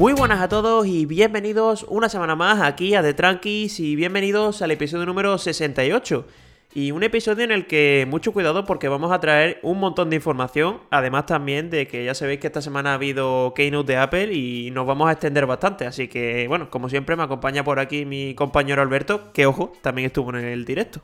Muy 0.00 0.14
buenas 0.14 0.40
a 0.40 0.48
todos 0.48 0.86
y 0.86 1.04
bienvenidos 1.04 1.84
una 1.86 2.08
semana 2.08 2.34
más 2.34 2.62
aquí 2.62 2.94
a 2.94 3.02
The 3.02 3.12
Tranquis 3.12 3.80
y 3.80 3.96
bienvenidos 3.96 4.62
al 4.62 4.70
episodio 4.70 5.04
número 5.04 5.36
68. 5.36 6.26
Y 6.72 6.90
un 6.92 7.02
episodio 7.02 7.44
en 7.44 7.52
el 7.52 7.66
que 7.66 8.06
mucho 8.08 8.32
cuidado 8.32 8.64
porque 8.64 8.88
vamos 8.88 9.12
a 9.12 9.20
traer 9.20 9.60
un 9.62 9.78
montón 9.78 10.08
de 10.08 10.16
información, 10.16 10.78
además 10.90 11.26
también 11.26 11.68
de 11.68 11.86
que 11.86 12.02
ya 12.02 12.14
sabéis 12.14 12.40
que 12.40 12.46
esta 12.46 12.62
semana 12.62 12.92
ha 12.92 12.94
habido 12.94 13.52
Keynote 13.54 13.92
de 13.92 13.98
Apple 13.98 14.32
y 14.32 14.70
nos 14.70 14.86
vamos 14.86 15.06
a 15.06 15.12
extender 15.12 15.44
bastante, 15.44 15.84
así 15.84 16.08
que 16.08 16.48
bueno, 16.48 16.70
como 16.70 16.88
siempre 16.88 17.14
me 17.14 17.24
acompaña 17.24 17.62
por 17.62 17.78
aquí 17.78 18.06
mi 18.06 18.34
compañero 18.34 18.80
Alberto, 18.80 19.34
que 19.34 19.44
ojo, 19.44 19.74
también 19.82 20.06
estuvo 20.06 20.30
en 20.30 20.46
el 20.46 20.64
directo. 20.64 21.02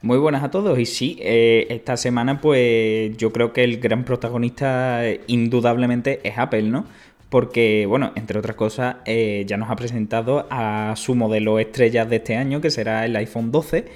Muy 0.00 0.18
buenas 0.18 0.44
a 0.44 0.50
todos 0.52 0.78
y 0.78 0.86
sí, 0.86 1.18
eh, 1.20 1.66
esta 1.70 1.96
semana 1.96 2.40
pues 2.40 3.16
yo 3.16 3.32
creo 3.32 3.52
que 3.52 3.64
el 3.64 3.80
gran 3.80 4.04
protagonista 4.04 5.04
eh, 5.04 5.22
indudablemente 5.26 6.20
es 6.22 6.38
Apple, 6.38 6.62
¿no? 6.62 6.86
Porque, 7.30 7.84
bueno, 7.86 8.12
entre 8.14 8.38
otras 8.38 8.56
cosas, 8.56 8.96
eh, 9.04 9.44
ya 9.46 9.56
nos 9.56 9.70
ha 9.70 9.76
presentado 9.76 10.46
a 10.50 10.94
su 10.96 11.14
modelo 11.14 11.58
estrella 11.58 12.06
de 12.06 12.16
este 12.16 12.36
año, 12.36 12.60
que 12.60 12.70
será 12.70 13.04
el 13.04 13.14
iPhone 13.16 13.52
12 13.52 13.86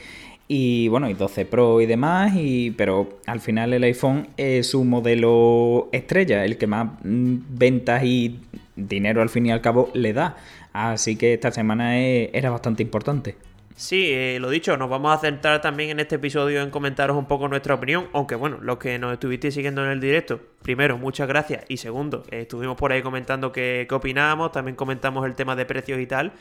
y 0.48 0.88
bueno, 0.88 1.08
y 1.08 1.14
12 1.14 1.46
Pro 1.46 1.80
y 1.80 1.86
demás, 1.86 2.34
y, 2.36 2.72
pero 2.72 3.20
al 3.26 3.40
final 3.40 3.72
el 3.72 3.84
iPhone 3.84 4.28
es 4.36 4.68
su 4.68 4.84
modelo 4.84 5.88
estrella, 5.92 6.44
el 6.44 6.58
que 6.58 6.66
más 6.66 6.88
mm, 7.04 7.36
ventas 7.48 8.04
y 8.04 8.40
dinero 8.76 9.22
al 9.22 9.30
fin 9.30 9.46
y 9.46 9.50
al 9.50 9.62
cabo 9.62 9.90
le 9.94 10.12
da. 10.12 10.36
Así 10.74 11.16
que 11.16 11.32
esta 11.34 11.52
semana 11.52 11.98
era 11.98 12.50
bastante 12.50 12.82
importante. 12.82 13.36
Sí, 13.82 14.10
eh, 14.12 14.38
lo 14.38 14.48
dicho, 14.48 14.76
nos 14.76 14.88
vamos 14.88 15.12
a 15.12 15.18
centrar 15.18 15.60
también 15.60 15.90
en 15.90 15.98
este 15.98 16.14
episodio 16.14 16.62
en 16.62 16.70
comentaros 16.70 17.16
un 17.16 17.26
poco 17.26 17.48
nuestra 17.48 17.74
opinión, 17.74 18.06
aunque 18.12 18.36
bueno, 18.36 18.58
los 18.62 18.78
que 18.78 18.96
nos 18.96 19.12
estuvisteis 19.12 19.54
siguiendo 19.54 19.84
en 19.84 19.90
el 19.90 20.00
directo, 20.00 20.38
primero, 20.62 20.98
muchas 20.98 21.26
gracias, 21.26 21.64
y 21.66 21.78
segundo, 21.78 22.22
estuvimos 22.30 22.76
por 22.76 22.92
ahí 22.92 23.02
comentando 23.02 23.50
qué, 23.50 23.88
opinábamos, 23.90 24.52
también 24.52 24.76
comentamos 24.76 25.26
el 25.26 25.34
tema 25.34 25.56
de 25.56 25.66
precios 25.66 25.98
y 25.98 26.06
tal, 26.06 26.32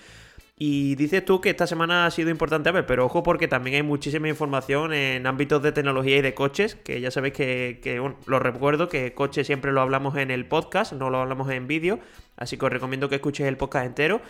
y 0.55 0.93
dices 0.93 1.25
tú 1.25 1.41
que 1.41 1.49
esta 1.49 1.65
semana 1.65 2.05
ha 2.05 2.11
sido 2.11 2.29
importante 2.29 2.69
a 2.69 2.73
ver, 2.73 2.85
pero 2.85 3.07
ojo 3.07 3.23
porque 3.23 3.47
también 3.47 3.77
hay 3.77 3.83
muchísima 3.83 4.29
información 4.29 4.93
en 4.93 5.25
ámbitos 5.25 5.63
de 5.63 5.71
tecnología 5.71 6.17
y 6.17 6.21
de 6.21 6.35
coches, 6.35 6.75
que 6.75 7.01
ya 7.01 7.09
sabéis 7.09 7.33
que, 7.33 7.97
bueno, 7.99 8.17
lo 8.27 8.37
recuerdo, 8.37 8.87
que 8.87 9.15
coches 9.15 9.47
siempre 9.47 9.71
lo 9.71 9.81
hablamos 9.81 10.15
en 10.15 10.29
el 10.29 10.45
podcast, 10.45 10.93
no 10.93 11.09
lo 11.09 11.21
hablamos 11.21 11.49
en 11.49 11.65
vídeo, 11.65 12.01
así 12.37 12.57
que 12.57 12.67
os 12.67 12.71
recomiendo 12.71 13.09
que 13.09 13.15
escuchéis 13.15 13.49
el 13.49 13.57
podcast 13.57 13.87
entero. 13.87 14.21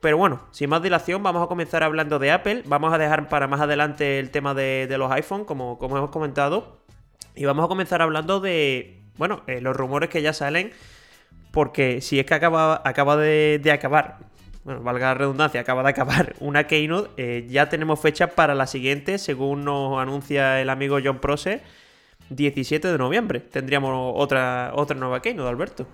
Pero 0.00 0.16
bueno, 0.16 0.40
sin 0.50 0.70
más 0.70 0.82
dilación, 0.82 1.22
vamos 1.22 1.42
a 1.42 1.46
comenzar 1.46 1.82
hablando 1.82 2.18
de 2.18 2.30
Apple, 2.32 2.62
vamos 2.66 2.92
a 2.92 2.98
dejar 2.98 3.28
para 3.28 3.46
más 3.46 3.60
adelante 3.60 4.18
el 4.18 4.30
tema 4.30 4.54
de, 4.54 4.86
los 4.98 5.12
iPhone, 5.12 5.44
como, 5.44 5.78
hemos 5.80 6.10
comentado, 6.10 6.78
y 7.34 7.44
vamos 7.44 7.64
a 7.64 7.68
comenzar 7.68 8.00
hablando 8.00 8.40
de, 8.40 9.02
bueno, 9.18 9.42
eh, 9.46 9.60
los 9.60 9.76
rumores 9.76 10.08
que 10.08 10.22
ya 10.22 10.32
salen, 10.32 10.72
porque 11.50 12.00
si 12.00 12.18
es 12.18 12.26
que 12.26 12.34
acaba, 12.34 12.80
acaba 12.84 13.16
de 13.16 13.60
acabar 13.72 14.30
bueno, 14.62 14.82
valga 14.82 15.08
la 15.08 15.14
redundancia, 15.14 15.60
acaba 15.60 15.82
de 15.82 15.88
acabar 15.88 16.34
una 16.40 16.66
Keynote. 16.66 17.10
Eh, 17.16 17.46
ya 17.48 17.68
tenemos 17.68 18.00
fecha 18.00 18.28
para 18.28 18.54
la 18.54 18.66
siguiente, 18.66 19.18
según 19.18 19.64
nos 19.64 19.98
anuncia 19.98 20.60
el 20.60 20.70
amigo 20.70 20.98
John 21.02 21.18
Prose, 21.18 21.62
17 22.28 22.88
de 22.88 22.98
noviembre. 22.98 23.40
Tendríamos 23.40 24.12
otra, 24.16 24.72
otra 24.74 24.96
nueva 24.96 25.22
Keynote, 25.22 25.48
Alberto. 25.48 25.86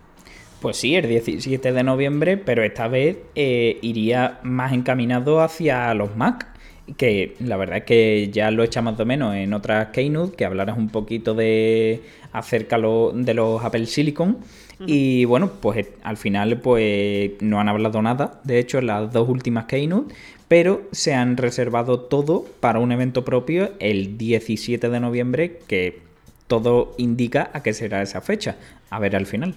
Pues 0.60 0.78
sí, 0.78 0.94
el 0.94 1.08
17 1.08 1.72
de 1.72 1.82
noviembre, 1.82 2.36
pero 2.36 2.64
esta 2.64 2.88
vez 2.88 3.18
eh, 3.34 3.78
iría 3.82 4.40
más 4.42 4.72
encaminado 4.72 5.40
hacia 5.40 5.92
los 5.94 6.16
Mac 6.16 6.56
que 6.96 7.34
la 7.40 7.56
verdad 7.56 7.78
es 7.78 7.84
que 7.84 8.30
ya 8.32 8.50
lo 8.50 8.62
echamos 8.62 8.96
de 8.96 9.04
menos 9.04 9.34
en 9.34 9.52
otras 9.52 9.88
Keynote, 9.88 10.36
que 10.36 10.44
hablaras 10.44 10.78
un 10.78 10.88
poquito 10.88 11.34
de 11.34 12.02
acerca 12.32 12.78
de 12.78 13.34
los 13.34 13.64
Apple 13.64 13.86
Silicon. 13.86 14.38
Y 14.86 15.24
bueno, 15.24 15.52
pues 15.62 15.88
al 16.02 16.18
final 16.18 16.60
pues 16.60 17.30
no 17.40 17.60
han 17.60 17.70
hablado 17.70 18.02
nada, 18.02 18.40
de 18.44 18.58
hecho 18.58 18.78
en 18.78 18.88
las 18.88 19.10
dos 19.10 19.26
últimas 19.26 19.64
Keynote, 19.64 20.14
pero 20.48 20.82
se 20.92 21.14
han 21.14 21.38
reservado 21.38 22.00
todo 22.00 22.44
para 22.60 22.78
un 22.78 22.92
evento 22.92 23.24
propio 23.24 23.70
el 23.78 24.18
17 24.18 24.90
de 24.90 25.00
noviembre, 25.00 25.60
que 25.66 26.00
todo 26.46 26.94
indica 26.98 27.50
a 27.54 27.62
qué 27.62 27.72
será 27.72 28.02
esa 28.02 28.20
fecha. 28.20 28.56
A 28.90 28.98
ver 28.98 29.16
al 29.16 29.24
final. 29.24 29.54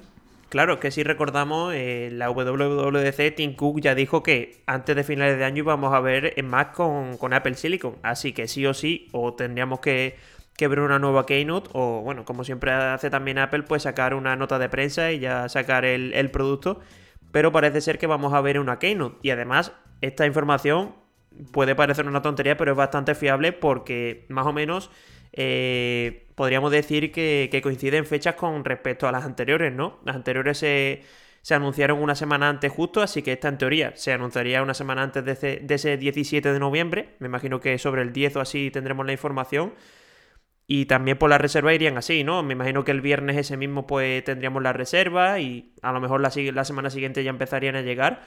Claro, 0.50 0.80
que 0.80 0.90
si 0.90 1.04
recordamos, 1.04 1.74
eh, 1.76 2.10
la 2.12 2.32
WWDC, 2.32 3.36
Tim 3.36 3.56
Cook 3.56 3.82
ya 3.82 3.94
dijo 3.94 4.24
que 4.24 4.64
antes 4.66 4.96
de 4.96 5.04
finales 5.04 5.38
de 5.38 5.46
año 5.46 5.60
íbamos 5.60 5.94
a 5.94 6.00
ver 6.00 6.34
Mac 6.44 6.74
con, 6.74 7.18
con 7.18 7.34
Apple 7.34 7.54
Silicon. 7.54 7.98
Así 8.02 8.34
que 8.34 8.48
sí 8.48 8.66
o 8.66 8.74
sí, 8.74 9.08
o 9.12 9.36
tendríamos 9.36 9.80
que, 9.80 10.18
ver 10.60 10.80
una 10.80 11.00
nueva 11.00 11.26
Keynote, 11.26 11.70
o 11.74 12.02
bueno, 12.02 12.26
como 12.26 12.44
siempre 12.44 12.72
hace 12.72 13.10
también 13.10 13.38
Apple, 13.38 13.64
pues 13.64 13.84
sacar 13.84 14.14
una 14.14 14.36
nota 14.36 14.60
de 14.60 14.70
prensa 14.70 15.12
y 15.12 15.20
ya 15.20 15.48
sacar 15.50 15.86
el 15.86 16.32
producto. 16.32 16.80
Pero 17.32 17.52
parece 17.52 17.82
ser 17.82 18.00
que 18.00 18.08
vamos 18.08 18.34
a 18.34 18.42
ver 18.42 18.60
una 18.60 18.80
Keynote. 18.80 19.18
Y 19.22 19.30
además, 19.30 19.72
esta 20.02 20.26
información 20.26 20.96
puede 21.52 21.76
parecer 21.76 22.08
una 22.08 22.22
tontería, 22.22 22.58
pero 22.58 22.72
es 22.72 22.78
bastante 22.78 23.16
fiable 23.16 23.54
porque 23.54 24.26
más 24.30 24.46
o 24.46 24.54
menos 24.54 24.90
eh, 25.34 26.28
podríamos 26.36 26.72
decir 26.72 27.12
que, 27.12 27.60
coinciden 27.64 28.06
fechas 28.06 28.36
con 28.36 28.64
respecto 28.66 29.08
a 29.08 29.12
las 29.12 29.26
anteriores, 29.26 29.74
¿no? 29.74 30.00
Las 30.06 30.16
anteriores 30.16 30.58
se, 30.58 31.04
anunciaron 31.52 32.02
una 32.02 32.16
semana 32.16 32.50
antes 32.50 32.72
justo, 32.72 33.02
así 33.02 33.22
que 33.22 33.34
esta 33.34 33.48
en 33.48 33.58
teoría 33.58 33.94
se 33.96 34.14
anunciaría 34.14 34.62
una 34.62 34.74
semana 34.74 35.04
antes 35.04 35.26
de 35.26 35.32
ese, 35.32 35.60
de 35.64 35.76
ese 35.76 35.98
17 35.98 36.54
de 36.54 36.60
noviembre. 36.60 37.16
Me 37.20 37.28
imagino 37.28 37.60
que 37.60 37.78
sobre 37.78 38.02
el 38.04 38.14
10 38.14 38.38
o 38.38 38.42
así 38.42 38.72
tendremos 38.72 39.06
la 39.06 39.12
información. 39.12 39.74
Y 40.72 40.86
también 40.86 41.18
por 41.18 41.32
la 41.32 41.40
reserva 41.40 41.74
irían 41.74 41.98
así, 41.98 42.24
¿no? 42.24 42.44
Me 42.44 42.54
imagino 42.54 42.84
que 42.84 42.92
el 42.92 43.02
viernes 43.02 43.38
ese 43.38 43.58
mismo 43.58 43.88
pues 43.88 44.24
tendríamos 44.24 44.62
la 44.62 44.72
reserva 44.72 45.40
y 45.40 45.74
a 45.82 45.92
lo 45.92 46.00
mejor 46.00 46.22
la, 46.22 46.32
la 46.54 46.64
semana 46.64 46.92
siguiente 46.92 47.24
ya 47.24 47.32
empezarían 47.32 47.76
a 47.76 47.82
llegar. 47.82 48.22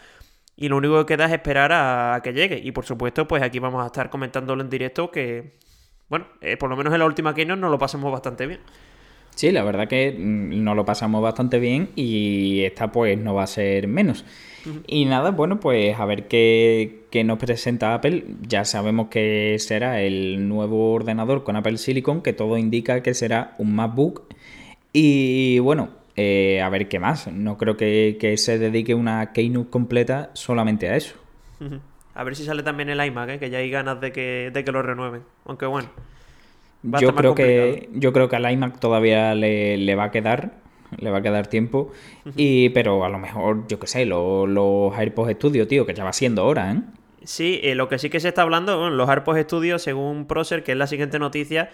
Y 0.57 0.69
lo 0.69 0.77
único 0.77 1.07
que 1.07 1.15
queda 1.15 1.27
es 1.27 1.33
esperar 1.33 1.73
a, 1.73 2.17
a, 2.17 2.23
que 2.23 2.33
llegue. 2.33 2.59
Y 2.59 2.73
por 2.73 2.85
supuesto, 2.85 3.29
pues 3.29 3.43
aquí 3.43 3.61
vamos 3.61 3.83
a 3.85 3.87
estar 3.87 4.11
comentándolo 4.11 4.61
en 4.63 4.71
directo 4.71 5.11
que, 5.13 5.59
bueno, 6.13 6.27
eh, 6.43 6.59
por 6.59 6.69
lo 6.69 6.77
menos 6.77 6.93
en 6.93 6.99
la 6.99 7.07
última 7.07 7.35
Keynote 7.35 7.59
nos 7.59 7.71
lo 7.71 7.79
pasamos 7.79 8.13
bastante 8.13 8.47
bien. 8.47 8.61
Sí, 9.35 9.51
la 9.51 9.65
verdad 9.65 9.89
que 9.89 10.13
mm, 10.13 10.63
nos 10.63 10.77
lo 10.77 10.85
pasamos 10.85 11.23
bastante 11.23 11.59
bien 11.59 11.89
y 11.97 12.65
esta 12.65 12.93
pues 12.93 13.17
no 13.17 13.33
va 13.33 13.45
a 13.45 13.47
ser 13.47 13.89
menos. 13.89 14.27
Y 14.87 15.07
nada, 15.07 15.31
bueno, 15.31 15.59
pues 15.59 15.99
a 15.99 16.05
ver 16.05 16.29
qué, 16.29 17.23
nos 17.25 17.39
presenta 17.39 17.95
Apple. 17.95 18.27
Ya 18.47 18.67
sabemos 18.67 19.09
que 19.09 19.57
será 19.59 20.03
el 20.03 20.47
nuevo 20.51 20.93
ordenador 20.93 21.45
con 21.45 21.57
Apple 21.57 21.79
Silicon, 21.79 22.21
que 22.21 22.35
todo 22.35 22.59
indica 22.59 23.03
que 23.03 23.15
será 23.15 23.55
un 23.57 23.75
MacBook. 23.75 24.25
Y 24.93 25.61
bueno, 25.61 25.89
eh, 26.15 26.61
a 26.61 26.69
ver 26.69 26.89
qué 26.89 26.99
más. 26.99 27.27
No 27.27 27.57
creo 27.57 27.79
que, 27.79 28.35
se 28.37 28.59
dedique 28.59 28.95
una 28.95 29.33
Keynote 29.33 29.71
completa 29.71 30.31
solamente 30.35 30.91
a 30.91 30.97
eso. 30.97 31.15
A 32.15 32.25
ver 32.25 32.37
si 32.37 32.45
sale 32.45 32.63
también 32.63 32.91
el 32.91 33.05
iMac, 33.05 33.31
¿eh? 33.31 33.39
que 33.39 33.51
ya 33.51 33.59
hay 33.59 33.71
ganas 33.71 34.01
de 34.01 34.13
que, 34.13 34.51
de 34.53 34.65
que 34.65 34.73
lo 34.73 34.83
renueven. 34.83 35.23
Aunque 35.47 35.67
bueno. 35.67 35.89
yo 36.83 37.15
creo 37.15 37.35
que 37.35 37.89
yo 37.93 38.13
creo 38.13 38.29
que 38.29 38.37
al 38.37 38.51
iMac 38.51 38.79
todavía 38.79 39.35
le, 39.35 39.95
va 39.95 40.05
a 40.05 40.11
quedar 40.11 40.53
le 40.99 41.11
va 41.11 41.19
a 41.19 41.23
quedar 41.23 41.47
tiempo 41.47 41.91
y 42.37 42.69
pero 42.71 43.05
a 43.05 43.09
lo 43.09 43.19
mejor 43.19 43.67
yo 43.67 43.79
qué 43.79 43.87
sé 43.87 44.05
los 44.05 44.95
AirPods 44.95 45.37
Studio 45.37 45.67
tío 45.67 45.87
que 45.87 45.95
ya 45.95 46.05
va 46.05 46.13
siendo 46.13 46.45
hora 46.45 46.73
¿eh? 46.73 46.81
sí 47.25 47.61
eh, 47.63 47.75
lo 47.75 47.89
que 47.89 47.99
sí 47.99 48.11
que 48.11 48.21
se 48.21 48.29
está 48.29 48.43
hablando 48.43 48.79
bueno, 48.79 48.95
los 48.95 49.09
AirPods 49.09 49.45
Studio 49.45 49.79
según 49.79 50.27
Procer 50.27 50.63
que 50.65 50.73
es 50.73 50.79
la 50.79 50.87
siguiente 50.87 51.19
noticia 51.19 51.71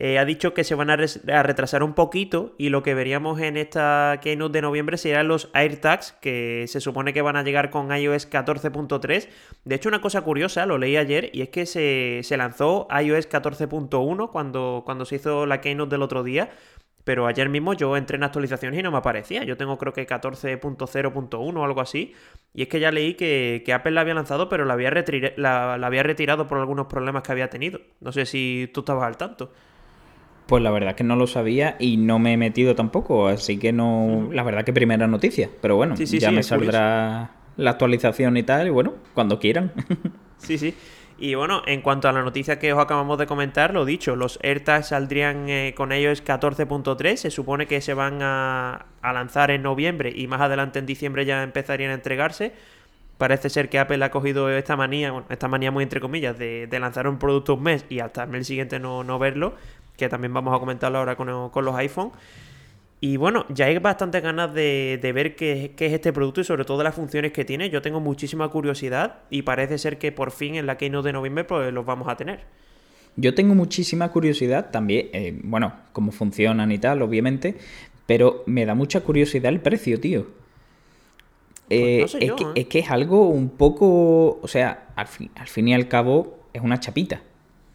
eh, 0.00 0.16
ha 0.20 0.24
dicho 0.24 0.54
que 0.54 0.62
se 0.62 0.76
van 0.76 0.90
a, 0.90 0.96
retrasar 0.96 1.82
un 1.82 1.92
poquito 1.92 2.54
y 2.56 2.68
lo 2.68 2.84
que 2.84 2.94
veríamos 2.94 3.40
en 3.40 3.56
esta 3.56 4.20
keynote 4.22 4.52
de 4.52 4.62
noviembre 4.62 4.96
serían 4.96 5.26
los 5.26 5.50
AirTags 5.54 6.12
que 6.20 6.66
se 6.68 6.80
supone 6.80 7.12
que 7.12 7.20
van 7.20 7.34
a 7.34 7.42
llegar 7.42 7.70
con 7.70 7.90
iOS 7.90 8.30
14.3. 8.30 9.28
De 9.64 9.74
hecho, 9.74 9.88
una 9.88 10.00
cosa 10.00 10.20
curiosa, 10.20 10.66
lo 10.66 10.78
leí 10.78 10.96
ayer, 10.96 11.30
y 11.32 11.42
es 11.42 11.48
que 11.48 11.66
se, 11.66 12.36
lanzó 12.36 12.86
iOS 12.90 13.28
14.1 13.28 14.30
cuando, 14.30 14.82
cuando 14.84 15.04
se 15.04 15.16
hizo 15.16 15.46
la 15.46 15.60
keynote 15.60 15.90
del 15.90 16.02
otro 16.02 16.22
día. 16.22 16.50
Pero 17.02 17.26
ayer 17.26 17.48
mismo 17.48 17.72
yo 17.72 17.96
entré 17.96 18.18
en 18.18 18.22
actualizaciones 18.22 18.78
y 18.78 18.82
no 18.84 18.92
me 18.92 18.98
aparecía. 18.98 19.42
Yo 19.42 19.56
tengo 19.56 19.78
creo 19.78 19.92
que 19.92 20.06
14.0.1 20.06 21.56
o 21.56 21.64
algo 21.64 21.80
así. 21.80 22.14
Y 22.54 22.62
es 22.62 22.68
que 22.68 22.78
ya 22.78 22.92
leí 22.92 23.14
que, 23.14 23.64
Apple 23.74 23.92
la 23.92 24.02
había 24.02 24.14
lanzado, 24.14 24.48
pero 24.48 24.64
la 24.64 24.74
había, 24.74 24.92
la 25.36 25.74
había 25.74 26.02
retirado 26.04 26.46
por 26.46 26.58
algunos 26.58 26.86
problemas 26.86 27.22
que 27.24 27.32
había 27.32 27.48
tenido. 27.50 27.80
No 28.00 28.12
sé 28.12 28.26
si 28.26 28.70
tú 28.74 28.80
estabas 28.80 29.04
al 29.04 29.16
tanto. 29.16 29.52
Pues 30.48 30.62
la 30.62 30.70
verdad 30.70 30.90
es 30.90 30.96
que 30.96 31.04
no 31.04 31.14
lo 31.14 31.26
sabía 31.26 31.76
y 31.78 31.98
no 31.98 32.18
me 32.18 32.32
he 32.32 32.36
metido 32.38 32.74
tampoco, 32.74 33.28
así 33.28 33.58
que 33.58 33.70
no. 33.70 34.30
La 34.32 34.42
verdad 34.42 34.64
que 34.64 34.72
primera 34.72 35.06
noticia, 35.06 35.50
pero 35.60 35.76
bueno, 35.76 35.94
ya 35.94 36.30
me 36.30 36.42
saldrá 36.42 37.32
la 37.58 37.70
actualización 37.70 38.34
y 38.38 38.44
tal, 38.44 38.66
y 38.66 38.70
bueno, 38.70 38.94
cuando 39.12 39.38
quieran. 39.38 39.72
sí, 40.38 40.56
sí. 40.56 40.74
Y 41.18 41.34
bueno, 41.34 41.60
en 41.66 41.82
cuanto 41.82 42.08
a 42.08 42.12
la 42.12 42.22
noticia 42.22 42.58
que 42.58 42.72
os 42.72 42.78
acabamos 42.78 43.18
de 43.18 43.26
comentar, 43.26 43.74
lo 43.74 43.84
dicho, 43.84 44.16
los 44.16 44.38
AirTags 44.42 44.88
saldrían 44.88 45.50
eh, 45.50 45.74
con 45.76 45.92
ellos 45.92 46.24
14.3, 46.24 47.16
se 47.16 47.30
supone 47.30 47.66
que 47.66 47.82
se 47.82 47.92
van 47.92 48.20
a, 48.22 48.86
lanzar 49.02 49.50
en 49.50 49.62
noviembre 49.62 50.14
y 50.16 50.28
más 50.28 50.40
adelante 50.40 50.78
en 50.78 50.86
diciembre 50.86 51.26
ya 51.26 51.42
empezarían 51.42 51.90
a 51.90 51.94
entregarse. 51.94 52.54
Parece 53.18 53.50
ser 53.50 53.68
que 53.68 53.80
Apple 53.80 54.02
ha 54.02 54.10
cogido 54.10 54.48
esta 54.48 54.76
manía, 54.76 55.10
bueno, 55.10 55.26
esta 55.28 55.48
manía 55.48 55.72
muy 55.72 55.82
entre 55.82 56.00
comillas, 56.00 56.38
de, 56.38 56.68
lanzar 56.80 57.06
un 57.06 57.18
producto 57.18 57.54
un 57.54 57.64
mes 57.64 57.84
y 57.90 57.98
hasta 57.98 58.22
el 58.22 58.30
mes 58.30 58.46
siguiente 58.46 58.78
no, 58.78 59.04
no 59.04 59.18
verlo 59.18 59.54
que 59.98 60.08
también 60.08 60.32
vamos 60.32 60.56
a 60.56 60.58
comentarlo 60.58 60.98
ahora 60.98 61.16
con, 61.16 61.26
los 61.28 61.74
iPhone. 61.74 62.12
Y 63.00 63.16
bueno, 63.16 63.44
ya 63.48 63.66
hay 63.66 63.78
bastantes 63.78 64.22
ganas 64.22 64.54
de, 64.54 64.98
ver 65.14 65.36
qué, 65.36 65.74
es 65.76 65.92
este 65.92 66.12
producto 66.12 66.40
y 66.40 66.44
sobre 66.44 66.64
todo 66.64 66.82
las 66.82 66.94
funciones 66.94 67.32
que 67.32 67.44
tiene. 67.44 67.68
Yo 67.68 67.82
tengo 67.82 68.00
muchísima 68.00 68.48
curiosidad 68.48 69.18
y 69.28 69.42
parece 69.42 69.76
ser 69.76 69.98
que 69.98 70.10
por 70.10 70.30
fin 70.30 70.54
en 70.54 70.66
la 70.66 70.78
Keynote 70.78 71.08
de 71.08 71.12
noviembre 71.12 71.44
pues 71.44 71.72
los 71.72 71.84
vamos 71.84 72.08
a 72.08 72.16
tener. 72.16 72.40
Yo 73.16 73.34
tengo 73.34 73.54
muchísima 73.54 74.10
curiosidad 74.10 74.70
también, 74.70 75.08
eh, 75.12 75.38
bueno, 75.42 75.72
cómo 75.92 76.12
funcionan 76.12 76.70
y 76.70 76.78
tal, 76.78 77.02
obviamente, 77.02 77.56
pero 78.06 78.44
me 78.46 78.64
da 78.64 78.74
mucha 78.74 79.00
curiosidad 79.00 79.52
el 79.52 79.60
precio, 79.60 79.98
tío. 79.98 80.26
Pues 81.68 81.80
eh, 81.80 82.02
es, 82.02 82.12
que, 82.32 82.44
¿eh? 82.44 82.52
es, 82.54 82.66
que, 82.66 82.78
es 82.78 82.90
algo 82.90 83.28
un 83.28 83.50
poco, 83.50 84.38
o 84.40 84.48
sea, 84.48 84.86
al 84.94 85.08
fin, 85.08 85.30
al 85.34 85.48
fin 85.48 85.68
y 85.68 85.74
al 85.74 85.88
cabo 85.88 86.38
es 86.52 86.62
una 86.62 86.78
chapita, 86.78 87.22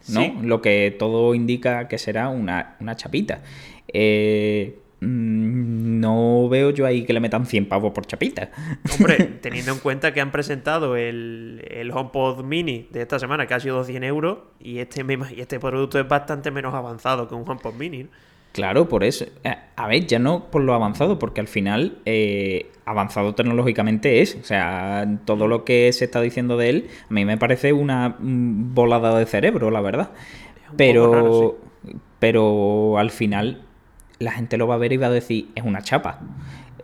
¿no? 0.10 0.42
Lo 0.42 0.62
que 0.62 0.96
todo 0.98 1.36
indica 1.36 1.88
que 1.88 1.98
será 1.98 2.30
una, 2.30 2.76
una 2.80 2.96
chapita. 2.96 3.42
Eh, 3.88 4.80
Mm, 5.04 6.00
no 6.00 6.48
veo 6.50 6.70
yo 6.70 6.86
ahí 6.86 7.04
que 7.04 7.14
le 7.14 7.20
metan 7.20 7.46
100 7.46 7.68
pavos 7.68 7.92
por 7.92 8.06
chapita. 8.06 8.52
Hombre, 8.98 9.18
teniendo 9.42 9.74
en 9.74 9.80
cuenta 9.80 10.14
que 10.14 10.22
han 10.22 10.32
presentado 10.32 10.96
el, 10.96 11.66
el 11.70 11.92
HomePod 11.92 12.44
Mini 12.44 12.88
de 12.92 13.02
esta 13.02 13.20
semana, 13.20 13.46
que 13.46 13.54
ha 13.54 13.60
sido 13.60 13.84
100 13.84 14.04
euros, 14.04 14.40
y 14.60 14.80
este, 14.80 15.06
y 15.36 15.42
este 15.42 15.60
producto 15.60 16.00
es 16.00 16.08
bastante 16.08 16.52
menos 16.52 16.74
avanzado 16.74 17.28
que 17.28 17.36
un 17.36 17.48
HomePod 17.48 17.74
Mini. 17.76 18.08
Claro, 18.54 18.88
por 18.88 19.04
eso. 19.04 19.26
Eh, 19.44 19.56
a 19.76 19.88
ver, 19.88 20.06
ya 20.06 20.20
no 20.20 20.52
por 20.52 20.62
lo 20.62 20.74
avanzado, 20.76 21.18
porque 21.20 21.42
al 21.42 21.48
final 21.48 21.98
eh, 22.06 22.72
avanzado 22.86 23.34
tecnológicamente 23.34 24.22
es. 24.22 24.38
O 24.40 24.44
sea, 24.44 25.20
todo 25.26 25.48
lo 25.48 25.66
que 25.66 25.92
se 25.92 26.06
está 26.06 26.22
diciendo 26.22 26.56
de 26.56 26.70
él, 26.70 26.88
a 27.10 27.14
mí 27.14 27.26
me 27.26 27.38
parece 27.38 27.74
una 27.74 28.16
mm, 28.20 28.76
volada 28.76 29.18
de 29.18 29.26
cerebro, 29.26 29.72
la 29.72 29.82
verdad. 29.82 30.12
Pero, 30.78 31.58
pero 32.20 32.98
al 33.00 33.10
final 33.10 33.64
la 34.20 34.32
gente 34.32 34.58
lo 34.58 34.68
va 34.68 34.76
a 34.76 34.78
ver 34.80 34.94
y 34.94 34.98
va 34.98 35.08
a 35.08 35.12
decir, 35.12 35.50
es 35.56 35.64
una 35.64 35.82
chapa. 35.82 36.20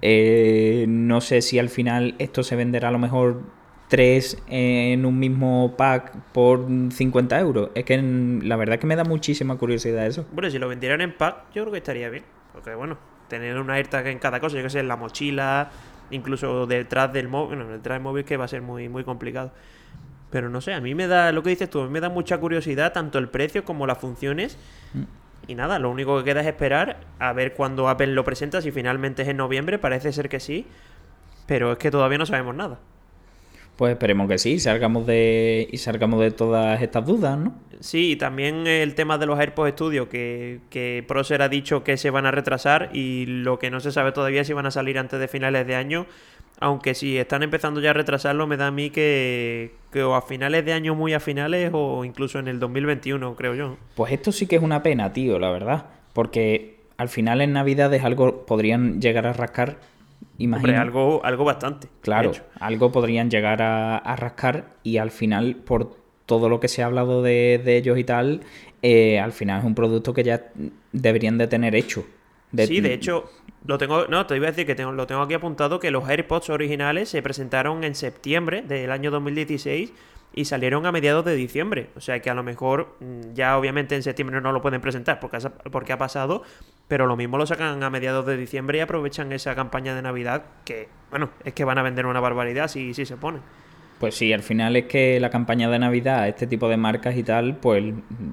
Eh, 0.01 0.85
no 0.87 1.21
sé 1.21 1.41
si 1.41 1.59
al 1.59 1.69
final 1.69 2.15
esto 2.17 2.41
se 2.41 2.55
venderá 2.55 2.87
a 2.87 2.91
lo 2.91 2.99
mejor 2.99 3.43
tres 3.89 4.37
en 4.47 5.05
un 5.05 5.19
mismo 5.19 5.75
pack 5.75 6.15
por 6.31 6.65
50 6.91 7.39
euros. 7.39 7.71
Es 7.75 7.83
que 7.83 7.97
la 7.97 8.55
verdad 8.55 8.79
que 8.79 8.87
me 8.87 8.95
da 8.95 9.03
muchísima 9.03 9.57
curiosidad 9.57 10.05
eso. 10.05 10.25
Bueno, 10.31 10.49
si 10.49 10.59
lo 10.59 10.69
vendieran 10.69 11.01
en 11.01 11.11
pack, 11.17 11.51
yo 11.53 11.63
creo 11.63 11.71
que 11.71 11.79
estaría 11.79 12.09
bien. 12.09 12.23
Porque 12.53 12.73
bueno, 12.75 12.97
tener 13.27 13.57
una 13.59 13.73
AirTag 13.73 14.07
en 14.07 14.19
cada 14.19 14.39
cosa, 14.39 14.57
yo 14.57 14.63
que 14.63 14.69
sé, 14.69 14.79
en 14.79 14.87
la 14.87 14.95
mochila, 14.95 15.71
incluso 16.11 16.67
detrás 16.67 17.11
del 17.11 17.27
móvil, 17.27 17.57
bueno, 17.57 17.71
detrás 17.71 17.95
del 17.95 18.03
móvil 18.03 18.23
que 18.23 18.37
va 18.37 18.45
a 18.45 18.47
ser 18.47 18.61
muy, 18.61 18.87
muy 18.89 19.03
complicado. 19.03 19.51
Pero 20.29 20.49
no 20.49 20.61
sé, 20.61 20.73
a 20.73 20.81
mí 20.81 20.93
me 20.93 21.07
da, 21.07 21.31
lo 21.31 21.41
que 21.41 21.49
dices 21.49 21.69
tú, 21.69 21.81
a 21.81 21.85
mí 21.85 21.89
me 21.89 21.99
da 21.99 22.09
mucha 22.09 22.37
curiosidad 22.37 22.93
tanto 22.93 23.17
el 23.17 23.29
precio 23.29 23.65
como 23.65 23.87
las 23.87 23.97
funciones. 23.97 24.57
Mm. 24.93 25.03
Y 25.47 25.55
nada, 25.55 25.79
lo 25.79 25.89
único 25.89 26.15
que 26.19 26.25
queda 26.25 26.41
es 26.41 26.47
esperar 26.47 26.99
a 27.17 27.33
ver 27.33 27.53
cuándo 27.53 27.89
Apple 27.89 28.07
lo 28.07 28.23
presenta, 28.23 28.61
si 28.61 28.71
finalmente 28.71 29.23
es 29.23 29.27
en 29.29 29.37
noviembre, 29.37 29.79
parece 29.79 30.13
ser 30.13 30.29
que 30.29 30.39
sí, 30.39 30.67
pero 31.47 31.71
es 31.71 31.79
que 31.79 31.89
todavía 31.89 32.19
no 32.19 32.27
sabemos 32.27 32.53
nada. 32.53 32.77
Pues 33.79 33.93
esperemos 33.93 34.27
que 34.27 34.37
sí, 34.37 34.59
salgamos 34.59 35.07
de, 35.07 35.65
y 35.71 35.77
salgamos 35.77 36.19
de 36.19 36.31
todas 36.31 36.81
estas 36.81 37.05
dudas, 37.05 37.37
¿no? 37.37 37.55
Sí, 37.79 38.11
y 38.11 38.15
también 38.17 38.67
el 38.67 38.93
tema 38.93 39.17
de 39.17 39.25
los 39.25 39.39
AirPods 39.39 39.71
Studio, 39.71 40.09
que, 40.09 40.59
que 40.69 41.01
Procer 41.07 41.41
ha 41.41 41.47
dicho 41.47 41.81
que 41.81 41.95
se 41.95 42.09
van 42.09 42.25
a 42.25 42.31
retrasar 42.31 42.89
y 42.91 43.25
lo 43.25 43.57
que 43.57 43.71
no 43.71 43.79
se 43.79 43.93
sabe 43.93 44.11
todavía 44.11 44.41
es 44.41 44.47
si 44.47 44.51
van 44.51 44.65
a 44.65 44.71
salir 44.71 44.99
antes 44.99 45.17
de 45.17 45.29
finales 45.29 45.65
de 45.65 45.75
año 45.75 46.07
aunque 46.59 46.93
si 46.93 47.17
están 47.17 47.41
empezando 47.41 47.79
ya 47.79 47.91
a 47.91 47.93
retrasarlo, 47.93 48.47
me 48.47 48.57
da 48.57 48.67
a 48.67 48.71
mí 48.71 48.89
que, 48.89 49.71
que 49.93 50.03
o 50.03 50.13
a 50.15 50.23
finales 50.23 50.65
de 50.65 50.73
año 50.73 50.93
muy 50.93 51.13
a 51.13 51.21
finales 51.21 51.71
o 51.73 52.03
incluso 52.03 52.37
en 52.37 52.49
el 52.49 52.59
2021, 52.59 53.33
creo 53.37 53.55
yo. 53.55 53.77
Pues 53.95 54.11
esto 54.11 54.33
sí 54.33 54.45
que 54.45 54.57
es 54.57 54.61
una 54.61 54.83
pena, 54.83 55.13
tío, 55.13 55.39
la 55.39 55.51
verdad. 55.51 55.85
Porque 56.11 56.81
al 56.97 57.07
final 57.07 57.39
en 57.39 57.53
Navidades 57.53 58.03
algo 58.03 58.45
podrían 58.45 58.99
llegar 58.99 59.25
a 59.25 59.31
rascar. 59.31 59.77
Hombre, 60.39 60.77
algo, 60.77 61.23
algo 61.23 61.43
bastante. 61.43 61.89
Claro, 62.01 62.31
algo 62.59 62.91
podrían 62.91 63.29
llegar 63.29 63.61
a, 63.61 64.15
rascar 64.15 64.75
y 64.83 64.97
al 64.97 65.11
final, 65.11 65.55
por 65.55 65.97
todo 66.25 66.47
lo 66.47 66.59
que 66.59 66.67
se 66.67 66.81
ha 66.81 66.85
hablado 66.85 67.21
de, 67.21 67.61
ellos 67.65 67.97
y 67.97 68.03
tal, 68.03 68.41
eh, 68.81 69.19
al 69.19 69.33
final 69.33 69.59
es 69.59 69.65
un 69.65 69.75
producto 69.75 70.13
que 70.13 70.23
ya 70.23 70.45
deberían 70.93 71.37
de 71.37 71.47
tener 71.47 71.75
hecho. 71.75 72.05
Sí, 72.55 72.79
de 72.79 72.93
hecho, 72.93 73.29
lo 73.65 73.77
tengo, 73.77 74.07
no, 74.07 74.25
te 74.25 74.35
iba 74.35 74.47
a 74.47 74.51
decir 74.51 74.65
que 74.65 74.75
tengo, 74.75 74.91
lo 74.91 75.05
tengo 75.05 75.21
aquí 75.21 75.33
apuntado 75.33 75.79
que 75.79 75.91
los 75.91 76.07
AirPods 76.07 76.49
originales 76.49 77.09
se 77.09 77.21
presentaron 77.21 77.83
en 77.83 77.93
septiembre 77.93 78.61
del 78.61 78.91
año 78.91 79.11
2016 79.11 79.93
y 80.33 80.45
salieron 80.45 80.85
a 80.85 80.91
mediados 80.91 81.25
de 81.25 81.35
diciembre. 81.35 81.89
O 81.95 82.01
sea 82.01 82.21
que 82.21 82.29
a 82.29 82.33
lo 82.33 82.43
mejor 82.43 82.95
mm, 82.99 83.33
ya 83.33 83.57
obviamente 83.57 83.95
en 83.95 84.03
septiembre 84.03 84.41
no 84.41 84.51
lo 84.51 84.61
pueden 84.61 84.81
presentar 84.81 85.19
porque, 85.19 85.37
porque 85.71 85.93
ha 85.93 85.97
pasado, 85.97 86.43
pero 86.87 87.07
lo 87.07 87.15
mismo 87.15 87.37
lo 87.37 87.45
sacan 87.45 87.81
a 87.83 87.89
mediados 87.89 88.25
de 88.25 88.37
diciembre 88.37 88.77
y 88.77 88.81
aprovechan 88.81 89.31
esa 89.31 89.55
campaña 89.55 89.95
de 89.95 90.01
Navidad 90.01 90.43
que, 90.65 90.89
bueno, 91.09 91.29
es 91.43 91.53
que 91.53 91.63
van 91.65 91.77
a 91.77 91.83
vender 91.83 92.05
una 92.05 92.19
barbaridad 92.19 92.67
si, 92.67 92.93
si 92.93 93.05
se 93.05 93.17
ponen. 93.17 93.41
Pues 93.99 94.15
sí, 94.15 94.31
al 94.31 94.43
final 94.43 94.77
es 94.77 94.85
que 94.85 95.19
la 95.19 95.29
campaña 95.29 95.69
de 95.69 95.77
Navidad, 95.77 96.25
este 96.29 96.47
tipo 96.47 96.69
de 96.69 96.77
marcas 96.77 97.17
y 97.17 97.23
tal, 97.23 97.57
pues 97.57 97.83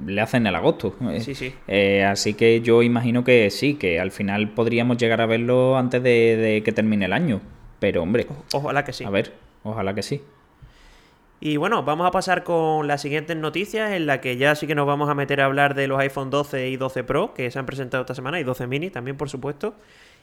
le 0.06 0.20
hacen 0.20 0.46
el 0.46 0.54
agosto. 0.54 0.94
Eh, 1.10 1.20
sí, 1.20 1.34
sí. 1.34 1.52
Eh, 1.66 2.04
así 2.04 2.34
que 2.34 2.60
yo 2.60 2.84
imagino 2.84 3.24
que 3.24 3.50
sí, 3.50 3.74
que 3.74 3.98
al 3.98 4.12
final 4.12 4.50
podríamos 4.50 4.96
llegar 4.96 5.20
a 5.20 5.26
verlo 5.26 5.76
antes 5.76 6.00
de, 6.04 6.62
que 6.64 6.70
termine 6.70 7.06
el 7.06 7.12
año. 7.12 7.40
Pero 7.80 8.04
hombre. 8.04 8.28
Ojalá 8.52 8.84
que 8.84 8.92
sí. 8.92 9.02
A 9.02 9.10
ver, 9.10 9.32
ojalá 9.64 9.92
que 9.92 10.04
sí. 10.04 10.22
Y 11.38 11.58
bueno, 11.58 11.82
vamos 11.82 12.06
a 12.06 12.10
pasar 12.10 12.44
con 12.44 12.86
las 12.86 13.02
siguientes 13.02 13.36
noticias 13.36 13.92
en 13.92 14.06
la 14.06 14.22
que 14.22 14.38
ya 14.38 14.54
sí 14.54 14.66
que 14.66 14.74
nos 14.74 14.86
vamos 14.86 15.10
a 15.10 15.14
meter 15.14 15.42
a 15.42 15.44
hablar 15.44 15.74
de 15.74 15.86
los 15.86 15.98
iPhone 16.00 16.30
12 16.30 16.70
y 16.70 16.76
12 16.76 17.04
Pro 17.04 17.34
que 17.34 17.50
se 17.50 17.58
han 17.58 17.66
presentado 17.66 18.02
esta 18.02 18.14
semana 18.14 18.40
y 18.40 18.44
12 18.44 18.66
mini 18.66 18.88
también, 18.88 19.18
por 19.18 19.28
supuesto. 19.28 19.74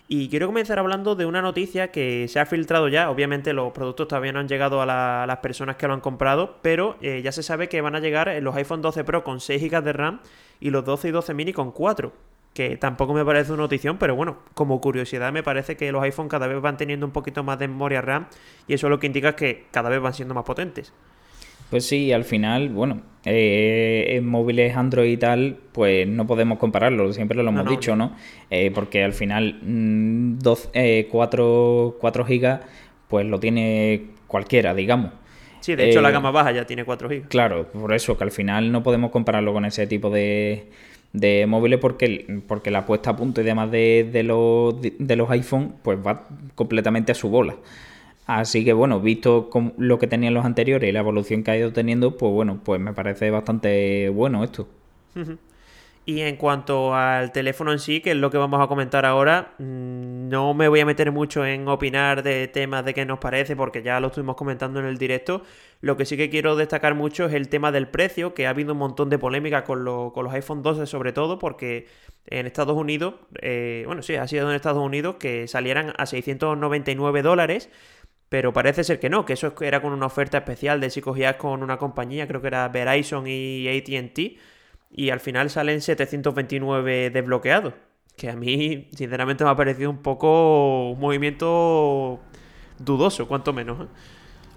Y 0.08 0.28
quiero 0.30 0.48
comenzar 0.48 0.80
hablando 0.80 1.16
de 1.16 1.26
una 1.26 1.42
noticia 1.42 1.92
que 1.92 2.28
se 2.28 2.40
ha 2.40 2.46
filtrado 2.46 2.88
ya. 2.88 3.10
Obviamente 3.12 3.54
los 3.54 3.72
productos 3.74 4.08
todavía 4.08 4.34
no 4.34 4.40
han 4.40 4.48
llegado 4.48 4.82
a, 4.82 4.86
las 5.28 5.38
personas 5.38 5.76
que 5.78 5.88
lo 5.88 5.94
han 5.94 6.02
comprado, 6.02 6.58
pero 6.62 6.98
eh, 7.02 7.22
ya 7.24 7.32
se 7.32 7.44
sabe 7.44 7.70
que 7.70 7.80
van 7.82 7.96
a 7.96 8.00
llegar 8.00 8.34
los 8.42 8.56
iPhone 8.56 8.82
12 8.82 9.04
Pro 9.04 9.24
con 9.24 9.40
6 9.40 9.62
GB 9.62 9.84
de 9.84 9.94
RAM 9.94 10.20
y 10.60 10.72
los 10.72 10.84
12 10.84 11.10
y 11.10 11.12
12 11.12 11.34
mini 11.36 11.54
con 11.54 11.72
4. 11.72 12.12
Que 12.54 12.78
tampoco 12.78 13.14
me 13.14 13.26
parece 13.26 13.52
una 13.52 13.64
notición, 13.64 13.98
pero 13.98 14.16
bueno, 14.16 14.38
como 14.54 14.80
curiosidad 14.80 15.34
me 15.34 15.42
parece 15.42 15.76
que 15.76 15.92
los 15.92 16.04
iPhone 16.04 16.30
cada 16.30 16.46
vez 16.48 16.62
van 16.62 16.78
teniendo 16.78 17.06
un 17.06 17.12
poquito 17.12 17.44
más 17.44 17.58
de 17.58 17.68
memoria 17.68 18.02
RAM 18.02 18.28
y 18.68 18.76
eso 18.76 18.90
lo 18.90 19.00
que 19.00 19.08
indica 19.08 19.36
que 19.36 19.66
cada 19.72 19.90
vez 19.90 20.00
van 20.00 20.14
siendo 20.14 20.36
más 20.36 20.44
potentes. 20.44 20.94
Pues 21.74 21.88
sí, 21.88 22.12
al 22.12 22.24
final, 22.24 22.70
bueno, 22.70 23.02
eh, 23.26 24.06
en 24.10 24.28
móviles 24.28 24.78
Android 24.78 25.12
y 25.12 25.18
tal, 25.18 25.58
pues 25.72 26.08
no 26.08 26.28
podemos 26.28 26.60
compararlo, 26.60 27.12
siempre 27.14 27.42
lo 27.42 27.50
hemos 27.50 27.68
dicho, 27.68 27.96
¿no? 27.96 28.16
Eh, 28.52 28.70
porque 28.76 29.04
al 29.04 29.14
final, 29.14 29.60
4, 31.10 31.98
4 32.00 32.26
GB, 32.26 32.60
pues 33.08 33.26
lo 33.26 33.40
tiene 33.40 34.10
cualquiera, 34.28 34.76
digamos. 34.76 35.14
Sí, 35.62 35.76
de 35.76 35.90
hecho 35.90 36.02
la 36.02 36.10
eh, 36.10 36.12
gama 36.12 36.30
baja 36.30 36.52
ya 36.52 36.66
tiene 36.66 36.86
4 36.86 37.10
GB. 37.10 37.28
Claro, 37.30 37.72
por 37.72 37.94
eso 37.94 38.18
que 38.18 38.24
al 38.24 38.32
final 38.32 38.72
no 38.72 38.84
podemos 38.84 39.10
compararlo 39.10 39.52
con 39.54 39.66
ese 39.66 39.88
tipo 39.88 40.12
de, 40.12 40.70
de 41.14 41.46
móviles 41.48 41.80
porque, 41.80 42.42
porque 42.48 42.72
la 42.72 42.86
puesta 42.86 43.12
a 43.12 43.16
punto 43.16 43.42
y 43.42 43.44
demás 43.44 43.72
de, 43.72 44.10
de, 44.12 44.24
los, 44.24 44.76
de 44.82 45.16
los 45.16 45.30
iPhone 45.30 45.76
pues 45.84 46.00
va 46.06 46.28
completamente 46.56 47.12
a 47.12 47.16
su 47.16 47.30
bola. 47.30 47.56
Así 48.26 48.64
que 48.64 48.74
bueno, 48.74 49.00
visto 49.00 49.50
lo 49.78 50.00
que 50.00 50.08
tenían 50.08 50.34
los 50.34 50.46
anteriores 50.46 50.90
y 50.90 50.94
la 50.94 51.00
evolución 51.00 51.44
que 51.44 51.52
ha 51.52 51.58
ido 51.58 51.74
teniendo, 51.74 52.18
pues 52.18 52.32
bueno, 52.32 52.60
pues 52.64 52.80
me 52.80 52.94
parece 52.94 53.30
bastante 53.30 54.10
bueno 54.10 54.44
esto. 54.44 54.68
Y 56.06 56.20
en 56.20 56.36
cuanto 56.36 56.94
al 56.94 57.32
teléfono 57.32 57.72
en 57.72 57.80
sí, 57.80 58.02
que 58.02 58.12
es 58.12 58.18
lo 58.18 58.30
que 58.30 58.38
vamos 58.38 58.62
a 58.62 58.68
comentar 58.68 59.06
ahora, 59.06 59.54
mm, 59.58 60.28
no 60.28 60.54
me 60.54 60.68
voy 60.68 60.82
a 60.82 60.86
meter 60.86 61.14
mucho 61.14 61.46
en 61.46 61.66
opinar 61.70 62.24
de 62.24 62.50
temas 62.50 62.84
de 62.84 62.94
qué 62.94 63.06
nos 63.06 63.20
parece, 63.20 63.56
porque 63.56 63.82
ya 63.84 64.02
lo 64.02 64.08
estuvimos 64.08 64.36
comentando 64.36 64.82
en 64.82 64.86
el 64.86 64.98
directo. 64.98 65.44
Lo 65.80 65.96
que 65.96 66.06
sí 66.06 66.18
que 66.18 66.30
quiero 66.30 66.58
destacar 66.58 66.94
mucho 66.94 67.26
es 67.28 67.34
el 67.34 67.48
tema 67.48 67.72
del 67.72 67.88
precio, 67.88 68.34
que 68.34 68.48
ha 68.48 68.50
habido 68.50 68.74
un 68.74 68.80
montón 68.80 69.10
de 69.10 69.18
polémica 69.18 69.64
con, 69.64 69.86
con 70.12 70.26
los 70.26 70.34
iPhone 70.34 70.62
12 70.62 70.88
sobre 70.88 71.14
todo, 71.14 71.40
porque 71.40 71.88
en 72.26 72.48
Estados 72.48 72.76
Unidos, 72.76 73.16
eh, 73.42 73.84
bueno, 73.86 74.02
sí, 74.02 74.16
ha 74.16 74.28
sido 74.28 74.50
en 74.50 74.56
Estados 74.56 74.84
Unidos 74.84 75.16
que 75.20 75.48
salieran 75.48 75.94
a 75.98 76.06
699 76.06 77.22
dólares 77.22 77.70
pero 78.30 78.52
parece 78.52 78.84
ser 78.84 79.00
que 79.00 79.12
no, 79.12 79.26
que 79.26 79.34
eso 79.34 79.54
era 79.62 79.80
con 79.80 79.94
una 79.94 80.08
oferta 80.08 80.40
especial 80.40 80.82
de 80.82 80.90
si 80.90 81.02
cogías 81.02 81.36
con 81.36 81.62
una 81.62 81.78
compañía, 81.78 82.28
creo 82.28 82.42
que 82.42 82.48
era 82.48 82.68
Verizon 82.68 83.26
y 83.28 83.68
ATT, 83.68 84.40
y 84.94 85.10
al 85.10 85.20
final 85.20 85.50
salen 85.50 85.82
729 85.82 87.10
desbloqueados. 87.10 87.74
Que 88.16 88.30
a 88.30 88.36
mí, 88.36 88.90
sinceramente, 88.96 89.44
me 89.44 89.50
ha 89.50 89.56
parecido 89.56 89.90
un 89.90 89.98
poco 89.98 90.92
un 90.92 91.00
movimiento 91.00 92.20
dudoso, 92.78 93.28
cuanto 93.28 93.54
menos. 93.54 93.82
¿eh? 93.82 93.88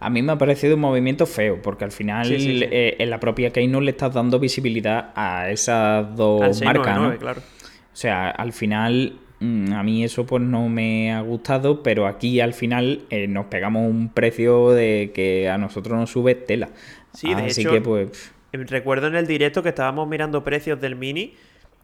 A 0.00 0.11
mí 0.11 0.21
me 0.23 0.33
ha 0.33 0.38
parecido 0.38 0.75
un 0.75 0.83
movimiento 0.83 1.25
feo, 1.25 1.62
porque 1.62 1.85
al 1.85 1.93
final 1.93 2.26
eh, 2.31 2.97
en 2.99 3.09
la 3.09 3.19
propia 3.19 3.50
Keynote 3.50 3.85
le 3.85 3.90
estás 3.93 4.12
dando 4.12 4.38
visibilidad 4.38 5.12
a 5.14 5.50
esas 5.50 6.14
dos 6.14 6.62
marcas. 6.62 7.00
¿no? 7.00 7.16
claro. 7.16 7.40
O 7.40 7.99
sea, 7.99 8.28
al 8.31 8.52
final 8.52 9.21
Mm, 9.38 9.73
a 9.75 9.83
mí 9.83 10.02
eso 10.02 10.25
pues 10.25 10.43
no 10.43 10.69
me 10.69 11.12
ha 11.12 11.21
gustado, 11.21 11.83
pero 11.83 12.07
aquí 12.07 12.40
al 12.40 12.55
final 12.55 13.02
eh, 13.11 13.26
nos 13.28 13.47
pegamos 13.47 13.88
un 13.88 14.09
precio 14.09 14.71
de 14.71 15.12
que 15.14 15.50
a 15.50 15.59
nosotros 15.59 15.99
nos 15.99 16.11
sube 16.11 16.35
tela. 16.35 16.71
Sí, 17.12 17.35
de 17.35 17.47
Así 17.47 17.64
que 17.64 17.81
pues... 17.81 18.33
Recuerdo 18.64 19.06
en 19.06 19.14
el 19.14 19.26
directo 19.26 19.62
que 19.62 19.70
estábamos 19.70 20.08
mirando 20.08 20.44
precios 20.44 20.80
del 20.80 20.96
Mini 20.96 21.34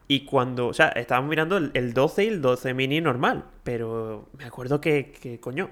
Y 0.09 0.25
cuando, 0.25 0.69
o 0.69 0.75
sea, 0.75 0.89
estábamos 0.89 1.31
mirando 1.31 1.57
el, 1.57 1.93
12 1.95 2.25
y 2.25 2.29
el 2.29 2.43
12 2.43 2.75
mini 2.75 3.01
normal, 3.01 3.45
pero 3.65 4.29
me 4.37 4.45
acuerdo 4.45 4.81
que, 4.81 5.13
que, 5.13 5.41
coño, 5.41 5.71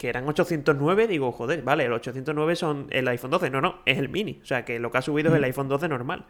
que 0.00 0.08
eran 0.08 0.26
809, 0.26 1.06
digo, 1.06 1.30
joder, 1.30 1.62
vale, 1.62 1.84
el 1.84 1.92
809 1.92 2.56
son 2.56 2.86
el 2.90 3.06
iPhone 3.08 3.30
12, 3.30 3.50
no, 3.50 3.60
no, 3.60 3.80
es 3.84 3.98
el 3.98 4.08
mini, 4.08 4.40
o 4.42 4.46
sea, 4.46 4.64
que 4.64 4.78
lo 4.78 4.90
que 4.90 4.98
ha 4.98 5.02
subido 5.02 5.30
es 5.30 5.36
el 5.36 5.44
iPhone 5.44 5.68
12 5.68 5.88
normal. 5.88 6.24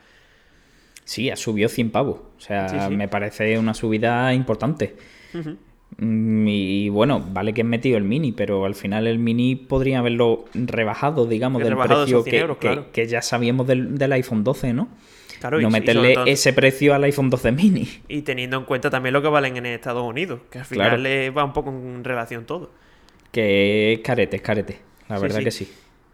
Sí, 1.05 1.31
ha 1.31 1.37
subido 1.37 1.69
100 1.69 1.91
pavos, 1.91 2.21
o 2.37 2.41
sea, 2.41 2.89
me 2.91 3.07
parece 3.07 3.59
una 3.59 3.75
subida 3.75 4.35
importante. 4.35 4.97
Mm, 5.33 5.51
y 5.99 6.89
bueno, 6.89 7.25
vale 7.33 7.53
que 7.53 7.63
he 7.63 7.65
metido 7.65 7.99
el 7.99 8.05
mini, 8.05 8.33
pero 8.33 8.65
al 8.65 8.75
final 8.75 9.07
el 9.07 9.19
mini 9.19 9.57
podría 9.57 9.99
haberlo 9.99 10.45
rebajado, 10.55 11.27
digamos, 11.27 11.63
del 11.63 11.77
precio 11.77 12.25
que, 12.25 13.07
ya 13.07 13.23
sabíamos 13.23 13.67
del, 13.67 14.13
iPhone 14.13 14.45
12, 14.45 14.73
¿no? 14.73 14.89
Claro, 15.41 15.61
no 15.61 15.71
meterle 15.71 16.17
ese 16.27 16.53
precio 16.53 16.95
al 16.95 17.05
iPhone 17.05 17.31
12 17.31 17.53
mini. 17.53 17.89
Y 18.09 18.23
teniendo 18.23 18.59
en 18.59 18.65
cuenta 18.65 18.91
también 18.91 19.15
lo 19.15 19.23
que 19.23 19.29
valen 19.29 19.57
en 19.57 19.67
Estados 19.67 20.03
Unidos, 20.03 20.41
que 20.51 20.59
al 20.59 20.65
final 20.65 21.03
le 21.03 21.31
va 21.31 21.45
un 21.45 21.53
poco 21.53 21.71
en 21.71 22.05
relación 22.05 22.45
todo. 22.45 22.71
Que 23.33 23.95
es 23.95 24.01
carete, 24.01 24.37
es 24.37 24.43
carete, 24.43 24.79
la 25.09 25.19
verdad 25.19 25.41
que 25.43 25.51
sí. 25.51 25.71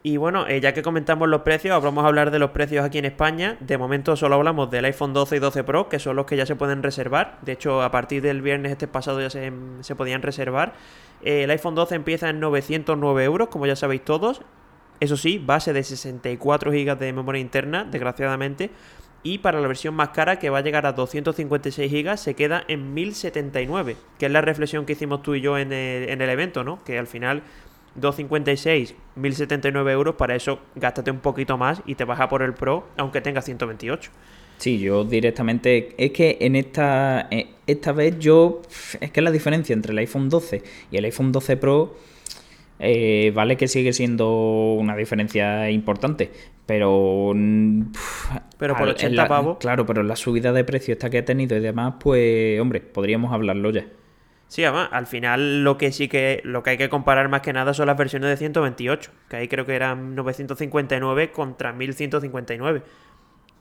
Y 0.06 0.18
bueno, 0.18 0.46
eh, 0.46 0.60
ya 0.60 0.72
que 0.72 0.82
comentamos 0.82 1.28
los 1.28 1.40
precios, 1.40 1.82
vamos 1.82 2.04
a 2.04 2.06
hablar 2.06 2.30
de 2.30 2.38
los 2.38 2.50
precios 2.50 2.84
aquí 2.84 2.98
en 2.98 3.06
España. 3.06 3.56
De 3.58 3.76
momento 3.76 4.14
solo 4.14 4.36
hablamos 4.36 4.70
del 4.70 4.84
iPhone 4.84 5.12
12 5.12 5.34
y 5.34 5.38
12 5.40 5.64
Pro, 5.64 5.88
que 5.88 5.98
son 5.98 6.14
los 6.14 6.26
que 6.26 6.36
ya 6.36 6.46
se 6.46 6.54
pueden 6.54 6.84
reservar. 6.84 7.40
De 7.42 7.50
hecho, 7.50 7.82
a 7.82 7.90
partir 7.90 8.22
del 8.22 8.40
viernes 8.40 8.70
este 8.70 8.86
pasado 8.86 9.20
ya 9.20 9.30
se, 9.30 9.96
podían 9.96 10.22
reservar. 10.22 10.75
Eh, 11.25 11.42
el 11.42 11.50
iPhone 11.50 11.75
12 11.75 11.96
empieza 11.96 12.30
en 12.30 12.38
909 12.38 13.25
euros, 13.25 13.48
como 13.48 13.66
ya 13.66 13.75
sabéis 13.75 14.04
todos. 14.04 14.42
Eso 15.00 15.16
sí, 15.16 15.42
base 15.44 15.72
de 15.72 15.82
64 15.82 16.70
GB 16.70 16.96
de 16.96 17.12
memoria 17.12 17.40
interna, 17.40 17.82
desgraciadamente. 17.82 18.70
Y 19.25 19.38
para 19.38 19.60
la 19.60 19.66
versión 19.66 19.94
más 19.94 20.10
cara, 20.10 20.38
que 20.38 20.50
va 20.50 20.58
a 20.58 20.60
llegar 20.60 20.86
a 20.86 20.92
256 20.92 21.90
GB, 21.90 22.16
se 22.16 22.34
queda 22.34 22.62
en 22.68 22.94
1079, 22.94 23.96
que 24.20 24.26
es 24.26 24.30
la 24.30 24.40
reflexión 24.40 24.86
que 24.86 24.92
hicimos 24.92 25.22
tú 25.22 25.34
y 25.34 25.40
yo 25.40 25.58
en 25.58 25.72
en 25.72 26.22
el 26.22 26.30
evento, 26.30 26.62
¿no? 26.62 26.84
Que 26.84 26.96
al 26.96 27.08
final 27.08 27.42
256, 27.96 28.94
1079 29.14 29.92
euros, 29.92 30.14
para 30.16 30.34
eso 30.34 30.60
gástate 30.74 31.10
un 31.10 31.20
poquito 31.20 31.56
más 31.56 31.82
y 31.86 31.94
te 31.94 32.04
baja 32.04 32.28
por 32.28 32.42
el 32.42 32.54
Pro, 32.54 32.86
aunque 32.96 33.20
tenga 33.20 33.42
128. 33.42 34.10
Sí, 34.58 34.78
yo 34.78 35.04
directamente. 35.04 35.94
Es 35.98 36.12
que 36.12 36.38
en 36.40 36.56
esta. 36.56 37.28
Eh, 37.30 37.48
esta 37.66 37.92
vez 37.92 38.18
yo. 38.18 38.62
Es 39.00 39.10
que 39.10 39.20
la 39.20 39.30
diferencia 39.30 39.74
entre 39.74 39.92
el 39.92 39.98
iPhone 39.98 40.28
12 40.28 40.62
y 40.90 40.96
el 40.96 41.04
iPhone 41.04 41.32
12 41.32 41.56
Pro. 41.56 41.96
Eh, 42.78 43.32
vale 43.34 43.56
que 43.56 43.68
sigue 43.68 43.92
siendo 43.92 44.74
una 44.74 44.96
diferencia 44.96 45.70
importante. 45.70 46.30
Pero. 46.64 47.34
Pero 48.58 48.76
por 48.76 48.88
80 48.88 49.28
pavos. 49.28 49.58
Claro, 49.58 49.84
pero 49.84 50.02
la 50.02 50.16
subida 50.16 50.52
de 50.52 50.64
precio 50.64 50.92
esta 50.92 51.10
que 51.10 51.18
ha 51.18 51.24
tenido 51.24 51.56
y 51.56 51.60
demás, 51.60 51.94
pues. 52.00 52.58
Hombre, 52.60 52.80
podríamos 52.80 53.32
hablarlo 53.32 53.70
ya. 53.70 53.86
Sí, 54.48 54.64
además, 54.64 54.88
al 54.92 55.06
final 55.06 55.64
lo 55.64 55.76
que 55.76 55.90
sí 55.90 56.08
que 56.08 56.40
lo 56.44 56.62
que 56.62 56.70
hay 56.70 56.78
que 56.78 56.88
comparar 56.88 57.28
más 57.28 57.40
que 57.40 57.52
nada 57.52 57.74
son 57.74 57.86
las 57.86 57.96
versiones 57.96 58.30
de 58.30 58.36
128, 58.36 59.10
que 59.28 59.36
ahí 59.36 59.48
creo 59.48 59.66
que 59.66 59.74
eran 59.74 60.14
959 60.14 61.32
contra 61.32 61.72
1159. 61.72 62.82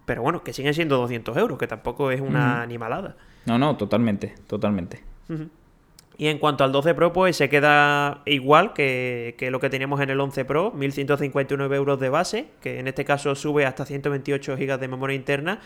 Pero 0.06 0.22
bueno, 0.22 0.44
que 0.44 0.54
siguen 0.54 0.75
siendo 0.75 0.98
200 0.98 1.36
euros, 1.38 1.58
que 1.58 1.65
tampoco 1.65 2.12
es 2.12 2.22
una 2.22 2.62
animalada. 2.62 3.15
No, 3.46 3.58
no, 3.58 3.75
totalmente, 3.75 4.36
totalmente. 4.46 5.01
Y 6.18 6.27
en 6.27 6.38
cuanto 6.38 6.63
al 6.63 6.72
12 6.72 6.94
Pro, 6.94 7.12
pues 7.12 7.36
se 7.36 7.50
queda 7.50 8.22
igual 8.25 8.74
que, 8.74 9.34
que, 9.39 9.50
lo 9.50 9.60
que 9.60 9.72
teníamos 9.72 10.00
en 10.01 10.12
el 10.12 10.20
11 10.20 10.46
Pro, 10.46 10.72
1159 10.72 11.75
euros 11.75 12.00
de 12.00 12.10
base, 12.10 12.48
que 12.62 12.80
en 12.80 12.88
este 12.88 13.04
caso 13.04 13.34
sube 13.34 13.65
hasta 13.65 13.86
128 13.86 14.56
GB 14.56 14.77
de 14.80 14.88
memoria 14.88 15.15
interna, 15.15 15.60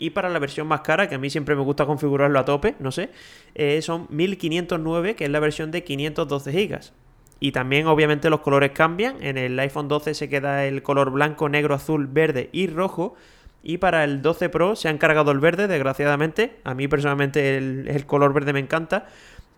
y 0.00 0.10
para 0.10 0.30
la 0.30 0.38
versión 0.38 0.66
más 0.66 0.80
cara, 0.80 1.08
que 1.08 1.14
a 1.14 1.18
mí 1.18 1.28
siempre 1.28 1.54
me 1.54 1.62
gusta 1.62 1.84
configurarlo 1.84 2.38
a 2.38 2.44
tope, 2.46 2.74
no 2.80 2.90
sé, 2.90 3.10
eh, 3.54 3.82
son 3.82 4.06
1509, 4.08 5.14
que 5.14 5.24
es 5.24 5.30
la 5.30 5.40
versión 5.40 5.70
de 5.70 5.84
512 5.84 6.50
GB. 6.50 6.80
Y 7.38 7.52
también 7.52 7.86
obviamente 7.86 8.30
los 8.30 8.40
colores 8.40 8.72
cambian. 8.72 9.22
En 9.22 9.38
el 9.38 9.58
iPhone 9.58 9.88
12 9.88 10.14
se 10.14 10.28
queda 10.28 10.66
el 10.66 10.82
color 10.82 11.10
blanco, 11.10 11.48
negro, 11.48 11.74
azul, 11.74 12.06
verde 12.06 12.48
y 12.52 12.66
rojo. 12.66 13.14
Y 13.62 13.78
para 13.78 14.04
el 14.04 14.22
12 14.22 14.48
Pro 14.48 14.74
se 14.74 14.88
han 14.88 14.98
cargado 14.98 15.32
el 15.32 15.38
verde, 15.38 15.66
desgraciadamente. 15.66 16.56
A 16.64 16.74
mí 16.74 16.88
personalmente 16.88 17.56
el, 17.56 17.86
el 17.88 18.06
color 18.06 18.32
verde 18.32 18.52
me 18.52 18.60
encanta 18.60 19.06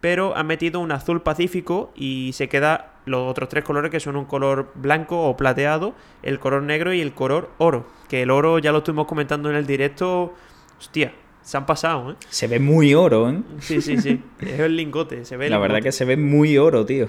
pero 0.03 0.37
ha 0.37 0.43
metido 0.43 0.81
un 0.81 0.91
azul 0.91 1.23
pacífico 1.23 1.93
y 1.95 2.33
se 2.33 2.49
queda 2.49 2.95
los 3.07 3.31
otros 3.31 3.49
tres 3.49 3.63
colores 3.63 3.89
que 3.93 4.01
son 4.01 4.17
un 4.17 4.25
color 4.25 4.73
blanco 4.75 5.29
o 5.29 5.37
plateado, 5.37 5.95
el 6.25 6.41
color 6.41 6.65
negro 6.65 6.93
y 6.93 7.01
el 7.01 7.15
color 7.15 7.51
oro. 7.59 7.87
Que 8.09 8.23
el 8.23 8.33
oro 8.33 8.59
ya 8.59 8.73
lo 8.73 8.79
estuvimos 8.79 9.07
comentando 9.07 9.49
en 9.49 9.55
el 9.55 9.65
directo. 9.65 10.35
Hostia, 10.77 11.13
se 11.41 11.57
han 11.57 11.67
pasado, 11.67 12.11
¿eh? 12.11 12.15
Se 12.29 12.49
ve 12.49 12.59
muy 12.59 12.95
oro, 12.95 13.31
¿eh? 13.31 13.43
Sí, 13.61 13.81
sí, 13.81 13.97
sí. 13.97 14.21
Es 14.41 14.59
el 14.59 14.77
lingote, 14.77 15.25
se 15.25 15.37
ve. 15.37 15.49
La 15.49 15.59
verdad 15.59 15.81
que 15.81 15.93
se 15.93 16.05
ve 16.05 16.17
muy 16.17 16.59
oro, 16.59 16.85
tío. 16.85 17.07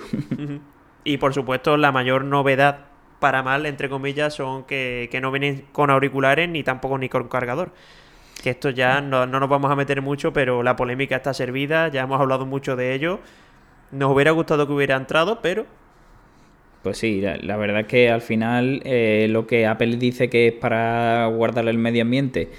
y 1.03 1.17
por 1.17 1.33
supuesto, 1.33 1.77
la 1.77 1.91
mayor 1.91 2.23
novedad 2.23 2.85
para 3.17 3.41
mal, 3.41 3.65
entre 3.65 3.89
comillas, 3.89 4.35
son 4.35 4.65
que, 4.65 5.09
que 5.11 5.19
no 5.19 5.31
vienen 5.31 5.65
con 5.71 5.89
auriculares 5.89 6.47
ni 6.47 6.61
tampoco 6.61 6.99
ni 6.99 7.09
con 7.09 7.27
cargador 7.27 7.71
que 8.43 8.49
esto 8.49 8.69
ya 8.69 8.99
no, 8.99 9.25
nos 9.25 9.49
vamos 9.49 9.71
a 9.71 9.75
meter 9.75 10.01
mucho, 10.01 10.33
pero 10.33 10.63
la 10.63 10.75
polémica 10.75 11.15
está 11.15 11.33
servida, 11.33 11.87
ya 11.87 12.01
hemos 12.01 12.19
hablado 12.19 12.45
mucho 12.45 12.75
de 12.75 12.93
ello. 12.93 13.21
Nos 13.91 14.13
hubiera 14.13 14.31
gustado 14.31 14.67
que 14.67 14.73
hubiera 14.73 14.97
entrado, 14.97 15.39
pero... 15.41 15.65
Pues 16.81 16.97
sí, 16.97 17.21
la, 17.21 17.55
verdad 17.55 17.81
es 17.81 17.87
que 17.87 18.11
al 18.11 18.19
final 18.19 18.81
eh, 18.83 19.27
lo 19.29 19.47
que 19.47 19.65
Apple 19.65 19.95
dice 19.95 20.29
que 20.29 20.47
es 20.47 20.53
para 20.53 21.25
guardar 21.27 21.69
el 21.69 21.77
medio 21.77 22.01
ambiente, 22.01 22.51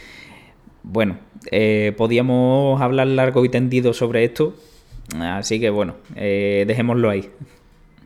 bueno, 0.82 1.18
eh, 1.50 1.92
podíamos 1.98 2.80
hablar 2.80 3.08
largo 3.08 3.44
y 3.44 3.50
tendido 3.50 3.92
sobre 3.92 4.24
esto, 4.24 4.54
así 5.20 5.60
que 5.60 5.68
bueno, 5.68 5.96
eh, 6.16 6.64
dejémoslo 6.66 7.10
ahí. 7.10 7.28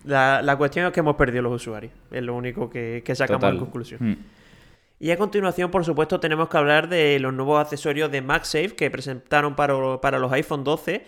La, 0.05 0.57
cuestión 0.59 0.87
es 0.87 0.93
que 0.93 0.99
hemos 0.99 1.15
perdido 1.15 1.43
los 1.43 1.53
usuarios, 1.53 1.93
es 2.11 2.23
lo 2.25 2.35
único 2.35 2.69
que, 2.69 3.05
sacamos 3.15 3.53
en 3.53 3.59
conclusión. 3.59 4.01
Mm. 4.03 4.17
Y 5.01 5.13
a 5.13 5.17
continuación, 5.17 5.71
por 5.71 5.85
supuesto, 5.85 6.19
tenemos 6.19 6.49
que 6.49 6.57
hablar 6.57 6.89
de 6.89 7.21
los 7.21 7.33
nuevos 7.33 7.61
accesorios 7.61 8.11
de 8.11 8.21
MagSafe 8.21 8.75
que 8.75 8.91
presentaron 8.91 9.55
para, 9.55 10.01
para 10.01 10.19
los 10.19 10.33
iPhone 10.33 10.65
12. 10.65 11.05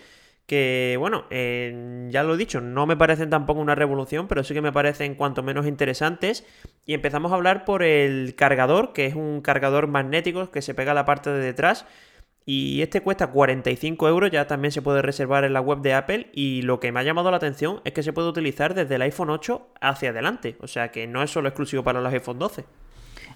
Que, 0.46 0.96
bueno, 0.98 1.26
ya 1.30 2.22
lo 2.24 2.34
he 2.34 2.36
dicho, 2.36 2.60
no 2.60 2.86
me 2.86 2.96
parecen 2.96 3.30
tampoco 3.30 3.60
una 3.60 3.76
revolución, 3.76 4.26
pero 4.26 4.42
sí 4.42 4.52
que 4.54 4.60
me 4.60 4.72
parecen 4.72 5.14
cuanto 5.14 5.42
menos 5.42 5.66
interesantes. 5.66 6.44
Y 6.86 6.94
empezamos 6.94 7.32
a 7.32 7.36
hablar 7.36 7.64
por 7.64 7.82
el 7.82 8.34
cargador, 8.36 8.92
que 8.92 9.06
es 9.06 9.14
un 9.14 9.42
cargador 9.42 9.86
magnético 9.86 10.50
que 10.50 10.62
se 10.62 10.74
pega 10.74 10.92
a 10.92 10.94
la 10.94 11.04
parte 11.04 11.30
de 11.30 11.40
detrás. 11.40 11.86
Y 12.46 12.82
este 12.82 13.00
cuesta 13.00 13.28
45 13.28 14.08
euros, 14.08 14.30
ya 14.30 14.46
también 14.46 14.72
se 14.72 14.82
puede 14.82 15.02
reservar 15.02 15.44
en 15.44 15.52
la 15.52 15.60
web 15.60 15.82
de 15.82 15.94
Apple. 15.94 16.30
Y 16.32 16.62
lo 16.62 16.80
que 16.80 16.90
me 16.90 17.00
ha 17.00 17.04
llamado 17.04 17.30
la 17.30 17.36
atención 17.36 17.80
es 17.84 17.92
que 17.92 18.02
se 18.02 18.12
puede 18.12 18.28
utilizar 18.28 18.74
desde 18.74 18.96
el 18.96 19.02
iPhone 19.02 19.30
8 19.30 19.68
hacia 19.80 20.10
adelante. 20.10 20.56
O 20.60 20.66
sea 20.66 20.90
que 20.90 21.06
no 21.06 21.22
es 21.22 21.30
solo 21.30 21.48
exclusivo 21.48 21.84
para 21.84 22.00
los 22.00 22.12
iPhone 22.12 22.38
12. 22.40 22.64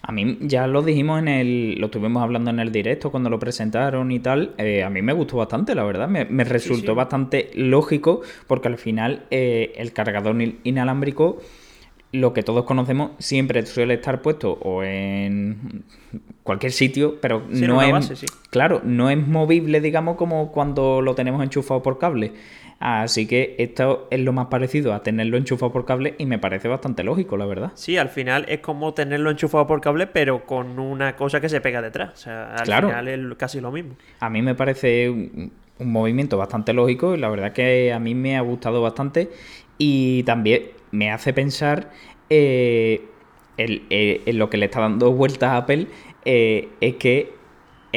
A 0.07 0.11
mí 0.11 0.37
ya 0.41 0.67
lo 0.67 0.83
dijimos 0.83 1.17
en 1.19 1.27
el, 1.27 1.75
lo 1.79 1.87
estuvimos 1.87 2.21
hablando 2.21 2.51
en 2.51 2.59
el 2.59 2.71
directo 2.71 3.09
cuando 3.09 3.31
lo 3.31 3.39
presentaron 3.39 4.11
y 4.11 4.19
tal. 4.19 4.53
Eh, 4.59 4.83
a 4.83 4.89
mí 4.91 5.01
me 5.01 5.13
gustó 5.13 5.37
bastante, 5.37 5.73
la 5.73 5.83
verdad. 5.83 6.07
Me, 6.07 6.43
resultó 6.43 6.93
bastante 6.93 7.49
lógico 7.55 8.21
porque 8.45 8.67
al 8.67 8.77
final 8.77 9.25
eh, 9.31 9.73
el 9.77 9.93
cargador 9.93 10.35
inalámbrico, 10.63 11.41
lo 12.11 12.33
que 12.33 12.43
todos 12.43 12.65
conocemos, 12.65 13.11
siempre 13.17 13.65
suele 13.65 13.95
estar 13.95 14.21
puesto 14.21 14.51
o 14.51 14.83
en 14.83 15.83
cualquier 16.43 16.71
sitio, 16.71 17.19
pero 17.19 17.43
no 17.49 17.81
es, 17.81 18.25
claro, 18.51 18.81
no 18.83 19.09
es 19.09 19.17
movible, 19.27 19.81
digamos, 19.81 20.17
como 20.17 20.51
cuando 20.51 21.01
lo 21.01 21.15
tenemos 21.15 21.41
enchufado 21.43 21.81
por 21.81 21.97
cable. 21.97 22.33
Así 22.79 23.25
que 23.25 23.55
esto 23.57 24.07
es 24.11 24.19
lo 24.19 24.33
más 24.33 24.47
parecido 24.47 24.93
a 24.93 25.01
tenerlo 25.01 25.37
enchufado 25.37 25.71
por 25.71 25.85
cable 25.85 26.15
y 26.17 26.25
me 26.25 26.39
parece 26.39 26.67
bastante 26.67 27.03
lógico, 27.03 27.37
la 27.37 27.45
verdad. 27.45 27.71
Sí, 27.75 27.97
al 27.97 28.09
final 28.09 28.45
es 28.49 28.59
como 28.59 28.93
tenerlo 28.93 29.31
enchufado 29.31 29.65
por 29.65 29.81
cable, 29.81 30.07
pero 30.07 30.45
con 30.45 30.77
una 30.77 31.15
cosa 31.15 31.39
que 31.39 31.49
se 31.49 31.61
pega 31.61 31.81
detrás. 31.81 32.11
O 32.13 32.17
sea, 32.17 32.55
al 32.55 32.65
final 32.65 33.07
es 33.07 33.37
casi 33.37 33.61
lo 33.61 33.71
mismo. 33.71 33.95
A 34.19 34.29
mí 34.29 34.41
me 34.41 34.55
parece 34.55 35.09
un, 35.09 35.51
movimiento 35.79 36.37
bastante 36.37 36.71
lógico 36.71 37.15
y 37.15 37.17
la 37.17 37.27
verdad 37.27 37.51
que 37.51 37.91
a 37.91 37.99
mí 37.99 38.15
me 38.15 38.37
ha 38.37 38.41
gustado 38.41 38.81
bastante 38.81 39.29
y 39.77 40.23
también 40.23 40.67
me 40.91 41.11
hace 41.11 41.33
pensar 41.33 41.91
eh, 42.29 43.03
eh, 43.57 44.21
en, 44.25 44.37
lo 44.37 44.49
que 44.49 44.57
le 44.57 44.65
está 44.65 44.79
dando 44.79 45.11
vueltas 45.11 45.49
a 45.49 45.57
Apple 45.57 45.87
eh, 46.23 46.69
es 46.79 46.95
que 46.95 47.33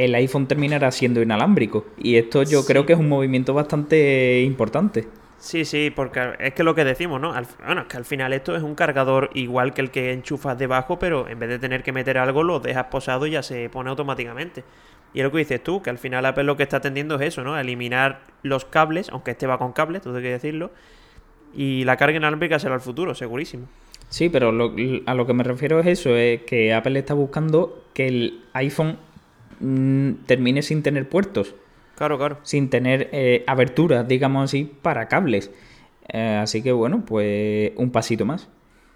el 0.05 0.15
iPhone 0.15 0.47
terminará 0.47 0.91
siendo 0.93 1.21
inalámbrico. 1.21 1.85
Y 1.97 2.17
esto 2.17 2.45
yo 2.45 2.65
creo 2.65 2.87
que 2.87 2.93
es 2.93 2.99
un 2.99 3.09
movimiento 3.09 3.53
bastante 3.53 4.43
importante. 4.43 5.09
Sí, 5.39 5.65
sí, 5.65 5.93
porque 5.95 6.35
es 6.41 6.55
que 6.55 6.65
lo 6.65 6.75
que 6.75 6.85
decimos, 6.85 7.21
¿no? 7.21 7.33
bueno, 7.65 7.83
es 7.83 7.87
que 7.87 7.97
al 7.97 8.05
final 8.05 8.33
esto 8.33 8.57
es 8.57 8.63
un 8.63 8.75
cargador 8.75 9.31
igual 9.35 9.73
que 9.73 9.81
el 9.81 9.91
que 9.91 10.13
enchufas 10.13 10.59
debajo, 10.59 10.99
pero 10.99 11.29
en 11.29 11.39
vez 11.39 11.49
de 11.49 11.59
tener 11.59 11.83
que 11.83 11.93
meter 11.93 12.19
algo, 12.19 12.43
lo 12.43 12.59
dejas 12.61 12.87
posado 12.87 13.27
y 13.27 13.33
ya 13.33 13.43
se 13.43 13.69
pone 13.69 13.91
automáticamente. 13.91 14.65
Y 15.15 15.21
es 15.21 15.25
lo 15.25 15.33
que 15.33 15.39
dices 15.39 15.63
tú, 15.63 15.81
que 15.81 15.91
al 15.91 15.99
final 15.99 16.27
Apple 16.27 16.45
lo 16.45 16.57
que 16.57 16.65
está 16.65 16.79
atendiendo 16.79 17.15
es 17.17 17.23
eso, 17.23 17.43
¿no? 17.43 17.59
Eliminar 17.59 18.21
los 18.43 18.65
cables, 18.65 19.09
aunque 19.11 19.33
este 19.33 19.47
va 19.47 19.59
con 19.59 19.73
cables, 19.73 20.03
tú 20.03 20.11
tienes 20.11 20.29
que 20.29 20.33
decirlo, 20.33 20.71
y 21.55 21.85
la 21.85 21.97
carga 21.97 22.17
inalámbrica 22.17 22.59
será 22.59 22.75
el 22.75 22.81
futuro, 22.81 23.15
segurísimo. 23.15 23.67
Sí, 24.11 24.29
pero 24.29 24.49
a 24.49 25.15
lo 25.15 25.27
que 25.27 25.35
me 25.35 25.45
refiero 25.45 25.81
es 25.81 25.87
eso, 25.87 26.17
es 26.17 26.43
que 26.43 26.73
Apple 26.73 26.99
está 26.99 27.15
buscando 27.15 27.85
que 27.95 28.09
el 28.09 28.41
iPhone 28.55 28.99
termine 30.27 30.63
sin 30.63 30.83
tener 30.83 31.09
puertos. 31.09 31.55
Claro, 31.97 32.17
claro. 32.17 32.39
Sin 32.43 32.71
tener 32.71 33.09
eh, 33.13 33.45
aberturas, 33.47 34.07
digamos 34.07 34.45
así, 34.45 34.71
para 34.83 35.09
cables. 35.09 35.51
Eh, 36.09 36.39
así 36.41 36.63
que 36.63 36.73
bueno, 36.73 37.05
pues 37.05 37.73
un 37.77 37.91
pasito 37.91 38.25
más. 38.25 38.49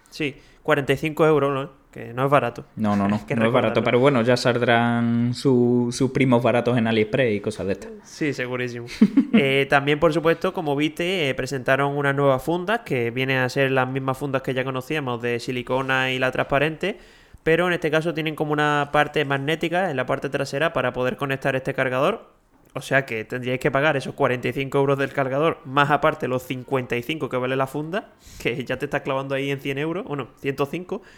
Sí, 0.09 0.35
45 0.63 1.25
euros, 1.25 1.53
¿no? 1.53 1.83
que 1.93 2.11
no 2.13 2.25
es 2.25 2.31
barato. 2.31 2.65
No, 2.75 2.95
no, 2.95 3.07
no, 3.07 3.21
no 3.35 3.45
es 3.45 3.51
barato, 3.51 3.83
pero 3.83 3.99
bueno, 3.99 4.21
ya 4.23 4.35
saldrán 4.35 5.33
sus 5.33 6.11
primos 6.11 6.43
baratos 6.43 6.77
en 6.77 6.87
AliExpress 6.87 7.35
y 7.35 7.39
cosas 7.39 7.67
de 7.67 7.73
estas. 7.73 7.91
Sí, 8.03 8.33
segurísimo. 8.33 8.87
Eh, 9.35 9.65
también, 9.67 9.99
por 9.99 10.13
supuesto, 10.13 10.53
como 10.53 10.75
viste, 10.75 11.27
eh, 11.27 11.33
presentaron 11.33 11.97
unas 11.97 12.13
nuevas 12.15 12.43
fundas 12.43 12.81
que 12.81 13.09
vienen 13.09 13.37
a 13.37 13.49
ser 13.49 13.71
las 13.71 13.89
mismas 13.89 14.15
fundas 14.15 14.43
que 14.43 14.53
ya 14.53 14.63
conocíamos 14.63 15.23
de 15.23 15.39
silicona 15.39 16.11
y 16.11 16.19
la 16.19 16.31
transparente, 16.31 16.99
pero 17.43 17.67
en 17.67 17.73
este 17.73 17.91
caso 17.91 18.13
tienen 18.13 18.35
como 18.35 18.53
una 18.53 18.89
parte 18.91 19.23
magnética 19.25 19.91
en 19.91 19.97
la 19.97 20.05
parte 20.05 20.29
trasera 20.29 20.73
para 20.73 20.93
poder 20.93 21.17
conectar 21.17 21.55
este 21.55 21.73
cargador 21.73 22.33
o 22.75 22.81
sea 22.81 23.05
que 23.05 23.23
tendríais 23.23 23.59
que 23.59 23.69
pagar 23.69 23.95
esos 23.97 24.15
45 24.15 24.79
euros 24.79 24.97
del 24.97 25.13
cargador, 25.13 25.59
más 25.63 25.91
aparte 25.91 26.27
los 26.27 26.41
55 26.43 27.29
que 27.29 27.37
vale 27.37 27.55
la 27.55 27.67
funda, 27.67 28.09
que 28.39 28.65
ya 28.65 28.79
te 28.79 28.85
está 28.85 29.03
clavando 29.03 29.35
ahí 29.35 29.51
en 29.51 29.59
100 29.59 29.77
euros, 29.77 30.05
bueno, 30.05 30.29
105. 30.39 31.01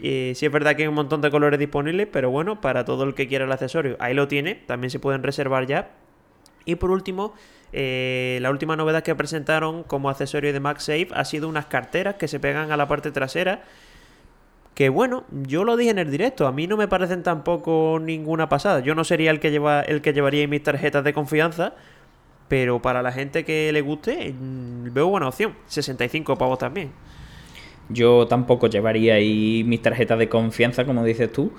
Y 0.00 0.32
sí 0.36 0.46
es 0.46 0.52
verdad 0.52 0.76
que 0.76 0.82
hay 0.82 0.88
un 0.88 0.94
montón 0.94 1.20
de 1.22 1.28
colores 1.28 1.58
disponibles, 1.58 2.06
pero 2.12 2.30
bueno, 2.30 2.60
para 2.60 2.84
todo 2.84 3.02
el 3.02 3.14
que 3.14 3.26
quiera 3.26 3.46
el 3.46 3.50
accesorio, 3.50 3.96
ahí 3.98 4.14
lo 4.14 4.28
tiene, 4.28 4.54
también 4.54 4.92
se 4.92 5.00
pueden 5.00 5.24
reservar 5.24 5.66
ya. 5.66 5.90
Y 6.64 6.76
por 6.76 6.92
último, 6.92 7.34
eh, 7.72 8.38
la 8.40 8.52
última 8.52 8.76
novedad 8.76 9.02
que 9.02 9.12
presentaron 9.16 9.82
como 9.82 10.08
accesorio 10.08 10.52
de 10.52 10.60
MagSafe 10.60 11.08
ha 11.12 11.24
sido 11.24 11.48
unas 11.48 11.66
carteras 11.66 12.14
que 12.14 12.28
se 12.28 12.38
pegan 12.38 12.70
a 12.70 12.76
la 12.76 12.86
parte 12.86 13.10
trasera 13.10 13.64
que 14.78 14.90
bueno, 14.90 15.24
yo 15.32 15.64
lo 15.64 15.76
dije 15.76 15.90
en 15.90 15.98
el 15.98 16.08
directo, 16.08 16.46
a 16.46 16.52
mí 16.52 16.68
no 16.68 16.76
me 16.76 16.86
parecen 16.86 17.24
tampoco 17.24 17.98
ninguna 18.00 18.48
pasada. 18.48 18.78
Yo 18.78 18.94
no 18.94 19.02
sería 19.02 19.32
el 19.32 19.40
que 19.40 19.50
lleva 19.50 19.80
el 19.80 20.02
que 20.02 20.12
llevaría 20.12 20.46
mis 20.46 20.62
tarjetas 20.62 21.02
de 21.02 21.12
confianza, 21.12 21.74
pero 22.46 22.80
para 22.80 23.02
la 23.02 23.10
gente 23.10 23.44
que 23.44 23.72
le 23.72 23.80
guste, 23.80 24.32
mm, 24.38 24.94
veo 24.94 25.08
buena 25.08 25.26
opción. 25.26 25.56
65 25.66 26.36
pavos 26.38 26.60
también. 26.60 26.92
Yo 27.88 28.28
tampoco 28.28 28.68
llevaría 28.68 29.14
ahí 29.14 29.64
mis 29.66 29.82
tarjetas 29.82 30.16
de 30.16 30.28
confianza, 30.28 30.84
como 30.84 31.04
dices 31.04 31.32
tú. 31.32 31.50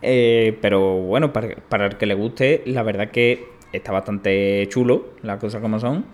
Eh, 0.00 0.56
pero 0.62 0.98
bueno, 0.98 1.32
para, 1.32 1.86
el 1.86 1.96
que 1.96 2.06
le 2.06 2.14
guste, 2.14 2.62
la 2.66 2.84
verdad 2.84 3.10
que 3.10 3.44
está 3.72 3.90
bastante 3.90 4.68
chulo, 4.68 5.14
las 5.22 5.40
cosas 5.40 5.60
como 5.60 5.80
son. 5.80 6.04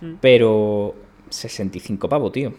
Mm. 0.00 0.14
Pero 0.20 0.96
65 1.30 2.08
pavos, 2.08 2.32
tío. 2.32 2.54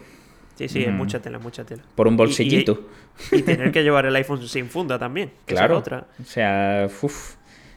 Sí, 0.68 0.80
sí, 0.80 0.84
es 0.84 0.92
mucha 0.92 1.20
tela, 1.20 1.38
mucha 1.38 1.64
tela. 1.64 1.82
Por 1.94 2.06
un 2.06 2.16
bolsillito. 2.16 2.88
Y, 3.32 3.42
tener 3.42 3.72
que 3.72 3.82
llevar 3.82 4.06
el 4.06 4.14
iPhone 4.16 4.46
sin 4.46 4.68
funda 4.68 4.98
también. 4.98 5.30
Claro. 5.46 5.78
otra. 5.78 6.06
O 6.20 6.24
sea, 6.24 6.86
uff. 7.02 7.36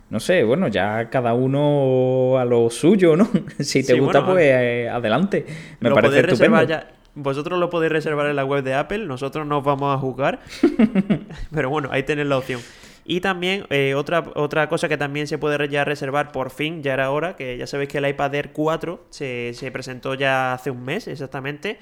No 0.10 0.20
sé, 0.20 0.44
bueno, 0.44 0.68
ya 0.68 1.10
cada 1.10 1.34
uno 1.34 2.38
a 2.38 2.46
lo 2.46 2.70
suyo, 2.70 3.16
¿no? 3.16 3.30
Si 3.60 3.84
te 3.84 4.00
gusta, 4.00 4.26
pues 4.26 4.46
eh, 4.46 4.90
adelante. 4.90 5.46
Me 5.80 5.92
parece 5.92 6.20
estupendo. 6.20 6.62
Ya, 6.64 6.92
vosotros 7.16 7.58
lo 7.60 7.70
podéis 7.70 7.92
reservar 7.92 8.28
en 8.28 8.36
la 8.36 8.46
web 8.46 8.64
de 8.64 8.74
Apple, 8.74 9.06
nosotros 9.06 9.48
nos 9.48 9.64
vamos 9.64 9.96
a 9.96 10.00
jugar. 10.00 10.42
Pero 11.54 11.70
bueno, 11.70 11.90
ahí 11.92 12.04
tenéis 12.04 12.28
la 12.28 12.38
opción. 12.38 12.60
Y 13.06 13.22
también 13.22 13.66
eh, 13.70 13.96
otra, 13.96 14.24
otra 14.36 14.70
cosa 14.70 14.88
que 14.88 14.98
también 14.98 15.28
se 15.28 15.38
puede 15.38 15.68
ya 15.68 15.84
reservar 15.84 16.32
por 16.32 16.52
fin, 16.52 16.84
ya 16.84 16.94
era 16.94 17.12
hora, 17.12 17.36
que 17.36 17.58
ya 17.58 17.68
sabéis 17.68 17.90
que 17.90 17.98
el 17.98 18.08
iPad 18.08 18.36
Air 18.36 18.52
4 18.52 19.06
se, 19.10 19.54
se 19.54 19.72
presentó 19.72 20.14
ya 20.16 20.54
hace 20.54 20.70
un 20.70 20.84
mes 20.84 21.08
exactamente. 21.08 21.80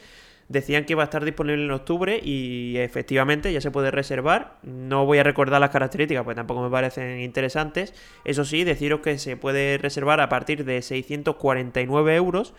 Decían 0.51 0.83
que 0.83 0.91
iba 0.91 1.01
a 1.01 1.05
estar 1.05 1.23
disponible 1.23 1.63
en 1.63 1.71
octubre 1.71 2.19
y 2.21 2.75
efectivamente 2.75 3.53
ya 3.53 3.61
se 3.61 3.71
puede 3.71 3.89
reservar. 3.89 4.57
No 4.63 5.05
voy 5.05 5.17
a 5.17 5.23
recordar 5.23 5.61
las 5.61 5.69
características, 5.69 6.25
pues 6.25 6.35
tampoco 6.35 6.61
me 6.61 6.69
parecen 6.69 7.21
interesantes. 7.21 7.93
Eso 8.25 8.43
sí, 8.43 8.65
deciros 8.65 8.99
que 8.99 9.17
se 9.17 9.37
puede 9.37 9.77
reservar 9.77 10.19
a 10.19 10.27
partir 10.27 10.65
de 10.65 10.81
649 10.81 12.15
euros 12.17 12.53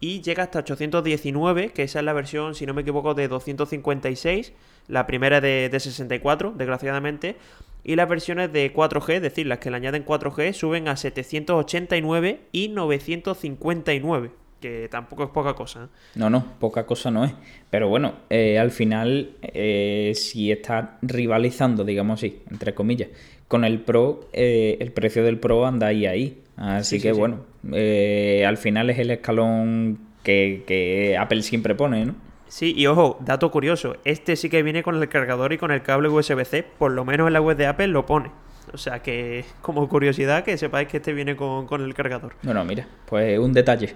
y 0.00 0.22
llega 0.22 0.44
hasta 0.44 0.60
819, 0.60 1.72
que 1.74 1.82
esa 1.82 1.98
es 1.98 2.06
la 2.06 2.14
versión, 2.14 2.54
si 2.54 2.64
no 2.64 2.72
me 2.72 2.80
equivoco, 2.80 3.12
de 3.12 3.28
256. 3.28 4.54
La 4.88 5.06
primera 5.06 5.42
de, 5.42 5.68
de 5.68 5.78
64, 5.78 6.54
desgraciadamente. 6.56 7.36
Y 7.84 7.96
las 7.96 8.08
versiones 8.08 8.50
de 8.50 8.72
4G, 8.72 9.16
es 9.16 9.22
decir, 9.22 9.46
las 9.46 9.58
que 9.58 9.70
le 9.70 9.76
añaden 9.76 10.06
4G, 10.06 10.54
suben 10.54 10.88
a 10.88 10.96
789 10.96 12.40
y 12.50 12.68
959 12.68 14.45
que 14.60 14.88
tampoco 14.90 15.24
es 15.24 15.30
poca 15.30 15.54
cosa. 15.54 15.84
¿eh? 15.84 15.88
No, 16.14 16.30
no, 16.30 16.44
poca 16.58 16.86
cosa 16.86 17.10
no 17.10 17.24
es. 17.24 17.32
Pero 17.70 17.88
bueno, 17.88 18.14
eh, 18.30 18.58
al 18.58 18.70
final, 18.70 19.32
eh, 19.42 20.12
si 20.14 20.50
está 20.50 20.98
rivalizando, 21.02 21.84
digamos 21.84 22.20
así, 22.20 22.40
entre 22.50 22.74
comillas, 22.74 23.08
con 23.48 23.64
el 23.64 23.80
Pro, 23.80 24.28
el 24.32 24.92
precio 24.92 25.22
del 25.24 25.38
Pro 25.38 25.66
anda 25.66 25.88
ahí 25.88 26.06
ahí. 26.06 26.42
Así 26.56 27.00
que 27.00 27.12
bueno, 27.12 27.40
al 27.64 28.56
final 28.56 28.90
es 28.90 28.98
el 28.98 29.10
escalón 29.10 29.98
que, 30.22 30.64
que 30.66 31.16
Apple 31.18 31.42
siempre 31.42 31.74
pone, 31.74 32.06
¿no? 32.06 32.14
Sí, 32.48 32.72
y 32.76 32.86
ojo, 32.86 33.18
dato 33.20 33.50
curioso, 33.50 33.96
este 34.04 34.36
sí 34.36 34.48
que 34.48 34.62
viene 34.62 34.82
con 34.82 34.96
el 34.96 35.08
cargador 35.08 35.52
y 35.52 35.58
con 35.58 35.72
el 35.72 35.82
cable 35.82 36.08
USB-C, 36.08 36.64
por 36.78 36.92
lo 36.92 37.04
menos 37.04 37.26
en 37.26 37.32
la 37.32 37.40
web 37.40 37.56
de 37.56 37.66
Apple 37.66 37.88
lo 37.88 38.06
pone. 38.06 38.30
O 38.72 38.78
sea 38.78 39.00
que, 39.00 39.44
como 39.62 39.88
curiosidad, 39.88 40.44
que 40.44 40.56
sepáis 40.58 40.88
que 40.88 40.98
este 40.98 41.12
viene 41.12 41.36
con, 41.36 41.80
el 41.80 41.94
cargador. 41.94 42.34
Bueno, 42.42 42.64
mira, 42.64 42.86
pues 43.06 43.38
un 43.38 43.52
detalle. 43.52 43.94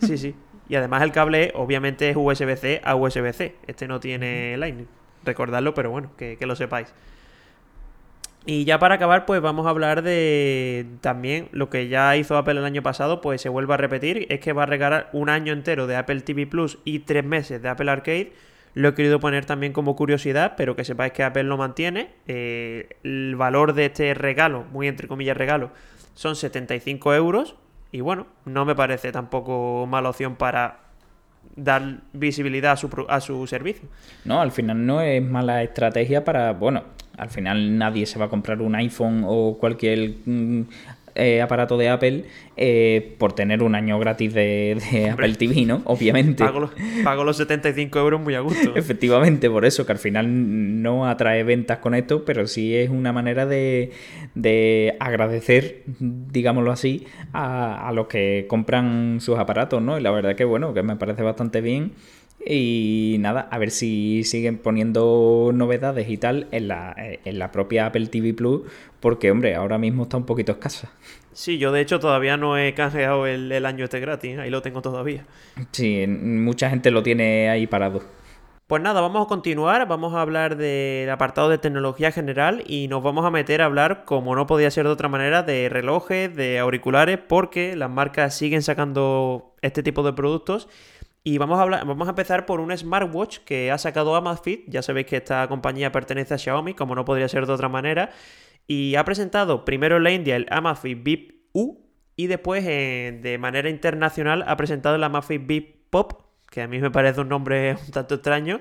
Sí, 0.00 0.18
sí. 0.18 0.34
Y 0.68 0.74
además 0.74 1.02
el 1.02 1.12
cable, 1.12 1.52
obviamente, 1.54 2.10
es 2.10 2.16
USB-C 2.16 2.80
a 2.84 2.96
USB-C. 2.96 3.54
Este 3.66 3.86
no 3.86 4.00
tiene 4.00 4.56
Lightning. 4.56 4.88
Recordadlo, 5.24 5.74
pero 5.74 5.90
bueno, 5.90 6.10
que, 6.16 6.38
lo 6.40 6.56
sepáis. 6.56 6.92
Y 8.46 8.64
ya 8.64 8.78
para 8.78 8.94
acabar, 8.94 9.26
pues 9.26 9.40
vamos 9.40 9.66
a 9.66 9.70
hablar 9.70 10.02
de 10.02 10.86
también 11.00 11.48
lo 11.52 11.68
que 11.68 11.88
ya 11.88 12.16
hizo 12.16 12.36
Apple 12.36 12.58
el 12.58 12.64
año 12.64 12.82
pasado, 12.82 13.20
pues 13.20 13.40
se 13.40 13.48
vuelve 13.48 13.74
a 13.74 13.76
repetir, 13.76 14.26
es 14.28 14.38
que 14.38 14.52
va 14.52 14.62
a 14.62 14.66
regalar 14.66 15.10
un 15.12 15.28
año 15.28 15.52
entero 15.52 15.88
de 15.88 15.96
Apple 15.96 16.20
TV 16.20 16.46
Plus 16.46 16.78
y 16.84 17.00
tres 17.00 17.24
meses 17.24 17.60
de 17.60 17.68
Apple 17.68 17.90
Arcade 17.90 18.32
lo 18.76 18.88
he 18.88 18.94
querido 18.94 19.20
poner 19.20 19.46
también 19.46 19.72
como 19.72 19.96
curiosidad, 19.96 20.52
pero 20.54 20.76
que 20.76 20.84
sepáis 20.84 21.14
que 21.14 21.22
Apple 21.24 21.44
lo 21.44 21.56
mantiene. 21.56 22.10
Eh, 22.28 22.90
el 23.04 23.34
valor 23.34 23.72
de 23.72 23.86
este 23.86 24.12
regalo, 24.12 24.64
muy 24.70 24.86
entre 24.86 25.08
comillas 25.08 25.34
regalo, 25.34 25.70
son 26.12 26.36
75 26.36 27.14
euros. 27.14 27.56
Y 27.90 28.02
bueno, 28.02 28.26
no 28.44 28.66
me 28.66 28.74
parece 28.74 29.12
tampoco 29.12 29.86
mala 29.86 30.10
opción 30.10 30.36
para 30.36 30.80
dar 31.56 32.00
visibilidad 32.12 32.72
a 32.72 32.76
su, 32.76 33.06
a 33.08 33.22
su 33.22 33.46
servicio. 33.46 33.88
No, 34.26 34.42
al 34.42 34.52
final 34.52 34.84
no 34.84 35.00
es 35.00 35.22
mala 35.22 35.62
estrategia 35.62 36.22
para, 36.22 36.52
bueno, 36.52 36.84
al 37.16 37.30
final 37.30 37.78
nadie 37.78 38.04
se 38.04 38.18
va 38.18 38.26
a 38.26 38.28
comprar 38.28 38.60
un 38.60 38.74
iPhone 38.74 39.24
o 39.26 39.56
cualquier 39.58 40.16
mm, 40.26 40.62
eh, 41.16 41.42
aparato 41.42 41.76
de 41.76 41.88
Apple 41.88 42.24
eh, 42.56 43.14
por 43.18 43.32
tener 43.32 43.62
un 43.62 43.74
año 43.74 43.98
gratis 43.98 44.32
de, 44.34 45.10
Apple 45.12 45.34
TV, 45.34 45.64
¿no? 45.64 45.82
Obviamente. 45.84 46.44
Pago 47.04 47.24
los, 47.24 47.36
75 47.36 47.98
euros 47.98 48.20
muy 48.20 48.34
a 48.34 48.40
gusto. 48.40 48.72
Efectivamente, 48.76 49.50
por 49.50 49.64
eso, 49.64 49.86
que 49.86 49.92
al 49.92 49.98
final 49.98 50.82
no 50.82 51.06
atrae 51.06 51.42
ventas 51.44 51.78
con 51.78 51.94
esto, 51.94 52.24
pero 52.24 52.46
sí 52.46 52.76
es 52.76 52.90
una 52.90 53.12
manera 53.12 53.46
de, 53.46 53.92
agradecer, 55.00 55.82
digámoslo 55.98 56.72
así, 56.72 57.06
a, 57.32 57.88
a 57.88 57.92
los 57.92 58.06
que 58.06 58.46
compran 58.48 59.18
sus 59.20 59.38
aparatos, 59.38 59.82
¿no? 59.82 59.98
Y 59.98 60.02
la 60.02 60.10
verdad 60.10 60.36
que, 60.36 60.44
bueno, 60.44 60.74
que 60.74 60.82
me 60.82 60.96
parece 60.96 61.22
bastante 61.22 61.60
bien. 61.60 61.92
Y 62.44 63.16
nada, 63.18 63.48
a 63.50 63.58
ver 63.58 63.70
si 63.70 64.22
siguen 64.24 64.58
poniendo 64.58 65.50
novedades 65.52 66.08
y 66.08 66.16
tal 66.16 66.46
en 66.52 66.68
la, 66.68 66.94
en 66.96 67.38
la 67.38 67.50
propia 67.50 67.86
Apple 67.86 68.06
TV 68.06 68.34
Plus, 68.34 68.62
porque 69.00 69.30
hombre, 69.30 69.54
ahora 69.56 69.78
mismo 69.78 70.04
está 70.04 70.16
un 70.16 70.26
poquito 70.26 70.52
escasa. 70.52 70.92
Sí, 71.32 71.58
yo 71.58 71.72
de 71.72 71.80
hecho 71.80 72.00
todavía 72.00 72.36
no 72.36 72.56
he 72.56 72.72
canjeado 72.72 73.26
el, 73.26 73.50
el 73.52 73.66
año 73.66 73.84
este 73.84 74.00
gratis, 74.00 74.38
ahí 74.38 74.48
lo 74.48 74.62
tengo 74.62 74.80
todavía. 74.80 75.26
Sí, 75.72 76.06
mucha 76.06 76.70
gente 76.70 76.90
lo 76.90 77.02
tiene 77.02 77.50
ahí 77.50 77.66
parado. 77.66 78.02
Pues 78.66 78.82
nada, 78.82 79.00
vamos 79.00 79.24
a 79.24 79.28
continuar, 79.28 79.86
vamos 79.86 80.12
a 80.14 80.22
hablar 80.22 80.56
del 80.56 81.08
apartado 81.08 81.48
de 81.48 81.58
tecnología 81.58 82.10
general 82.10 82.64
y 82.66 82.88
nos 82.88 83.00
vamos 83.00 83.24
a 83.24 83.30
meter 83.30 83.62
a 83.62 83.66
hablar, 83.66 84.04
como 84.04 84.34
no 84.34 84.48
podía 84.48 84.72
ser 84.72 84.86
de 84.86 84.90
otra 84.90 85.08
manera, 85.08 85.44
de 85.44 85.68
relojes, 85.68 86.34
de 86.34 86.58
auriculares, 86.58 87.18
porque 87.18 87.76
las 87.76 87.90
marcas 87.90 88.36
siguen 88.36 88.62
sacando 88.62 89.54
este 89.62 89.84
tipo 89.84 90.02
de 90.02 90.14
productos 90.14 90.68
y 91.26 91.38
vamos 91.38 91.58
a, 91.58 91.62
hablar, 91.62 91.84
vamos 91.84 92.06
a 92.06 92.10
empezar 92.10 92.46
por 92.46 92.60
un 92.60 92.70
smartwatch 92.70 93.38
que 93.38 93.72
ha 93.72 93.78
sacado 93.78 94.14
Amazfit. 94.14 94.62
Ya 94.68 94.80
sabéis 94.80 95.08
que 95.08 95.16
esta 95.16 95.48
compañía 95.48 95.90
pertenece 95.90 96.34
a 96.34 96.38
Xiaomi, 96.38 96.74
como 96.74 96.94
no 96.94 97.04
podría 97.04 97.28
ser 97.28 97.46
de 97.46 97.52
otra 97.52 97.68
manera. 97.68 98.10
Y 98.68 98.94
ha 98.94 99.04
presentado 99.04 99.64
primero 99.64 99.96
en 99.96 100.04
la 100.04 100.12
India 100.12 100.36
el 100.36 100.46
Amazfit 100.50 101.02
Bip 101.02 101.48
U 101.52 101.84
y 102.14 102.28
después 102.28 102.64
de 102.64 103.38
manera 103.40 103.68
internacional 103.68 104.44
ha 104.46 104.56
presentado 104.56 104.94
el 104.94 105.02
Amazfit 105.02 105.44
Bip 105.44 105.90
Pop, 105.90 106.22
que 106.48 106.62
a 106.62 106.68
mí 106.68 106.78
me 106.78 106.92
parece 106.92 107.22
un 107.22 107.28
nombre 107.28 107.74
un 107.86 107.90
tanto 107.90 108.14
extraño. 108.14 108.60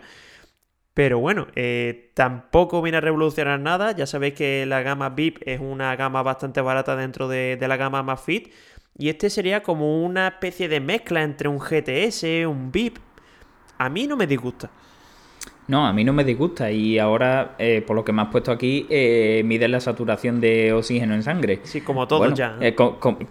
Pero 0.95 1.19
bueno, 1.19 1.45
eh, 1.56 2.13
tampoco 2.15 2.82
viene 2.82 2.97
a 2.97 3.01
revolucionar 3.01 3.60
nada. 3.60 3.91
Ya 3.91 4.08
sabéis 4.08 4.34
que 4.34 4.65
la 4.65 4.82
gama 4.82 5.10
Bip 5.10 5.38
es 5.45 5.60
una 5.60 5.95
gama 5.95 6.23
bastante 6.23 6.62
barata 6.62 6.95
dentro 6.95 7.28
de, 7.28 7.58
de 7.58 7.67
la 7.67 7.78
gama 7.78 7.99
Amazfit. 7.99 8.51
Y 8.97 9.10
este 9.10 9.29
sería 9.29 9.62
como 9.62 10.03
una 10.03 10.27
especie 10.27 10.69
de 10.69 10.79
mezcla 10.79 11.21
entre 11.21 11.49
un 11.49 11.60
GTS, 11.60 12.23
un 12.47 12.71
VIP. 12.71 12.97
A 13.77 13.89
mí 13.89 14.08
no 14.08 14.15
me 14.15 14.25
disgusta. 14.25 14.69
No, 15.67 15.86
a 15.86 15.91
mí 15.91 16.03
no 16.03 16.13
me 16.13 16.23
disgusta 16.23 16.71
y 16.71 16.99
ahora, 16.99 17.55
eh, 17.58 17.84
por 17.86 17.95
lo 17.95 18.05
que 18.05 18.13
me 18.13 18.21
has 18.21 18.29
puesto 18.29 18.51
aquí, 18.51 18.86
eh, 18.89 19.41
mide 19.43 19.67
la 19.67 19.79
saturación 19.79 20.39
de 20.39 20.71
oxígeno 20.71 21.13
en 21.15 21.23
sangre. 21.23 21.60
Sí, 21.63 21.81
como 21.81 22.08
todo 22.08 22.34
ya. 22.34 22.55
Eh, 22.62 22.75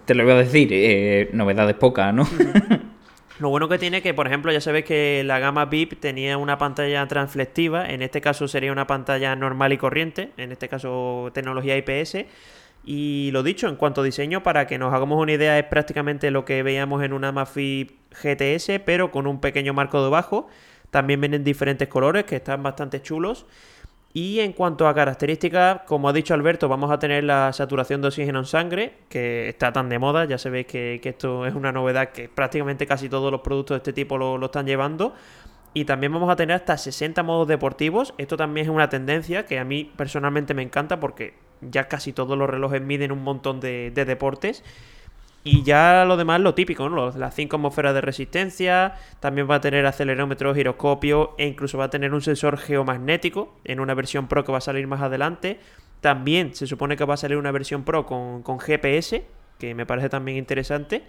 te 0.03 0.13
lo 0.13 0.23
voy 0.23 0.33
a 0.33 0.37
decir, 0.37 0.69
eh, 0.71 1.29
novedades 1.33 1.75
pocas, 1.75 2.13
¿no? 2.13 2.27
Lo 3.37 3.49
bueno 3.49 3.67
que 3.67 3.77
tiene 3.77 4.01
que, 4.01 4.13
por 4.13 4.27
ejemplo, 4.27 4.49
ya 4.53 4.61
sabes 4.61 4.85
que 4.85 5.21
la 5.25 5.39
gama 5.39 5.65
VIP 5.65 5.99
tenía 5.99 6.37
una 6.37 6.57
pantalla 6.57 7.05
transflectiva, 7.05 7.89
en 7.89 8.01
este 8.01 8.21
caso 8.21 8.47
sería 8.47 8.71
una 8.71 8.87
pantalla 8.87 9.35
normal 9.35 9.73
y 9.73 9.77
corriente, 9.77 10.31
en 10.37 10.53
este 10.53 10.69
caso 10.69 11.31
tecnología 11.33 11.75
IPS. 11.75 12.25
Y 12.85 13.31
lo 13.31 13.41
dicho, 13.41 13.67
en 13.67 13.75
cuanto 13.77 14.01
a 14.01 14.03
diseño, 14.03 14.43
para 14.43 14.67
que 14.67 14.77
nos 14.77 14.93
hagamos 14.93 15.19
una 15.19 15.31
idea, 15.31 15.57
es 15.57 15.65
prácticamente 15.65 16.29
lo 16.29 16.45
que 16.45 16.61
veíamos 16.61 17.03
en 17.03 17.13
una 17.13 17.29
Amazfit 17.29 17.91
GTS, 18.11 18.79
pero 18.85 19.11
con 19.11 19.25
un 19.25 19.41
pequeño 19.41 19.73
marco 19.73 20.03
debajo. 20.03 20.47
También 20.91 21.19
vienen 21.19 21.43
diferentes 21.43 21.87
colores 21.87 22.25
que 22.25 22.35
están 22.35 22.61
bastante 22.61 23.01
chulos. 23.01 23.47
Y 24.13 24.39
en 24.39 24.53
cuanto 24.53 24.87
a 24.87 24.93
características, 24.93 25.81
como 25.87 26.07
ha 26.07 26.13
dicho 26.13 26.33
Alberto, 26.35 26.69
vamos 26.69 26.91
a 26.91 26.99
tener 26.99 27.23
la 27.23 27.51
saturación 27.51 28.01
de 28.01 28.07
oxígeno 28.07 28.39
en 28.39 28.45
sangre, 28.45 28.93
que 29.09 29.49
está 29.49 29.73
tan 29.73 29.89
de 29.89 29.99
moda. 29.99 30.25
Ya 30.25 30.37
sabéis 30.37 30.67
que, 30.67 31.01
esto 31.03 31.45
es 31.45 31.55
una 31.55 31.71
novedad 31.71 32.09
que 32.09 32.29
prácticamente 32.29 32.85
casi 32.85 33.09
todos 33.09 33.31
los 33.31 33.41
productos 33.41 33.75
de 33.75 33.77
este 33.79 33.93
tipo 33.93 34.17
lo, 34.17 34.37
lo, 34.37 34.45
están 34.45 34.67
llevando. 34.67 35.15
Y 35.73 35.83
también 35.83 36.13
vamos 36.13 36.29
a 36.29 36.35
tener 36.37 36.55
hasta 36.55 36.77
60 36.77 37.23
modos 37.23 37.47
deportivos. 37.47 38.13
Esto 38.17 38.37
también 38.37 38.67
es 38.67 38.71
una 38.71 38.87
tendencia 38.89 39.45
que 39.45 39.59
a 39.59 39.65
mí 39.65 39.91
personalmente 39.97 40.53
me 40.53 40.61
encanta 40.61 40.99
porque 41.01 41.33
ya 41.61 41.87
casi 41.87 42.13
todos 42.13 42.37
los 42.37 42.49
relojes 42.49 42.81
miden 42.81 43.11
un 43.11 43.23
montón 43.23 43.59
de, 43.59 43.91
deportes. 43.91 44.63
Y 45.43 45.61
ya 45.61 46.05
lo 46.05 46.17
demás, 46.17 46.41
lo 46.41 46.55
típico, 46.55 46.89
¿no? 46.89 47.11
Las 47.11 47.35
5 47.35 47.57
atmósferas 47.57 47.93
de 47.93 48.01
resistencia, 48.01 48.95
también 49.19 49.49
va 49.49 49.55
a 49.55 49.61
tener 49.61 49.85
acelerómetro, 49.85 50.55
giroscopio 50.55 51.35
e 51.37 51.45
incluso 51.45 51.77
va 51.77 51.85
a 51.85 51.89
tener 51.91 52.13
un 52.15 52.21
sensor 52.21 52.57
geomagnético 52.57 53.55
en 53.63 53.79
una 53.79 53.93
versión 53.93 54.27
Pro 54.27 54.43
que 54.43 54.51
va 54.51 54.57
a 54.57 54.61
salir 54.61 54.87
más 54.87 55.01
adelante. 55.01 55.59
También 56.01 56.55
se 56.55 56.65
supone 56.65 56.97
que 56.97 57.05
va 57.05 57.13
a 57.13 57.17
salir 57.17 57.37
una 57.37 57.51
versión 57.51 57.83
Pro 57.83 58.07
con, 58.07 58.41
con 58.41 58.59
GPS, 58.59 59.23
que 59.59 59.75
me 59.75 59.85
parece 59.85 60.09
también 60.09 60.37
interesante. 60.37 61.03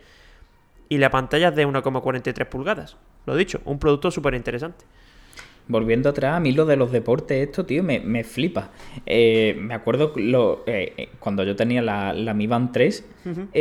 Y 0.90 0.98
la 0.98 1.10
pantalla 1.10 1.48
es 1.48 1.56
de 1.56 1.66
1,43 1.66 2.46
pulgadas. 2.46 2.96
Lo 3.24 3.36
dicho, 3.36 3.62
un 3.64 3.78
producto 3.78 4.10
súper 4.10 4.34
interesante 4.34 4.84
volviendo 5.68 6.08
atrás, 6.08 6.36
a 6.36 6.40
mí 6.40 6.52
lo 6.52 6.64
de 6.64 6.76
los 6.76 6.92
deportes, 6.92 7.48
esto, 7.48 7.66
tío, 7.66 7.82
me, 7.82 8.24
flipa. 8.24 8.70
Eh, 9.04 9.56
me 9.60 9.74
acuerdo 9.74 10.12
lo, 10.16 10.62
eh, 10.66 10.92
eh, 10.96 11.08
cuando 11.18 11.42
yo 11.44 11.56
tenía 11.56 11.82
la, 11.82 12.12
la 12.12 12.34
Mi 12.34 12.46
Band 12.46 12.72
3, 12.72 13.04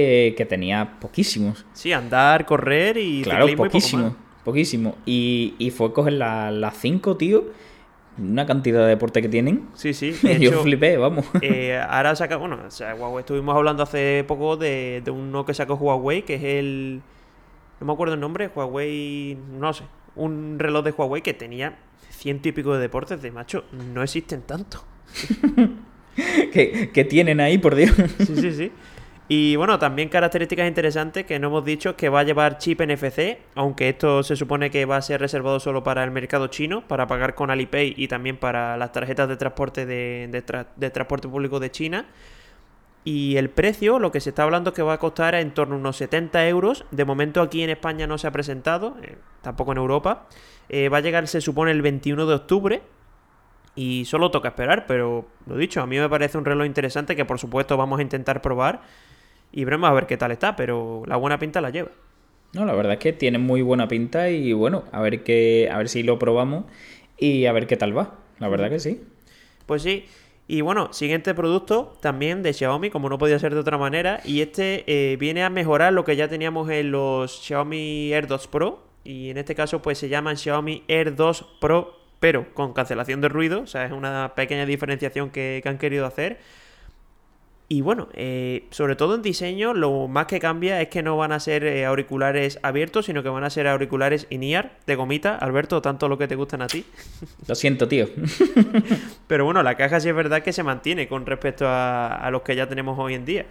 que 0.02 0.48
tenía 0.48 1.00
poquísimos. 1.00 1.66
Sí, 1.74 1.92
andar, 1.94 2.46
correr 2.46 2.98
y... 2.98 3.24
Claro, 3.24 3.48
poquísimo, 3.56 4.16
poquísimo. 4.44 4.96
Y, 5.06 5.56
y 5.58 5.72
fue 5.72 5.94
coger 5.94 6.14
las 6.14 6.54
la 6.54 6.72
5, 6.72 7.18
tío. 7.18 7.46
Una 8.18 8.46
cantidad 8.46 8.84
de 8.84 8.88
deporte 8.88 9.22
que 9.22 9.28
tienen. 9.28 9.68
Sí, 9.74 9.94
sí. 9.94 10.14
yo 10.40 10.62
flipé, 10.62 10.98
vamos. 10.98 11.26
ahora 11.90 12.16
saca, 12.16 12.38
bueno, 12.38 12.60
o 12.68 12.72
sea, 12.72 12.96
Huawei, 12.96 13.22
estuvimos 13.22 13.56
hablando 13.56 13.84
hace 13.84 14.24
poco 14.28 14.56
de, 14.56 15.02
de 15.04 15.12
uno 15.12 15.46
que 15.46 15.54
sacó 15.54 15.76
Huawei, 15.76 16.22
que 16.22 16.36
es 16.36 16.44
el... 16.44 17.02
No 17.82 17.88
me 17.88 17.92
acuerdo 17.94 18.14
el 18.14 18.22
nombre, 18.22 18.50
Huawei, 18.56 19.38
no 19.60 19.74
sé, 19.74 19.84
un 20.16 20.58
reloj 20.60 20.86
de 20.86 20.92
Huawei 20.92 21.22
que 21.22 21.34
tenía 21.34 21.78
ciento 22.26 22.50
y 22.50 22.54
pico 22.54 22.74
de 22.74 22.80
deportes 22.80 23.22
de 23.22 23.30
macho, 23.30 23.66
no 23.72 24.02
existen 24.02 24.42
tanto. 24.42 24.84
¿Qué, 26.52 27.08
tienen 27.08 27.40
ahí, 27.40 27.60
por 27.60 27.76
Dios? 27.76 27.92
sí, 28.18 28.36
sí, 28.36 28.52
sí. 28.52 28.72
Y 29.28 29.56
bueno, 29.58 29.78
también 29.78 30.10
características 30.10 30.68
interesantes 30.68 31.24
que 31.28 31.38
no 31.38 31.50
hemos 31.50 31.64
dicho 31.64 31.96
que 31.96 32.10
va 32.10 32.22
a 32.22 32.24
llevar 32.24 32.58
chip 32.58 32.82
NFC, 32.82 33.38
aunque 33.54 33.90
esto 33.90 34.24
se 34.24 34.36
supone 34.36 34.72
que 34.72 34.86
va 34.86 34.98
a 34.98 35.04
ser 35.04 35.22
reservado 35.22 35.60
solo 35.60 35.84
para 35.84 36.04
el 36.04 36.10
mercado 36.10 36.48
chino, 36.48 36.88
para 36.88 37.06
pagar 37.06 37.36
con 37.36 37.52
Alipay 37.52 37.94
y 37.96 38.08
también 38.08 38.38
para 38.38 38.76
las 38.76 38.92
tarjetas 38.92 39.30
de 39.30 39.38
transporte 39.38 39.86
de, 39.86 40.28
de, 40.76 40.90
transporte 40.90 41.28
público 41.28 41.60
de 41.60 41.70
China. 41.70 42.08
Y 43.06 43.38
el 43.38 43.52
precio, 43.52 44.00
lo 44.00 44.12
que 44.12 44.20
se 44.20 44.30
está 44.30 44.44
hablando 44.44 44.74
que 44.74 44.82
va 44.82 44.94
a 44.94 44.98
costar 44.98 45.36
en 45.36 45.54
torno 45.54 45.76
a 45.76 45.78
unos 45.78 45.96
70 45.98 46.48
euros. 46.48 46.86
De 46.90 47.06
momento 47.06 47.40
aquí 47.40 47.62
en 47.62 47.70
España 47.70 48.08
no 48.08 48.18
se 48.18 48.26
ha 48.26 48.32
presentado, 48.32 48.98
eh, 49.04 49.16
tampoco 49.44 49.72
en 49.74 49.78
Europa. 49.78 50.28
Eh, 50.70 50.90
va 50.90 50.98
a 50.98 51.02
llegar, 51.02 51.28
se 51.28 51.40
supone, 51.40 51.70
el 51.70 51.84
21 51.84 52.26
de 52.26 52.34
octubre. 52.34 52.82
Y 53.76 54.06
solo 54.06 54.32
toca 54.32 54.50
esperar, 54.50 54.88
pero 54.88 55.28
lo 55.46 55.56
dicho, 55.56 55.82
a 55.82 55.86
mí 55.86 56.00
me 56.00 56.10
parece 56.10 56.40
un 56.40 56.46
reloj 56.46 56.66
interesante 56.66 57.16
que 57.16 57.26
por 57.26 57.38
supuesto 57.38 57.78
vamos 57.78 58.00
a 58.00 58.02
intentar 58.02 58.42
probar. 58.42 58.82
Y 59.52 59.66
veremos 59.66 59.88
a 59.90 59.94
ver 59.94 60.08
qué 60.08 60.18
tal 60.18 60.32
está, 60.32 60.56
pero 60.56 61.04
la 61.06 61.18
buena 61.18 61.38
pinta 61.38 61.62
la 61.62 61.70
lleva. 61.70 61.92
No, 62.54 62.66
la 62.66 62.74
verdad 62.74 62.94
es 62.94 63.00
que 63.00 63.14
tiene 63.14 63.38
muy 63.38 63.62
buena 63.62 63.88
pinta 63.88 64.30
y 64.30 64.52
bueno, 64.54 64.86
a 64.92 65.02
ver 65.02 65.24
qué, 65.24 65.70
a 65.72 65.78
ver 65.78 65.90
si 65.90 66.02
lo 66.02 66.18
probamos 66.18 66.66
y 67.20 67.46
a 67.46 67.52
ver 67.52 67.68
qué 67.68 67.78
tal 67.78 67.96
va. 67.96 68.16
La 68.40 68.48
verdad 68.48 68.70
que 68.70 68.80
sí. 68.80 69.04
Pues 69.68 69.84
sí. 69.84 70.06
Y 70.48 70.62
bueno, 70.62 70.94
siguiente 70.94 71.34
producto 71.34 71.98
también 72.02 72.44
de 72.44 72.54
Xiaomi, 72.54 72.90
como 72.92 73.10
no 73.10 73.18
podía 73.18 73.40
ser 73.40 73.54
de 73.54 73.60
otra 73.60 73.78
manera. 73.78 74.22
Y 74.24 74.42
este 74.42 74.84
eh, 74.88 75.18
viene 75.18 75.44
a 75.44 75.50
mejorar 75.50 75.94
lo 75.94 76.06
que 76.06 76.16
ya 76.16 76.28
teníamos 76.28 76.70
en 76.70 76.92
los 76.92 77.42
Xiaomi 77.42 78.14
Air 78.14 78.28
2 78.28 78.48
Pro, 78.48 78.84
y 79.04 79.30
en 79.30 79.38
este 79.38 79.56
caso 79.56 79.82
pues 79.82 79.98
se 79.98 80.10
llaman 80.10 80.38
Xiaomi 80.38 80.84
Air 80.88 81.16
2 81.16 81.46
Pro 81.60 82.06
pero 82.20 82.54
con 82.54 82.74
cancelación 82.74 83.22
de 83.22 83.30
ruido, 83.30 83.62
o 83.62 83.68
sea, 83.68 83.86
es 83.86 83.92
una 83.92 84.34
pequeña 84.36 84.66
diferenciación 84.66 85.30
que, 85.30 85.62
han 85.66 85.78
querido 85.78 86.06
hacer. 86.08 86.40
Y 87.68 87.82
bueno, 87.82 88.10
eh, 88.14 88.68
sobre 88.70 88.96
todo 88.96 89.16
en 89.16 89.24
diseño, 89.24 89.74
lo 89.74 90.08
más 90.08 90.28
que 90.28 90.40
cambia 90.40 90.82
es 90.82 90.90
que 90.90 91.02
no 91.02 91.18
van 91.18 91.32
a 91.32 91.40
ser 91.40 91.64
eh, 91.64 91.86
auriculares 91.86 92.60
abiertos, 92.62 93.08
sino 93.08 93.24
que 93.24 93.30
van 93.30 93.44
a 93.44 93.50
ser 93.50 93.68
auriculares 93.68 94.28
in-ear 94.30 94.78
de 94.86 94.96
gomita. 94.96 95.36
Alberto, 95.36 95.82
tanto 95.82 96.08
lo 96.08 96.20
que 96.20 96.28
te 96.28 96.36
gustan 96.36 96.62
a 96.62 96.68
ti. 96.68 96.86
Lo 97.48 97.56
siento, 97.56 97.88
tío. 97.88 98.08
Pero 99.28 99.46
bueno, 99.46 99.64
la 99.64 99.76
caja 99.76 100.00
sí 100.00 100.10
es 100.10 100.16
verdad 100.16 100.44
que 100.44 100.54
se 100.54 100.62
mantiene 100.62 101.08
con 101.08 101.26
respecto 101.26 101.68
a, 101.68 102.16
a 102.16 102.30
los 102.30 102.44
que 102.44 102.56
ya 102.56 102.70
tenemos 102.70 103.00
hoy 103.00 103.16
en 103.16 103.26
día 103.26 103.46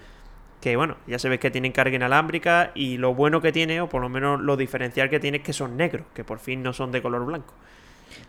que 0.64 0.77
bueno, 0.77 0.96
ya 1.07 1.18
sabéis 1.18 1.42
que 1.42 1.50
tienen 1.50 1.72
carga 1.72 1.94
inalámbrica 1.94 2.70
y 2.74 2.96
lo 2.96 3.14
bueno 3.14 3.42
que 3.42 3.53
tiene, 3.53 3.83
o 3.83 3.90
por 3.90 4.00
lo 4.00 4.09
menos 4.09 4.40
lo 4.40 4.57
diferencial 4.57 5.11
que 5.11 5.20
tiene 5.20 5.37
es 5.37 5.42
que 5.42 5.53
son 5.53 5.77
negros, 5.77 6.07
que 6.14 6.24
por 6.24 6.38
fin 6.38 6.62
no 6.62 6.72
son 6.72 6.90
de 6.90 7.03
color 7.03 7.27
blanco. 7.27 7.53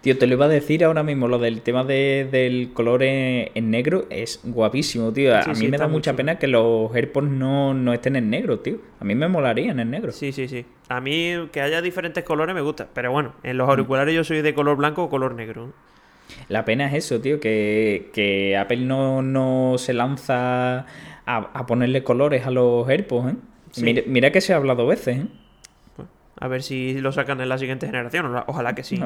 Tío, 0.05 0.19
te 0.19 0.27
lo 0.27 0.33
iba 0.33 0.45
a 0.45 0.49
decir 0.49 0.85
ahora 0.85 1.01
mismo, 1.01 1.27
lo 1.27 1.39
del 1.39 1.63
tema 1.63 1.83
del 1.83 2.69
color 2.73 3.01
en, 3.01 3.71
negro 3.71 4.05
es 4.11 4.39
guapísimo, 4.43 5.11
tío. 5.11 5.35
A 5.35 5.53
mí 5.55 5.67
me 5.67 5.79
da 5.79 5.87
mucha 5.87 6.15
pena 6.15 6.37
que 6.37 6.45
los 6.45 6.93
AirPods 6.93 7.27
no, 7.27 7.91
estén 7.91 8.15
en 8.15 8.29
negro, 8.29 8.59
tío. 8.59 8.77
A 8.99 9.03
mí 9.03 9.15
me 9.15 9.27
molarían 9.27 9.79
en 9.79 9.89
negro. 9.89 10.11
Sí, 10.11 10.31
sí, 10.31 10.47
sí. 10.47 10.63
A 10.89 11.01
mí 11.01 11.49
que 11.51 11.59
haya 11.59 11.81
diferentes 11.81 12.23
colores 12.23 12.53
me 12.53 12.61
gusta, 12.61 12.87
pero 12.93 13.11
bueno, 13.11 13.33
en 13.41 13.57
los 13.57 13.67
auriculares 13.67 14.13
yo 14.13 14.23
soy 14.23 14.43
de 14.43 14.53
color 14.53 14.77
blanco 14.77 15.05
o 15.05 15.09
color 15.09 15.33
negro. 15.33 15.73
La 16.49 16.65
pena 16.65 16.85
es 16.85 16.93
eso, 16.93 17.19
tío, 17.19 17.39
que, 17.39 18.11
que 18.13 18.57
Apple 18.57 18.85
no, 18.85 19.23
no 19.23 19.79
se 19.79 19.95
lanza 19.95 20.85
a, 21.25 21.65
ponerle 21.65 22.03
colores 22.03 22.45
a 22.45 22.51
los 22.51 22.87
AirPods, 22.87 23.33
¿eh? 23.33 24.03
Mira, 24.05 24.31
que 24.31 24.41
se 24.41 24.53
ha 24.53 24.57
hablado 24.57 24.85
veces, 24.85 25.17
¿eh? 25.17 25.27
a 26.37 26.47
ver 26.47 26.63
si 26.63 26.99
lo 26.99 27.11
sacan 27.11 27.39
en 27.41 27.49
la 27.49 27.57
siguiente 27.57 27.87
generación, 27.87 28.35
ojalá 28.47 28.75
que 28.75 28.83
sí. 28.83 28.99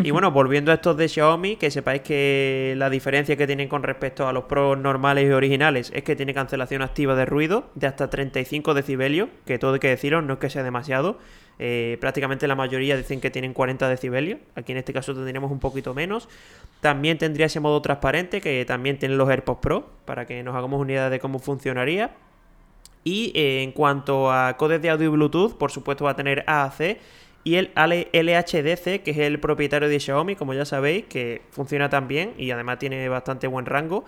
Y 0.00 0.12
bueno, 0.12 0.30
volviendo 0.30 0.70
a 0.70 0.74
estos 0.76 0.96
de 0.96 1.08
Xiaomi, 1.08 1.56
que 1.56 1.72
sepáis 1.72 2.02
que 2.02 2.74
la 2.76 2.88
diferencia 2.88 3.36
que 3.36 3.46
tienen 3.48 3.68
con 3.68 3.82
respecto 3.82 4.28
a 4.28 4.32
los 4.32 4.44
Pros 4.44 4.78
normales 4.78 5.28
y 5.28 5.32
originales 5.32 5.90
es 5.92 6.04
que 6.04 6.14
tiene 6.14 6.32
cancelación 6.34 6.82
activa 6.82 7.16
de 7.16 7.26
ruido 7.26 7.68
de 7.74 7.88
hasta 7.88 8.08
35 8.08 8.74
decibelios, 8.74 9.28
que 9.44 9.58
todo 9.58 9.74
hay 9.74 9.80
que 9.80 9.88
deciros, 9.88 10.22
no 10.22 10.34
es 10.34 10.38
que 10.38 10.50
sea 10.50 10.62
demasiado. 10.62 11.18
Eh, 11.58 11.98
prácticamente 12.00 12.46
la 12.46 12.54
mayoría 12.54 12.96
dicen 12.96 13.20
que 13.20 13.30
tienen 13.30 13.52
40 13.52 13.88
decibelios. 13.88 14.38
Aquí 14.54 14.70
en 14.70 14.78
este 14.78 14.92
caso 14.92 15.14
tendríamos 15.14 15.50
un 15.50 15.58
poquito 15.58 15.94
menos. 15.94 16.28
También 16.80 17.18
tendría 17.18 17.46
ese 17.46 17.58
modo 17.58 17.82
transparente 17.82 18.40
que 18.40 18.64
también 18.64 18.98
tienen 19.00 19.18
los 19.18 19.28
AirPods 19.28 19.60
Pro 19.60 19.90
para 20.04 20.26
que 20.26 20.44
nos 20.44 20.54
hagamos 20.54 20.80
una 20.80 20.92
idea 20.92 21.10
de 21.10 21.18
cómo 21.18 21.40
funcionaría. 21.40 22.12
Y 23.02 23.32
eh, 23.34 23.62
en 23.64 23.72
cuanto 23.72 24.30
a 24.30 24.56
codes 24.56 24.80
de 24.80 24.90
audio 24.90 25.06
y 25.06 25.10
Bluetooth, 25.10 25.56
por 25.56 25.72
supuesto 25.72 26.04
va 26.04 26.12
a 26.12 26.16
tener 26.16 26.44
AAC 26.46 26.98
y 27.44 27.56
el 27.56 27.70
LHDC, 27.76 29.02
que 29.02 29.10
es 29.10 29.18
el 29.18 29.40
propietario 29.40 29.88
de 29.88 29.98
Xiaomi, 29.98 30.36
como 30.36 30.54
ya 30.54 30.64
sabéis, 30.64 31.06
que 31.06 31.42
funciona 31.50 31.88
tan 31.88 32.08
bien 32.08 32.34
y 32.36 32.50
además 32.50 32.78
tiene 32.78 33.08
bastante 33.08 33.46
buen 33.46 33.66
rango. 33.66 34.04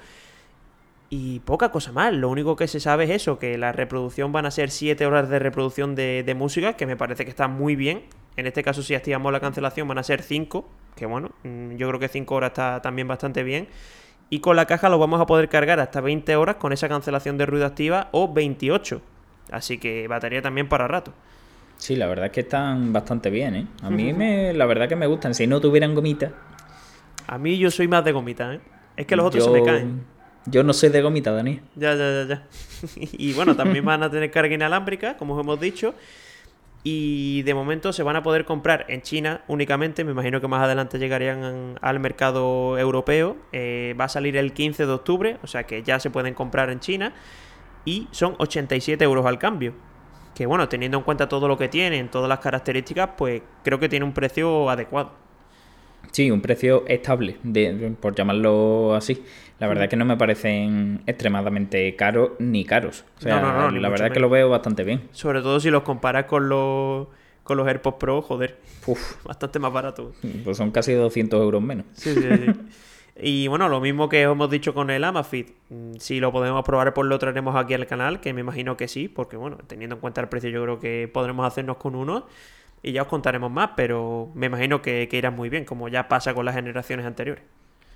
Y 1.09 1.41
poca 1.41 1.71
cosa 1.71 1.91
más, 1.91 2.13
lo 2.13 2.29
único 2.29 2.55
que 2.55 2.69
se 2.69 2.79
sabe 2.79 3.05
es 3.05 3.11
eso, 3.11 3.39
que 3.39 3.59
la 3.59 3.73
reproducción 3.73 4.31
van 4.31 4.47
a 4.47 4.51
ser 4.51 4.71
7 4.71 5.07
horas 5.07 5.29
de 5.29 5.41
reproducción 5.41 5.97
de, 5.97 6.23
de, 6.25 6.35
música, 6.35 6.75
que 6.75 6.87
me 6.87 6.97
parece 6.97 7.25
que 7.25 7.31
está 7.31 7.49
muy 7.49 7.75
bien. 7.75 8.05
En 8.37 8.47
este 8.47 8.63
caso, 8.63 8.83
si 8.83 8.95
activamos 8.95 9.33
la 9.33 9.41
cancelación, 9.41 9.89
van 9.89 9.99
a 9.99 10.05
ser 10.05 10.23
5, 10.23 10.69
que 10.95 11.07
bueno, 11.07 11.31
mm, 11.43 11.77
yo 11.77 11.89
creo 11.89 11.99
que 11.99 12.09
5 12.09 12.33
horas 12.35 12.51
está 12.51 12.81
también 12.81 13.09
bastante 13.09 13.43
bien. 13.43 13.69
Y 14.29 14.39
con 14.39 14.55
la 14.55 14.67
caja 14.67 14.89
lo 14.89 14.99
vamos 14.99 15.21
a 15.21 15.27
poder 15.27 15.49
cargar 15.49 15.81
hasta 15.81 16.01
20 16.01 16.37
horas 16.37 16.57
con 16.57 16.73
esa 16.73 16.89
cancelación 16.89 17.37
de 17.39 17.47
ruido 17.47 17.67
activa 17.67 18.09
o 18.13 18.33
28. 18.33 19.03
Así 19.51 19.79
que 19.79 20.07
batería 20.07 20.41
también 20.43 20.69
para 20.69 20.87
rato. 20.87 21.13
Sí, 21.81 21.97
la 21.97 22.07
verdad 22.07 22.27
es 22.27 22.33
que 22.33 22.41
están 22.41 22.93
bastante 22.93 23.31
bien, 23.31 23.57
¿eh? 23.57 23.67
A 23.83 23.89
mí 23.89 24.13
me, 24.13 24.53
la 24.53 24.67
verdad 24.67 24.87
que 24.87 24.97
me 24.97 25.07
gustan. 25.07 25.35
Si 25.35 25.47
no 25.47 25.63
tuvieran 25.63 25.95
gomita. 25.95 26.31
A 27.27 27.39
mí 27.39 27.57
yo 27.57 27.71
soy 27.71 27.89
más 27.89 28.05
de 28.05 28.13
gomita, 28.13 28.53
¿eh? 28.53 28.61
Es 28.99 29.07
que 29.07 29.17
los 29.17 29.25
otros 29.25 29.43
se 29.43 29.51
me 29.51 29.65
caen. 29.65 30.05
Yo 30.45 30.63
no 30.63 30.75
soy 30.75 30.91
de 30.91 31.01
gomita, 31.01 31.33
Dani. 31.33 31.59
Ya, 31.77 31.95
ya, 31.95 32.13
ya, 32.13 32.29
ya. 32.29 32.47
y 32.97 33.33
bueno, 33.33 33.57
también 33.57 33.83
van 33.83 34.03
a 34.03 34.11
tener 34.11 34.31
carga 34.31 34.55
inalámbrica, 34.55 35.17
como 35.17 35.35
os 35.35 35.41
hemos 35.41 35.59
dicho. 35.59 35.95
y 36.85 37.43
de 37.45 37.55
momento 37.55 37.95
se 37.95 38.03
van 38.03 38.17
a 38.17 38.23
poder 38.23 38.45
comprar 38.45 38.85
en 38.89 39.01
China 39.01 39.43
únicamente, 39.49 40.05
me 40.05 40.13
imagino 40.13 40.41
que 40.43 40.49
más 40.49 40.63
adelante 40.63 40.99
llegarían 40.99 41.79
al 41.81 41.99
mercado 41.99 42.79
europeo, 42.79 43.39
eh, 43.53 43.95
va 43.99 44.05
a 44.05 44.09
salir 44.09 44.37
el 44.37 44.53
15 44.53 44.85
de 44.85 44.93
octubre, 44.93 45.39
o 45.43 45.47
sea 45.47 45.65
que 45.65 45.83
ya 45.83 45.99
se 45.99 46.11
pueden 46.11 46.35
comprar 46.35 46.69
en 46.69 46.81
China 46.81 47.15
y 47.87 48.07
son 48.11 48.35
87 48.39 49.03
euros 49.03 49.25
al 49.25 49.39
cambio. 49.39 49.73
Que 50.35 50.47
bueno, 50.47 50.69
teniendo 50.69 50.99
en 50.99 51.05
cuenta 51.05 51.29
todo 51.29 51.49
lo 51.49 51.59
que 51.59 51.69
tienen, 51.69 52.09
todas 52.09 52.29
las 52.29 52.39
características, 52.39 53.11
pues 53.17 53.43
creo 53.63 53.79
que 53.79 53.89
tiene 53.89 54.05
un 54.05 54.13
precio 54.13 54.71
adecuado. 54.71 55.13
Sí, 56.13 56.31
un 56.31 56.41
precio 56.41 56.85
estable, 56.89 57.37
por 58.01 58.15
llamarlo 58.15 58.95
así. 58.95 59.23
La 59.59 59.69
verdad 59.69 59.85
es 59.85 59.91
que 59.91 59.97
no 59.97 60.05
me 60.05 60.17
parecen 60.17 61.03
extremadamente 61.07 61.95
caros 61.95 62.31
ni 62.39 62.65
caros. 62.65 63.05
O 63.19 63.21
sea, 63.21 63.41
no, 63.41 63.53
no, 63.53 63.71
no, 63.71 63.79
la 63.79 63.89
verdad 63.91 64.09
es 64.09 64.13
que 64.15 64.21
lo 64.21 64.31
veo 64.31 64.49
bastante 64.49 64.83
bien. 64.83 65.09
Sobre 65.13 65.43
todo 65.43 65.61
si 65.61 65.71
los 65.71 65.83
comparas 65.83 66.25
con 66.25 66.49
los, 66.49 67.09
con 67.45 67.59
los 67.59 67.69
AirPods 67.69 67.97
Pro, 67.99 68.23
joder, 68.23 68.59
Uf. 68.87 69.23
bastante 69.25 69.59
más 69.59 69.73
barato. 69.73 70.13
Pues 70.43 70.57
son 70.57 70.71
casi 70.71 70.95
200 70.95 71.41
euros 71.43 71.63
menos. 71.63 71.85
Sí, 71.93 72.15
sí, 72.15 72.23
sí. 72.23 72.53
y 73.17 73.49
bueno, 73.49 73.69
lo 73.69 73.81
mismo 73.81 74.09
que 74.09 74.23
hemos 74.23 74.51
dicho 74.51 74.75
con 74.75 74.91
el 74.91 75.05
Amafit. 75.05 75.51
Mm, 75.69 75.95
si 75.99 76.21
lo 76.21 76.33
podemos 76.33 76.65
probar, 76.65 76.95
pues 76.95 77.09
lo 77.09 77.19
traeremos 77.19 77.57
aquí 77.57 77.75
al 77.75 77.87
canal, 77.87 78.21
que 78.21 78.33
me 78.33 78.41
imagino 78.41 78.77
que 78.77 78.89
sí, 78.89 79.09
porque 79.09 79.37
bueno, 79.37 79.59
teniendo 79.67 79.97
en 79.97 80.01
cuenta 80.01 80.21
el 80.21 80.29
precio, 80.29 80.51
yo 80.51 80.63
creo 80.63 80.79
que 80.79 81.11
podremos 81.13 81.47
hacernos 81.47 81.77
con 81.77 81.95
uno 81.95 82.27
y 82.83 82.93
ya 82.93 83.03
os 83.03 83.09
contaremos 83.09 83.51
más, 83.51 83.71
pero 83.77 84.31
me 84.35 84.47
imagino 84.47 84.81
que, 84.83 85.09
que 85.09 85.17
irá 85.19 85.31
muy 85.31 85.49
bien, 85.49 85.65
como 85.65 85.89
ya 85.89 86.09
pasa 86.09 86.35
con 86.35 86.45
las 86.45 86.55
generaciones 86.55 87.07
anteriores. 87.07 87.45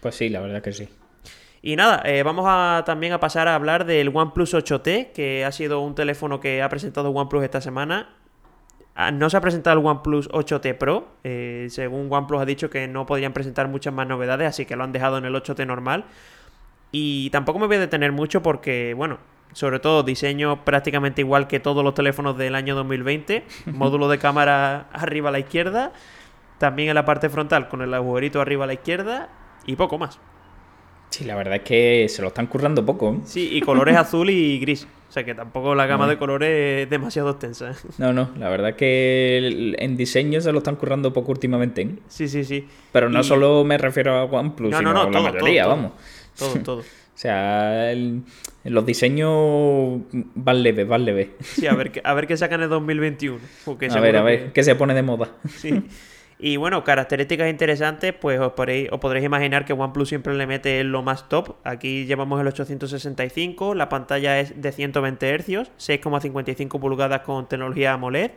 Pues 0.01 0.15
sí, 0.15 0.29
la 0.29 0.41
verdad 0.41 0.63
que 0.63 0.73
sí. 0.73 0.89
Y 1.67 1.77
nada, 1.77 2.03
eh, 2.05 2.23
vamos 2.23 2.45
a, 2.47 2.83
también 2.85 3.15
a 3.15 3.21
pasar 3.21 3.49
a 3.49 3.55
hablar 3.55 3.87
del 3.87 4.15
OnePlus 4.15 4.53
8T, 4.53 5.13
que 5.13 5.47
ha 5.47 5.51
sido 5.51 5.81
un 5.81 5.95
teléfono 5.95 6.39
que 6.39 6.61
ha 6.61 6.69
presentado 6.69 7.09
OnePlus 7.09 7.43
esta 7.43 7.63
semana. 7.63 8.15
Ah, 8.97 9.11
no 9.11 9.29
se 9.29 9.37
ha 9.37 9.41
presentado 9.41 9.79
el 9.79 9.85
OnePlus 9.85 10.31
8T 10.31 10.79
Pro, 10.79 11.09
eh, 11.25 11.67
según 11.69 12.13
OnePlus 12.13 12.41
ha 12.41 12.45
dicho 12.45 12.71
que 12.71 12.87
no 12.87 13.07
podrían 13.07 13.33
presentar 13.33 13.67
muchas 13.67 13.93
más 13.93 14.07
novedades, 14.07 14.49
así 14.49 14.67
que 14.67 14.77
lo 14.77 14.85
han 14.85 14.93
dejado 14.93 15.19
en 15.19 15.25
el 15.25 15.35
8T 15.35 15.67
normal. 15.67 16.05
Y 16.93 17.31
tampoco 17.31 17.59
me 17.59 17.67
voy 17.67 17.77
a 17.77 17.81
detener 17.81 18.13
mucho 18.13 18.41
porque, 18.41 18.95
bueno, 18.95 19.19
sobre 19.53 19.81
todo 19.81 20.03
diseño 20.05 20.65
prácticamente 20.65 21.23
igual 21.23 21.49
que 21.49 21.59
todos 21.59 21.83
los 21.83 21.95
teléfonos 21.95 22.37
del 22.39 22.55
año 22.55 22.77
2020. 22.77 23.45
Módulo 23.67 24.09
de 24.09 24.19
cámara 24.19 24.89
arriba 24.93 25.31
a 25.31 25.33
la 25.33 25.41
izquierda. 25.41 25.93
También 26.59 26.91
en 26.91 26.95
la 26.95 27.05
parte 27.05 27.29
frontal 27.31 27.69
con 27.69 27.83
el 27.83 27.93
agujerito 27.95 28.41
arriba 28.41 28.65
a 28.65 28.67
la 28.69 28.75
izquierda. 28.75 29.29
Y 29.67 29.75
poco 29.75 29.99
más. 29.99 30.21
Sí, 31.11 31.25
la 31.25 31.37
verdad 31.37 31.57
es 31.57 31.63
que 31.63 32.07
se 32.09 32.23
lo 32.23 32.29
están 32.29 32.47
currando 32.47 32.85
poco. 32.85 33.13
¿eh? 33.13 33.21
Sí, 33.25 33.49
y 33.53 33.61
colores 33.61 33.97
azul 33.97 34.31
y 34.31 34.59
gris. 34.59 34.87
O 35.15 35.17
sea 35.17 35.23
que 35.23 35.37
tampoco 35.37 35.77
la 35.77 35.87
gama 35.87 36.09
de 36.09 36.19
colores 36.19 36.83
es 36.83 36.91
demasiado 36.91 37.31
extensa. 37.31 37.73
No, 37.99 38.13
no, 38.13 38.31
la 38.37 38.49
verdad 38.49 38.71
es 38.71 38.75
que 38.75 39.77
en 39.79 39.97
diseño 39.97 40.41
se 40.41 40.51
lo 40.51 40.59
están 40.59 40.75
currando 40.75 41.13
poco 41.13 41.31
últimamente. 41.31 41.83
¿eh? 41.83 41.91
Sí, 42.09 42.27
sí, 42.27 42.43
sí. 42.43 42.67
Pero 42.91 43.09
no 43.09 43.23
solo 43.23 43.63
me 43.63 43.79
refiero 43.79 44.17
a 44.17 44.25
OnePlus, 44.25 44.75
sino 44.77 44.91
a 44.91 45.09
la 45.09 45.21
mayoría, 45.21 45.69
vamos. 45.69 45.93
Todo, 46.37 46.55
todo. 46.65 46.79
O 46.81 46.85
sea, 47.15 47.95
los 48.65 48.87
diseños 48.87 50.01
van 50.35 50.65
leves, 50.65 50.89
van 50.89 51.05
leves. 51.05 51.29
Sí, 51.43 51.69
a 51.69 51.75
ver, 51.75 51.93
a 52.03 52.13
ver 52.13 52.27
qué 52.27 52.37
sacan 52.37 52.65
en 52.65 52.71
2021. 52.71 53.39
a 53.69 54.01
ver, 54.01 54.17
a 54.17 54.23
ver, 54.25 54.53
qué 54.53 54.65
se 54.65 54.75
pone 54.75 54.95
de 54.95 55.03
moda. 55.05 55.31
Sí. 55.47 55.81
Y 56.39 56.57
bueno, 56.57 56.83
características 56.83 57.49
interesantes, 57.49 58.13
pues 58.13 58.41
os, 58.41 58.53
podréis, 58.53 58.91
os 58.91 58.99
podréis 58.99 59.25
imaginar 59.25 59.65
que 59.65 59.73
OnePlus 59.73 60.09
siempre 60.09 60.35
le 60.35 60.47
mete 60.47 60.83
lo 60.83 61.03
más 61.03 61.29
top. 61.29 61.57
Aquí 61.65 62.07
llevamos 62.07 62.41
el 62.41 62.49
865, 62.49 63.75
la 63.75 63.89
pantalla 63.89 64.41
es 64.41 64.61
de 64.61 64.73
120 64.73 65.39
Hz, 65.39 65.71
6,55 65.79 66.81
pulgadas 66.81 67.21
con 67.21 67.49
tecnología 67.49 67.93
AMOLED. 67.93 68.33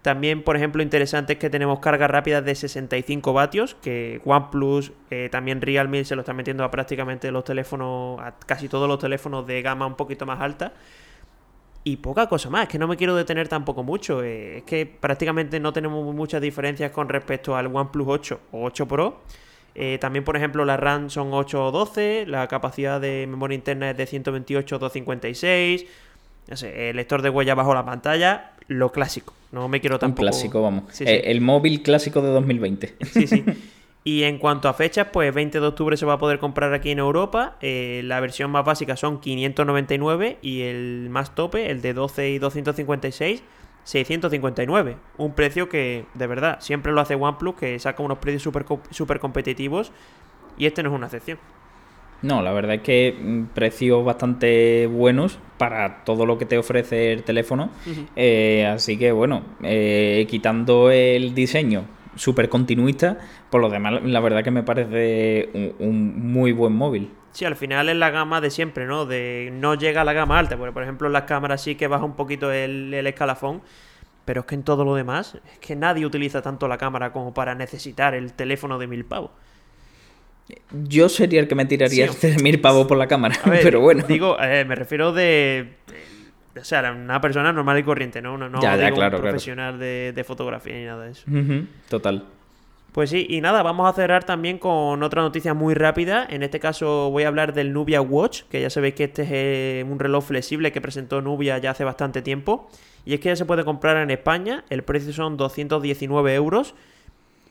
También, 0.00 0.44
por 0.44 0.56
ejemplo, 0.56 0.82
interesante 0.82 1.32
es 1.32 1.38
que 1.40 1.50
tenemos 1.50 1.80
carga 1.80 2.06
rápida 2.06 2.40
de 2.40 2.54
65 2.54 3.32
vatios, 3.32 3.74
que 3.74 4.20
OnePlus, 4.24 4.92
eh, 5.10 5.28
también 5.32 5.60
Realme 5.60 6.04
se 6.04 6.14
lo 6.14 6.20
está 6.20 6.32
metiendo 6.32 6.62
a 6.62 6.70
prácticamente 6.70 7.30
los 7.32 7.42
teléfonos, 7.42 8.20
a 8.20 8.36
casi 8.46 8.68
todos 8.68 8.88
los 8.88 9.00
teléfonos 9.00 9.46
de 9.48 9.62
gama 9.62 9.84
un 9.84 9.96
poquito 9.96 10.24
más 10.24 10.40
alta. 10.40 10.72
Y 11.88 11.98
poca 11.98 12.28
cosa 12.28 12.50
más, 12.50 12.64
es 12.64 12.68
que 12.68 12.80
no 12.80 12.88
me 12.88 12.96
quiero 12.96 13.14
detener 13.14 13.46
tampoco 13.46 13.84
mucho. 13.84 14.20
Eh, 14.20 14.58
es 14.58 14.64
que 14.64 14.86
prácticamente 14.86 15.60
no 15.60 15.72
tenemos 15.72 16.12
muchas 16.12 16.42
diferencias 16.42 16.90
con 16.90 17.08
respecto 17.08 17.54
al 17.54 17.68
OnePlus 17.68 18.08
8 18.08 18.40
o 18.50 18.64
8 18.64 18.88
Pro. 18.88 19.20
Eh, 19.76 19.96
también, 20.00 20.24
por 20.24 20.36
ejemplo, 20.36 20.64
la 20.64 20.76
RAM 20.76 21.10
son 21.10 21.32
8 21.32 21.66
o 21.66 21.70
12, 21.70 22.26
la 22.26 22.48
capacidad 22.48 23.00
de 23.00 23.28
memoria 23.28 23.54
interna 23.54 23.88
es 23.88 23.96
de 23.96 24.04
128 24.04 24.74
o 24.74 24.78
256. 24.80 25.86
No 26.48 26.56
sé, 26.56 26.90
el 26.90 26.96
lector 26.96 27.22
de 27.22 27.30
huella 27.30 27.54
bajo 27.54 27.72
la 27.72 27.84
pantalla, 27.84 28.50
lo 28.66 28.90
clásico. 28.90 29.32
No 29.52 29.68
me 29.68 29.80
quiero 29.80 30.00
tampoco. 30.00 30.22
Un 30.22 30.28
clásico, 30.28 30.62
vamos. 30.62 31.00
Eh, 31.02 31.22
el 31.26 31.40
móvil 31.40 31.84
clásico 31.84 32.20
de 32.20 32.30
2020. 32.30 32.96
Sí, 33.12 33.28
sí. 33.28 33.44
Y 34.06 34.22
en 34.22 34.38
cuanto 34.38 34.68
a 34.68 34.72
fechas, 34.72 35.08
pues 35.12 35.34
20 35.34 35.58
de 35.58 35.66
octubre 35.66 35.96
se 35.96 36.06
va 36.06 36.12
a 36.12 36.18
poder 36.18 36.38
comprar 36.38 36.72
aquí 36.72 36.92
en 36.92 37.00
Europa. 37.00 37.56
Eh, 37.60 38.02
la 38.04 38.20
versión 38.20 38.52
más 38.52 38.64
básica 38.64 38.96
son 38.96 39.18
599 39.18 40.38
y 40.42 40.60
el 40.62 41.08
más 41.10 41.34
tope, 41.34 41.72
el 41.72 41.82
de 41.82 41.92
12 41.92 42.30
y 42.30 42.38
256, 42.38 43.42
659. 43.82 44.96
Un 45.18 45.32
precio 45.32 45.68
que, 45.68 46.04
de 46.14 46.26
verdad, 46.28 46.58
siempre 46.60 46.92
lo 46.92 47.00
hace 47.00 47.16
OnePlus, 47.16 47.56
que 47.56 47.80
saca 47.80 48.00
unos 48.00 48.18
precios 48.18 48.44
súper 48.44 48.64
super 48.90 49.18
competitivos 49.18 49.90
y 50.56 50.66
este 50.66 50.84
no 50.84 50.90
es 50.90 50.94
una 50.94 51.06
excepción. 51.06 51.38
No, 52.22 52.42
la 52.42 52.52
verdad 52.52 52.76
es 52.76 52.82
que 52.82 53.12
mm, 53.20 53.46
precios 53.54 54.04
bastante 54.04 54.86
buenos 54.86 55.40
para 55.58 56.04
todo 56.04 56.26
lo 56.26 56.38
que 56.38 56.46
te 56.46 56.56
ofrece 56.58 57.12
el 57.12 57.24
teléfono. 57.24 57.70
Eh, 58.14 58.66
así 58.72 58.96
que 58.96 59.10
bueno, 59.10 59.42
eh, 59.64 60.28
quitando 60.30 60.92
el 60.92 61.34
diseño 61.34 61.95
súper 62.16 62.48
continuista, 62.48 63.18
por 63.50 63.60
lo 63.60 63.68
demás 63.68 64.02
la 64.02 64.20
verdad 64.20 64.42
que 64.42 64.50
me 64.50 64.62
parece 64.62 65.74
un, 65.78 66.30
muy 66.30 66.52
buen 66.52 66.72
móvil. 66.72 67.12
Sí, 67.32 67.44
al 67.44 67.56
final 67.56 67.88
es 67.88 67.96
la 67.96 68.10
gama 68.10 68.40
de 68.40 68.50
siempre, 68.50 68.86
¿no? 68.86 69.06
De 69.06 69.50
no 69.52 69.74
llega 69.74 70.00
a 70.00 70.04
la 70.04 70.12
gama 70.12 70.38
alta, 70.38 70.56
porque 70.56 70.72
por 70.72 70.82
ejemplo 70.82 71.06
en 71.06 71.12
las 71.12 71.22
cámaras 71.22 71.62
sí 71.62 71.74
que 71.74 71.86
baja 71.86 72.04
un 72.04 72.16
poquito 72.16 72.50
el, 72.50 72.92
el 72.92 73.06
escalafón, 73.06 73.62
pero 74.24 74.40
es 74.40 74.46
que 74.46 74.54
en 74.54 74.62
todo 74.62 74.84
lo 74.84 74.94
demás 74.94 75.38
es 75.52 75.58
que 75.60 75.76
nadie 75.76 76.04
utiliza 76.04 76.42
tanto 76.42 76.66
la 76.66 76.78
cámara 76.78 77.12
como 77.12 77.32
para 77.32 77.54
necesitar 77.54 78.14
el 78.14 78.32
teléfono 78.32 78.78
de 78.78 78.86
mil 78.86 79.04
pavos. 79.04 79.30
Yo 80.70 81.08
sería 81.08 81.40
el 81.40 81.48
que 81.48 81.54
me 81.54 81.64
tiraría 81.64 82.08
sí, 82.12 82.36
mil 82.42 82.60
pavos 82.60 82.86
por 82.86 82.96
la 82.96 83.08
cámara, 83.08 83.36
pero 83.44 83.80
bueno. 83.80 84.04
Digo, 84.06 84.36
eh, 84.40 84.64
me 84.64 84.74
refiero 84.74 85.12
de, 85.12 85.74
O 86.60 86.64
sea, 86.64 86.92
una 86.92 87.20
persona 87.20 87.52
normal 87.52 87.78
y 87.78 87.82
corriente, 87.82 88.22
¿no? 88.22 88.36
No, 88.36 88.60
ya, 88.60 88.76
un 88.92 89.10
profesional 89.10 89.78
de, 89.78 90.24
fotografía 90.26 90.74
ni 90.74 90.84
nada 90.84 91.04
de 91.04 91.10
eso. 91.12 91.24
total. 91.88 92.24
Pues 92.96 93.10
sí, 93.10 93.26
y 93.28 93.42
nada, 93.42 93.62
vamos 93.62 93.86
a 93.90 93.92
cerrar 93.92 94.24
también 94.24 94.56
con 94.56 95.02
otra 95.02 95.20
noticia 95.20 95.52
muy 95.52 95.74
rápida. 95.74 96.26
En 96.30 96.42
este 96.42 96.58
caso 96.58 97.10
voy 97.10 97.24
a 97.24 97.28
hablar 97.28 97.52
del 97.52 97.74
Nubia 97.74 98.00
Watch, 98.00 98.44
que 98.44 98.62
ya 98.62 98.70
sabéis 98.70 98.94
que 98.94 99.04
este 99.04 99.22
es 99.24 99.28
eh, 99.30 99.84
un 99.86 99.98
reloj 99.98 100.24
flexible 100.24 100.72
que 100.72 100.80
presentó 100.80 101.20
Nubia 101.20 101.58
ya 101.58 101.72
hace 101.72 101.84
bastante 101.84 102.22
tiempo. 102.22 102.70
Y 103.04 103.12
es 103.12 103.20
que 103.20 103.28
ya 103.28 103.36
se 103.36 103.44
puede 103.44 103.64
comprar 103.66 103.98
en 103.98 104.10
España, 104.10 104.64
el 104.70 104.82
precio 104.82 105.12
son 105.12 105.36
219 105.36 106.34
euros. 106.34 106.74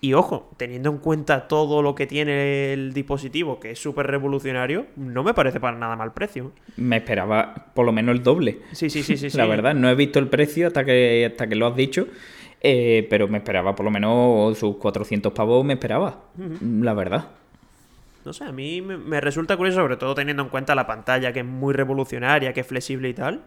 Y 0.02 0.14
ojo, 0.14 0.52
teniendo 0.58 0.90
en 0.90 0.98
cuenta 0.98 1.48
todo 1.48 1.82
lo 1.82 1.96
que 1.96 2.06
tiene 2.06 2.74
el 2.74 2.94
dispositivo, 2.94 3.60
que 3.60 3.72
es 3.72 3.80
súper 3.80 4.08
revolucionario, 4.08 4.88
no 4.96 5.24
me 5.24 5.34
parece 5.34 5.60
para 5.60 5.78
nada 5.78 5.96
mal 5.96 6.14
precio. 6.14 6.52
Me 6.78 6.98
esperaba 6.98 7.72
por 7.74 7.86
lo 7.86 7.92
menos 7.92 8.16
el 8.16 8.24
doble. 8.24 8.60
Sí, 8.74 8.90
sí, 8.90 9.04
sí, 9.04 9.18
sí. 9.18 9.30
La 9.38 9.46
verdad, 9.46 9.74
no 9.74 9.90
he 9.90 9.96
visto 9.96 10.20
el 10.20 10.28
precio 10.28 10.68
hasta 10.68 10.86
que, 10.86 11.26
hasta 11.32 11.48
que 11.48 11.56
lo 11.56 11.68
has 11.68 11.76
dicho, 11.76 12.08
eh, 12.62 13.08
pero 13.10 13.28
me 13.28 13.38
esperaba 13.38 13.76
por 13.76 13.86
lo 13.86 13.92
menos 13.92 14.58
sus 14.58 14.76
400 14.78 15.34
pavos, 15.34 15.66
me 15.66 15.74
esperaba. 15.74 16.26
La 16.62 16.94
verdad. 16.94 17.30
No 18.26 18.34
sé, 18.34 18.44
a 18.44 18.52
mí 18.52 18.82
me, 18.82 19.22
resulta 19.22 19.56
curioso, 19.56 19.80
sobre 19.80 19.98
todo 19.98 20.14
teniendo 20.16 20.44
en 20.44 20.50
cuenta 20.50 20.76
la 20.76 20.88
pantalla, 20.88 21.32
que 21.32 21.40
es 21.40 21.46
muy 21.46 21.74
revolucionaria, 21.74 22.54
que 22.54 22.62
es 22.62 22.68
flexible 22.68 23.10
y 23.10 23.14
tal. 23.14 23.44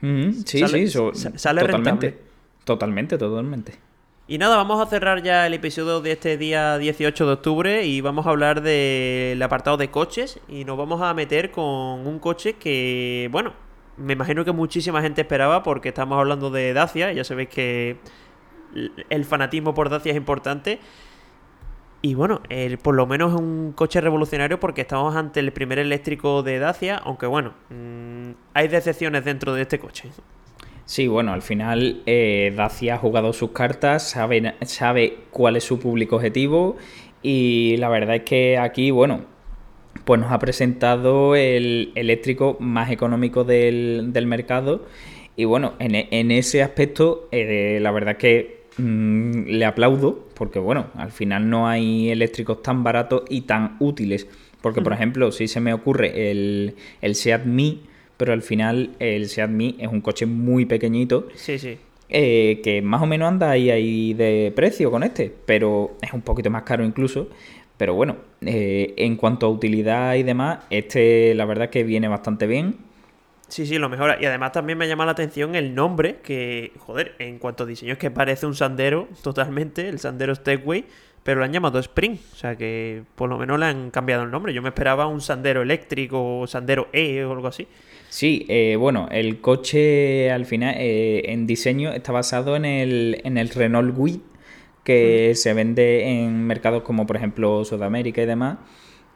Sí, 0.00 0.66
sí, 0.66 0.88
sale 1.36 1.60
totalmente. 1.62 2.18
Totalmente, 2.64 3.18
totalmente. 3.18 3.89
Y 4.30 4.38
nada, 4.38 4.56
vamos 4.56 4.80
a 4.80 4.88
cerrar 4.88 5.24
ya 5.24 5.44
el 5.48 5.54
episodio 5.54 6.00
de 6.00 6.12
este 6.12 6.36
día 6.36 6.78
18 6.78 7.26
de 7.26 7.32
octubre 7.32 7.84
y 7.84 8.00
vamos 8.00 8.28
a 8.28 8.30
hablar 8.30 8.62
del 8.62 9.42
apartado 9.42 9.76
de 9.76 9.90
coches 9.90 10.38
y 10.46 10.64
nos 10.64 10.78
vamos 10.78 11.02
a 11.02 11.12
meter 11.14 11.50
con 11.50 12.06
un 12.06 12.20
coche 12.20 12.52
que, 12.52 13.28
bueno, 13.32 13.54
me 13.96 14.12
imagino 14.12 14.44
que 14.44 14.52
muchísima 14.52 15.02
gente 15.02 15.22
esperaba 15.22 15.64
porque 15.64 15.88
estamos 15.88 16.16
hablando 16.16 16.48
de 16.48 16.72
Dacia, 16.72 17.12
ya 17.12 17.24
sabéis 17.24 17.48
que 17.48 17.96
el 19.08 19.24
fanatismo 19.24 19.74
por 19.74 19.90
Dacia 19.90 20.12
es 20.12 20.16
importante. 20.16 20.78
Y 22.00 22.14
bueno, 22.14 22.40
por 22.84 22.94
lo 22.94 23.08
menos 23.08 23.34
es 23.34 23.40
un 23.40 23.72
coche 23.72 24.00
revolucionario 24.00 24.60
porque 24.60 24.82
estamos 24.82 25.16
ante 25.16 25.40
el 25.40 25.52
primer 25.52 25.80
eléctrico 25.80 26.44
de 26.44 26.60
Dacia, 26.60 26.98
aunque 26.98 27.26
bueno, 27.26 27.54
mm, 27.70 28.30
hay 28.54 28.68
decepciones 28.68 29.24
dentro 29.24 29.54
de 29.54 29.62
este 29.62 29.80
coche. 29.80 30.08
Sí, 30.90 31.06
bueno, 31.06 31.32
al 31.32 31.42
final 31.42 32.02
eh, 32.06 32.52
Dacia 32.56 32.96
ha 32.96 32.98
jugado 32.98 33.32
sus 33.32 33.52
cartas, 33.52 34.10
sabe, 34.10 34.54
sabe 34.62 35.18
cuál 35.30 35.54
es 35.54 35.62
su 35.62 35.78
público 35.78 36.16
objetivo 36.16 36.78
y 37.22 37.76
la 37.76 37.88
verdad 37.88 38.16
es 38.16 38.22
que 38.22 38.58
aquí, 38.58 38.90
bueno, 38.90 39.20
pues 40.04 40.20
nos 40.20 40.32
ha 40.32 40.40
presentado 40.40 41.36
el 41.36 41.92
eléctrico 41.94 42.56
más 42.58 42.90
económico 42.90 43.44
del, 43.44 44.10
mercado 44.26 44.84
Y 45.36 45.44
bueno, 45.44 45.74
en, 45.78 45.94
en 45.94 46.32
ese 46.32 46.60
aspecto, 46.60 47.28
eh, 47.30 47.78
la 47.80 47.92
verdad 47.92 48.16
que 48.16 48.64
mm, 48.76 49.44
le 49.46 49.64
aplaudo, 49.66 50.26
porque 50.34 50.58
bueno, 50.58 50.88
al 50.96 51.12
final 51.12 51.48
no 51.48 51.68
hay 51.68 52.10
eléctricos 52.10 52.64
tan 52.64 52.82
baratos 52.82 53.22
y 53.28 53.42
tan 53.42 53.76
útiles. 53.78 54.26
Porque, 54.60 54.82
por 54.82 54.92
ejemplo, 54.92 55.30
si 55.30 55.46
se 55.46 55.60
me 55.60 55.72
ocurre 55.72 56.32
el, 56.32 56.74
el 57.00 57.14
Seat 57.14 57.44
Mi, 57.44 57.84
pero 58.20 58.34
al 58.34 58.42
final 58.42 58.90
el 58.98 59.30
Seat 59.30 59.48
Mi 59.48 59.76
es 59.78 59.88
un 59.88 60.02
coche 60.02 60.26
muy 60.26 60.66
pequeñito. 60.66 61.28
Sí, 61.34 61.58
sí. 61.58 61.78
eh, 62.10 62.60
que 62.62 62.82
más 62.82 63.00
o 63.00 63.06
menos 63.06 63.28
anda 63.28 63.48
ahí, 63.50 63.70
ahí 63.70 64.12
de 64.12 64.52
precio 64.54 64.90
con 64.90 65.02
este, 65.02 65.32
pero 65.46 65.96
es 66.02 66.12
un 66.12 66.20
poquito 66.20 66.50
más 66.50 66.64
caro 66.64 66.84
incluso. 66.84 67.28
Pero 67.78 67.94
bueno, 67.94 68.16
eh, 68.42 68.92
en 68.98 69.16
cuanto 69.16 69.46
a 69.46 69.48
utilidad 69.48 70.16
y 70.16 70.22
demás, 70.22 70.58
este 70.68 71.34
la 71.34 71.46
verdad 71.46 71.70
que 71.70 71.82
viene 71.82 72.08
bastante 72.08 72.46
bien. 72.46 72.76
Sí, 73.48 73.64
sí, 73.66 73.78
lo 73.78 73.88
mejora. 73.88 74.18
Y 74.20 74.26
además 74.26 74.52
también 74.52 74.76
me 74.76 74.86
llama 74.86 75.06
la 75.06 75.12
atención 75.12 75.54
el 75.54 75.74
nombre, 75.74 76.18
que, 76.22 76.72
joder, 76.78 77.14
en 77.18 77.38
cuanto 77.38 77.64
a 77.64 77.66
diseño 77.66 77.94
es 77.94 77.98
que 77.98 78.10
parece 78.10 78.44
un 78.46 78.54
Sandero 78.54 79.08
totalmente, 79.22 79.88
el 79.88 79.98
Sandero 79.98 80.34
Stepway, 80.34 80.84
pero 81.30 81.38
lo 81.38 81.44
han 81.44 81.52
llamado 81.52 81.78
Spring. 81.78 82.16
O 82.32 82.34
sea 82.34 82.56
que 82.56 83.04
por 83.14 83.28
lo 83.28 83.38
menos 83.38 83.56
le 83.60 83.66
han 83.66 83.92
cambiado 83.92 84.24
el 84.24 84.32
nombre. 84.32 84.52
Yo 84.52 84.62
me 84.62 84.70
esperaba 84.70 85.06
un 85.06 85.20
Sandero 85.20 85.62
eléctrico 85.62 86.40
o 86.40 86.46
Sandero 86.48 86.88
E 86.92 87.22
o 87.24 87.30
algo 87.30 87.46
así. 87.46 87.68
Sí, 88.08 88.46
eh, 88.48 88.74
bueno, 88.76 89.08
el 89.12 89.40
coche 89.40 90.32
al 90.32 90.44
final 90.44 90.74
eh, 90.76 91.22
en 91.26 91.46
diseño 91.46 91.92
está 91.92 92.10
basado 92.10 92.56
en 92.56 92.64
el, 92.64 93.20
en 93.22 93.38
el 93.38 93.48
Renault 93.48 93.94
Kwid 93.94 94.16
que 94.82 95.36
se 95.36 95.54
vende 95.54 96.08
en 96.08 96.44
mercados 96.48 96.82
como 96.82 97.06
por 97.06 97.14
ejemplo 97.16 97.64
Sudamérica 97.64 98.22
y 98.22 98.26
demás 98.26 98.58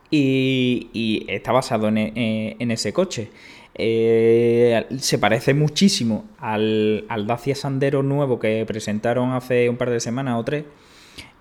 y, 0.09 0.91
y 0.93 1.27
está 1.29 1.51
basado 1.51 1.89
en, 1.89 1.99
e- 1.99 2.57
en 2.61 2.71
ese 2.71 2.93
coche. 2.93 3.31
Eh, 3.75 4.87
se 4.99 5.19
parece 5.19 5.53
muchísimo 5.53 6.27
al, 6.39 7.07
al 7.09 7.27
Dacia 7.27 7.57
Sandero 7.57 8.05
nuevo 8.05 8.39
que 8.39 8.65
presentaron 8.65 9.33
hace 9.33 9.69
un 9.69 9.77
par 9.77 9.91
de 9.91 9.99
semanas 9.99 10.39
o 10.39 10.45
tres. 10.45 10.65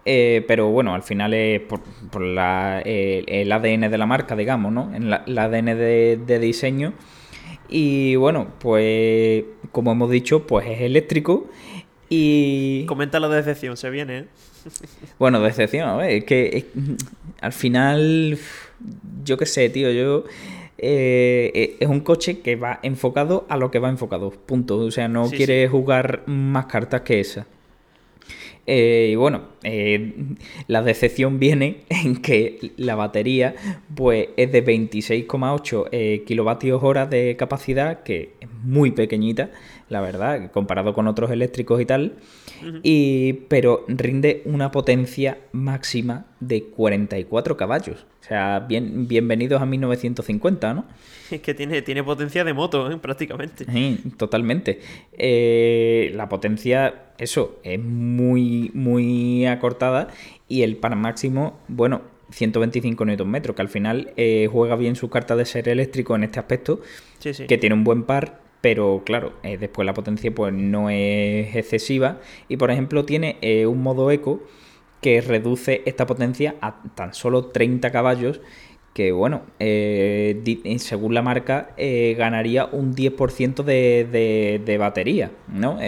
Eh, 0.06 0.44
pero 0.48 0.68
bueno, 0.70 0.94
al 0.94 1.04
final 1.04 1.34
es 1.34 1.62
por, 1.62 1.80
por 2.12 2.22
la- 2.22 2.82
el, 2.82 3.26
el 3.28 3.52
ADN 3.52 3.90
de 3.90 3.98
la 3.98 4.06
marca, 4.06 4.36
digamos, 4.36 4.72
¿no? 4.74 4.94
En 4.94 5.10
la- 5.10 5.24
el 5.26 5.38
ADN 5.38 5.76
de, 5.76 6.20
de 6.26 6.40
diseño. 6.40 6.94
Y 7.70 8.16
bueno, 8.18 8.48
pues 8.60 9.44
como 9.72 9.92
hemos 9.94 10.12
dicho, 10.12 10.46
pues 10.46 10.68
es 10.68 10.82
eléctrico. 10.82 11.48
Y 12.10 12.86
Comenta 12.86 13.20
la 13.20 13.30
decepción, 13.30 13.78
se 13.78 13.90
viene, 13.90 14.18
¿eh? 14.20 14.26
bueno, 15.20 15.40
decepción, 15.42 15.88
a 15.90 15.96
ver, 15.96 16.10
es 16.12 16.24
que 16.26 16.58
es- 16.58 16.66
al 17.42 17.54
final, 17.54 18.38
yo 19.24 19.38
qué 19.38 19.46
sé, 19.46 19.70
tío, 19.70 19.90
yo... 19.92 20.26
eh, 20.78 21.52
eh, 21.56 21.78
es 21.80 21.88
un 21.88 22.02
coche 22.02 22.40
que 22.42 22.56
va 22.58 22.80
enfocado 22.84 23.46
a 23.50 23.58
lo 23.58 23.72
que 23.72 23.80
va 23.80 23.90
enfocado, 23.90 24.32
punto. 24.32 24.78
O 24.78 24.92
sea, 24.92 25.08
no 25.08 25.28
Sí, 25.28 25.38
quiere 25.38 25.68
jugar 25.68 26.24
más 26.28 26.66
cartas 26.68 27.02
que 27.02 27.20
esa. 27.22 27.48
Eh, 28.66 29.10
y 29.12 29.16
bueno, 29.16 29.42
eh, 29.64 30.14
la 30.68 30.82
decepción 30.82 31.38
viene 31.38 31.82
en 31.90 32.22
que 32.22 32.72
la 32.78 32.96
batería 32.96 33.56
pues 33.94 34.30
es 34.38 34.52
de 34.52 34.66
26,8 34.66 35.90
eh, 35.92 36.24
kilovatios 36.26 36.82
hora 36.84 37.06
de 37.06 37.36
capacidad, 37.36 38.04
que 38.04 38.34
es 38.40 38.50
muy 38.64 38.92
pequeñita, 38.92 39.52
la 39.90 40.02
verdad, 40.02 40.52
comparado 40.52 40.94
con 40.94 41.08
otros 41.08 41.32
eléctricos 41.32 41.82
y 41.82 41.86
tal, 41.86 42.14
y, 42.82 43.34
pero 43.50 43.86
rinde 43.88 44.42
una 44.46 44.72
potencia 44.72 45.38
máxima 45.52 46.26
de 46.40 46.64
44 46.66 47.58
caballos. 47.58 48.06
O 48.22 48.26
sea, 48.26 48.60
bien, 48.62 49.08
bienvenidos 49.08 49.62
a 49.62 49.66
1950, 49.66 50.74
¿no? 50.74 50.86
Es 51.30 51.42
que 51.42 51.54
tiene, 51.54 51.82
tiene 51.82 52.04
potencia 52.04 52.44
de 52.44 52.54
moto, 52.54 52.90
¿eh? 52.92 52.98
prácticamente. 52.98 53.66
Sí, 53.66 54.00
totalmente. 54.18 54.80
Eh, 55.14 56.12
la 56.16 56.30
potencia, 56.30 56.94
eso, 57.18 57.60
es 57.64 57.80
muy, 57.80 58.72
muy 58.74 59.46
acortada 59.46 60.08
y 60.48 60.62
el 60.62 60.78
par 60.78 60.96
máximo, 60.96 61.60
bueno, 61.68 62.02
125 62.32 63.06
Nm, 63.06 63.42
que 63.42 63.62
al 63.62 63.70
final 63.70 64.14
eh, 64.16 64.48
juega 64.52 64.76
bien 64.76 64.96
su 64.96 65.10
carta 65.10 65.36
de 65.36 65.46
ser 65.46 65.68
eléctrico 65.70 66.16
en 66.16 66.24
este 66.24 66.40
aspecto, 66.40 66.82
Sí, 67.20 67.34
sí. 67.34 67.46
que 67.48 67.58
tiene 67.58 67.76
un 67.76 67.84
buen 67.84 68.04
par, 68.04 68.40
pero 68.64 69.02
claro, 69.06 69.34
eh, 69.44 69.58
después 69.58 69.86
la 69.86 69.94
potencia 69.94 70.34
pues 70.34 70.54
no 70.54 70.90
es 70.90 71.54
excesiva 71.54 72.22
y 72.48 72.56
por 72.56 72.72
ejemplo 72.72 73.04
tiene 73.04 73.36
eh, 73.42 73.66
un 73.66 73.84
modo 73.84 74.10
eco 74.10 74.42
que 75.02 75.20
reduce 75.20 75.82
esta 75.86 76.06
potencia 76.06 76.56
a 76.62 76.82
tan 76.96 77.14
solo 77.14 77.48
30 77.48 77.92
caballos 77.92 78.40
que 78.94 79.12
bueno, 79.12 79.42
eh, 79.60 80.42
según 80.78 81.14
la 81.14 81.22
marca 81.22 81.76
ganaría 81.78 82.68
un 82.68 82.96
10% 82.96 83.64
de, 83.64 84.08
de, 84.10 84.62
de 84.64 84.78
batería, 84.78 85.32
¿no? 85.50 85.80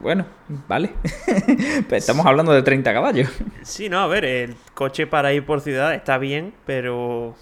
Bueno, 0.00 0.26
vale. 0.68 0.90
Pero 1.88 1.96
estamos 1.96 2.26
hablando 2.26 2.52
de 2.52 2.62
30 2.62 2.92
caballos. 2.92 3.28
Sí, 3.62 3.88
no, 3.88 3.98
a 3.98 4.06
ver, 4.06 4.24
el 4.24 4.54
coche 4.74 5.08
para 5.08 5.32
ir 5.32 5.44
por 5.44 5.62
ciudad 5.62 5.94
está 5.94 6.18
bien, 6.18 6.54
pero. 6.64 7.34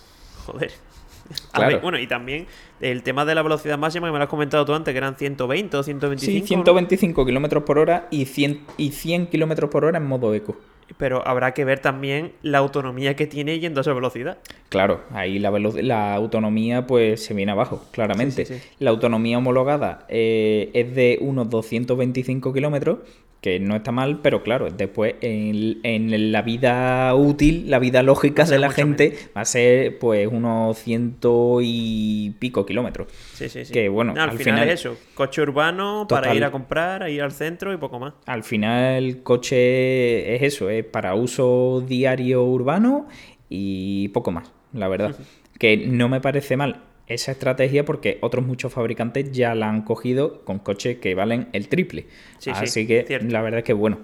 Joder. 0.46 0.85
Claro. 1.52 1.80
bueno, 1.80 1.98
y 1.98 2.06
también 2.06 2.46
el 2.80 3.02
tema 3.02 3.24
de 3.24 3.34
la 3.34 3.42
velocidad 3.42 3.78
máxima 3.78 4.06
que 4.08 4.12
me 4.12 4.18
lo 4.18 4.24
has 4.24 4.30
comentado 4.30 4.64
tú 4.64 4.74
antes, 4.74 4.92
que 4.92 4.98
eran 4.98 5.16
120 5.16 5.76
o 5.76 5.82
125. 5.82 6.32
Sí, 6.32 6.40
¿no? 6.40 6.46
125 6.46 7.24
kilómetros 7.26 7.62
por 7.64 7.78
hora 7.78 8.08
y 8.10 8.26
100, 8.26 8.60
y 8.76 8.90
100 8.92 9.26
kilómetros 9.28 9.70
por 9.70 9.84
hora 9.84 9.98
en 9.98 10.06
modo 10.06 10.34
eco. 10.34 10.56
Pero 10.98 11.26
habrá 11.26 11.52
que 11.52 11.64
ver 11.64 11.80
también 11.80 12.32
la 12.42 12.58
autonomía 12.58 13.16
que 13.16 13.26
tiene 13.26 13.58
yendo 13.58 13.80
a 13.80 13.82
esa 13.82 13.92
velocidad. 13.92 14.38
Claro, 14.68 15.00
ahí 15.10 15.40
la, 15.40 15.50
velo- 15.50 15.74
la 15.82 16.14
autonomía 16.14 16.86
pues 16.86 17.24
se 17.24 17.34
viene 17.34 17.50
abajo, 17.50 17.82
claramente. 17.90 18.44
Sí, 18.46 18.54
sí, 18.54 18.60
sí. 18.60 18.68
La 18.78 18.90
autonomía 18.90 19.36
homologada 19.38 20.06
eh, 20.08 20.70
es 20.74 20.94
de 20.94 21.18
unos 21.20 21.50
225 21.50 22.52
kilómetros, 22.52 22.98
que 23.46 23.60
no 23.60 23.76
está 23.76 23.92
mal, 23.92 24.18
pero 24.22 24.42
claro, 24.42 24.70
después 24.72 25.14
en, 25.20 25.78
en 25.84 26.32
la 26.32 26.42
vida 26.42 27.14
útil, 27.14 27.70
la 27.70 27.78
vida 27.78 28.02
lógica 28.02 28.42
de 28.42 28.58
la 28.58 28.70
gente 28.70 29.16
va 29.36 29.42
a 29.42 29.44
ser 29.44 30.00
pues 30.00 30.26
unos 30.26 30.76
ciento 30.78 31.60
y 31.62 32.34
pico 32.40 32.66
kilómetros. 32.66 33.06
Sí, 33.34 33.48
sí, 33.48 33.64
sí. 33.64 33.72
Que, 33.72 33.88
bueno, 33.88 34.14
No, 34.14 34.22
al, 34.24 34.30
al 34.30 34.36
final, 34.38 34.54
final- 34.56 34.68
es 34.70 34.80
eso. 34.80 34.96
Coche 35.14 35.42
urbano 35.42 36.08
para 36.08 36.34
ir 36.34 36.42
a 36.42 36.50
comprar, 36.50 37.04
a 37.04 37.08
ir 37.08 37.22
al 37.22 37.30
centro 37.30 37.72
y 37.72 37.76
poco 37.76 38.00
más. 38.00 38.14
Al 38.26 38.42
final 38.42 39.04
el 39.04 39.22
coche 39.22 40.34
es 40.34 40.42
eso, 40.42 40.68
es 40.68 40.84
para 40.84 41.14
uso 41.14 41.84
diario 41.86 42.42
urbano 42.42 43.06
y 43.48 44.08
poco 44.08 44.32
más, 44.32 44.50
la 44.72 44.88
verdad. 44.88 45.14
Que 45.56 45.76
no 45.76 46.08
me 46.08 46.20
parece 46.20 46.56
mal 46.56 46.82
esa 47.06 47.32
estrategia 47.32 47.84
porque 47.84 48.18
otros 48.20 48.44
muchos 48.44 48.72
fabricantes 48.72 49.30
ya 49.32 49.54
la 49.54 49.68
han 49.68 49.82
cogido 49.82 50.44
con 50.44 50.58
coches 50.58 50.98
que 50.98 51.14
valen 51.14 51.48
el 51.52 51.68
triple. 51.68 52.06
Sí, 52.38 52.50
sí, 52.50 52.50
Así 52.54 52.86
que 52.86 53.04
cierto. 53.06 53.28
la 53.28 53.42
verdad 53.42 53.58
es 53.58 53.64
que 53.64 53.72
bueno, 53.72 53.98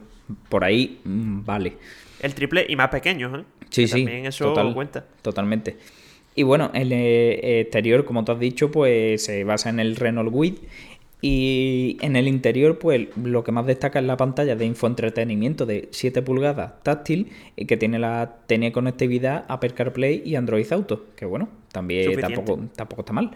por 0.49 0.65
ahí 0.65 1.01
mm, 1.05 1.45
vale. 1.45 1.75
El 2.21 2.35
triple 2.35 2.65
y 2.69 2.77
más 2.77 2.89
pequeños, 2.89 3.41
¿eh? 3.41 3.45
Sí, 3.71 3.83
Que 3.83 3.89
sí. 3.89 4.05
También 4.05 4.27
eso 4.27 4.45
total, 4.45 4.75
cuenta. 4.75 5.05
Totalmente. 5.23 5.77
Y 6.35 6.45
bueno, 6.45 6.71
el 6.73 6.93
eh, 6.93 7.61
exterior, 7.61 8.05
como 8.05 8.25
tú 8.25 8.33
has 8.33 8.41
dicho, 8.41 8.71
pues 8.71 9.25
se 9.25 9.45
basa 9.45 9.69
en 9.69 9.81
el 9.81 9.97
Renault 9.97 10.31
Kwid. 10.31 10.55
Y 11.25 11.99
en 12.01 12.17
el 12.17 12.27
interior, 12.27 12.79
pues 12.81 13.07
lo 13.17 13.45
que 13.45 13.53
más 13.53 13.65
destaca 13.65 14.01
es 14.01 14.05
la 14.05 14.17
pantalla 14.17 14.57
de 14.57 14.65
infoentretenimiento 14.67 15.67
de 15.67 15.89
7 15.93 16.21
pulgadas 16.21 16.83
táctil 16.83 17.29
y 17.55 17.65
que 17.67 17.77
tiene 17.77 18.01
la 18.01 18.39
tiene 18.49 18.73
conectividad 18.73 19.45
Apple 19.47 19.71
CarPlay 19.71 20.23
y 20.25 20.35
Android 20.35 20.67
Auto. 20.73 21.07
Que 21.15 21.25
bueno, 21.25 21.49
también 21.71 22.05
Suficiente. 22.07 22.35
tampoco, 22.35 22.63
tampoco 22.75 23.03
está 23.03 23.13
mal. 23.13 23.31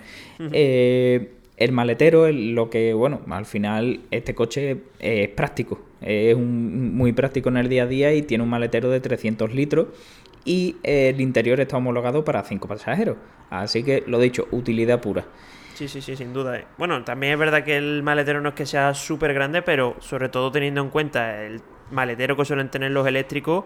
Eh, 0.53 1.31
el 1.57 1.73
maletero, 1.73 2.27
el- 2.27 2.55
lo 2.57 2.69
que, 2.71 2.93
bueno, 2.93 3.21
al 3.31 3.47
final 3.47 4.01
este 4.11 4.35
coche 4.35 4.79
es 4.99 5.29
práctico. 5.29 5.81
Es 6.03 6.35
un- 6.35 6.93
muy 6.97 7.13
práctico 7.13 7.49
en 7.51 7.57
el 7.57 7.69
día 7.69 7.85
a 7.85 7.87
día 7.87 8.13
y 8.15 8.23
tiene 8.23 8.43
un 8.43 8.51
maletero 8.51 8.91
de 8.91 8.99
300 9.01 9.55
litros. 9.55 9.87
Y 10.45 10.77
el 10.83 11.21
interior 11.21 11.61
está 11.61 11.77
homologado 11.77 12.25
para 12.25 12.43
5 12.43 12.67
pasajeros. 12.69 13.17
Así 13.49 13.85
que, 13.85 14.03
lo 14.09 14.19
dicho, 14.19 14.49
utilidad 14.51 15.01
pura. 15.01 15.25
Sí, 15.77 15.89
sí, 15.89 16.01
sí, 16.01 16.17
sin 16.17 16.33
duda. 16.33 16.57
eh. 16.59 16.65
Bueno, 16.79 17.05
también 17.05 17.35
es 17.35 17.39
verdad 17.39 17.63
que 17.63 17.77
el 17.77 18.03
maletero 18.03 18.41
no 18.41 18.49
es 18.49 18.55
que 18.55 18.65
sea 18.65 18.95
súper 18.95 19.35
grande, 19.35 19.61
pero 19.61 19.97
sobre 20.01 20.31
todo 20.31 20.51
teniendo 20.51 20.81
en 20.81 20.89
cuenta 20.89 21.43
el 21.43 21.61
maletero 21.91 22.35
que 22.35 22.47
suelen 22.47 22.71
tener 22.71 22.93
los 22.93 23.07
eléctricos, 23.07 23.65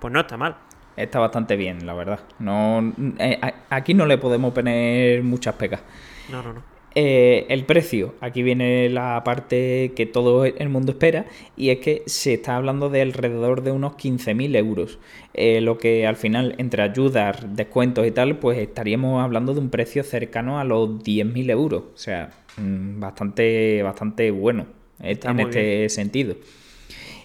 pues 0.00 0.12
no 0.12 0.18
está 0.18 0.36
mal. 0.36 0.56
Está 0.96 1.20
bastante 1.20 1.54
bien, 1.54 1.86
la 1.86 1.94
verdad. 1.94 2.18
No, 2.40 2.92
eh, 3.20 3.38
aquí 3.70 3.94
no 3.94 4.04
le 4.04 4.18
podemos 4.18 4.52
poner 4.52 5.22
muchas 5.22 5.54
pegas. 5.54 5.80
No, 6.28 6.42
no, 6.42 6.54
no. 6.54 6.77
Eh, 7.00 7.46
el 7.48 7.64
precio, 7.64 8.16
aquí 8.20 8.42
viene 8.42 8.88
la 8.88 9.22
parte 9.24 9.92
que 9.94 10.04
todo 10.04 10.44
el 10.44 10.68
mundo 10.68 10.90
espera, 10.90 11.26
y 11.56 11.70
es 11.70 11.78
que 11.78 12.02
se 12.06 12.34
está 12.34 12.56
hablando 12.56 12.90
de 12.90 13.02
alrededor 13.02 13.62
de 13.62 13.70
unos 13.70 13.92
15.000 13.96 14.56
euros, 14.56 14.98
Eh, 15.34 15.60
lo 15.60 15.78
que 15.78 16.04
al 16.08 16.16
final, 16.16 16.56
entre 16.58 16.82
ayudas, 16.82 17.54
descuentos 17.54 18.04
y 18.04 18.10
tal, 18.10 18.38
pues 18.40 18.58
estaríamos 18.58 19.22
hablando 19.22 19.54
de 19.54 19.60
un 19.60 19.70
precio 19.70 20.02
cercano 20.02 20.58
a 20.58 20.64
los 20.64 20.88
10.000 21.04 21.50
euros, 21.50 21.82
o 21.94 21.96
sea, 21.96 22.30
mm, 22.56 22.98
bastante, 22.98 23.80
bastante 23.84 24.32
bueno 24.32 24.66
eh, 25.00 25.12
Está 25.12 25.30
en 25.30 25.38
este 25.40 25.76
bien. 25.76 25.90
sentido. 25.90 26.34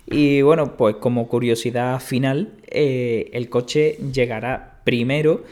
Y 0.05 0.43
bueno, 0.43 0.77
pues 0.77 0.97
como 0.97 1.27
curiosidad 1.27 1.99
final, 1.99 2.53
eh, 2.67 3.31
el 3.33 3.49
coche 3.49 3.97
llegará 4.13 4.81
primero 4.83 5.43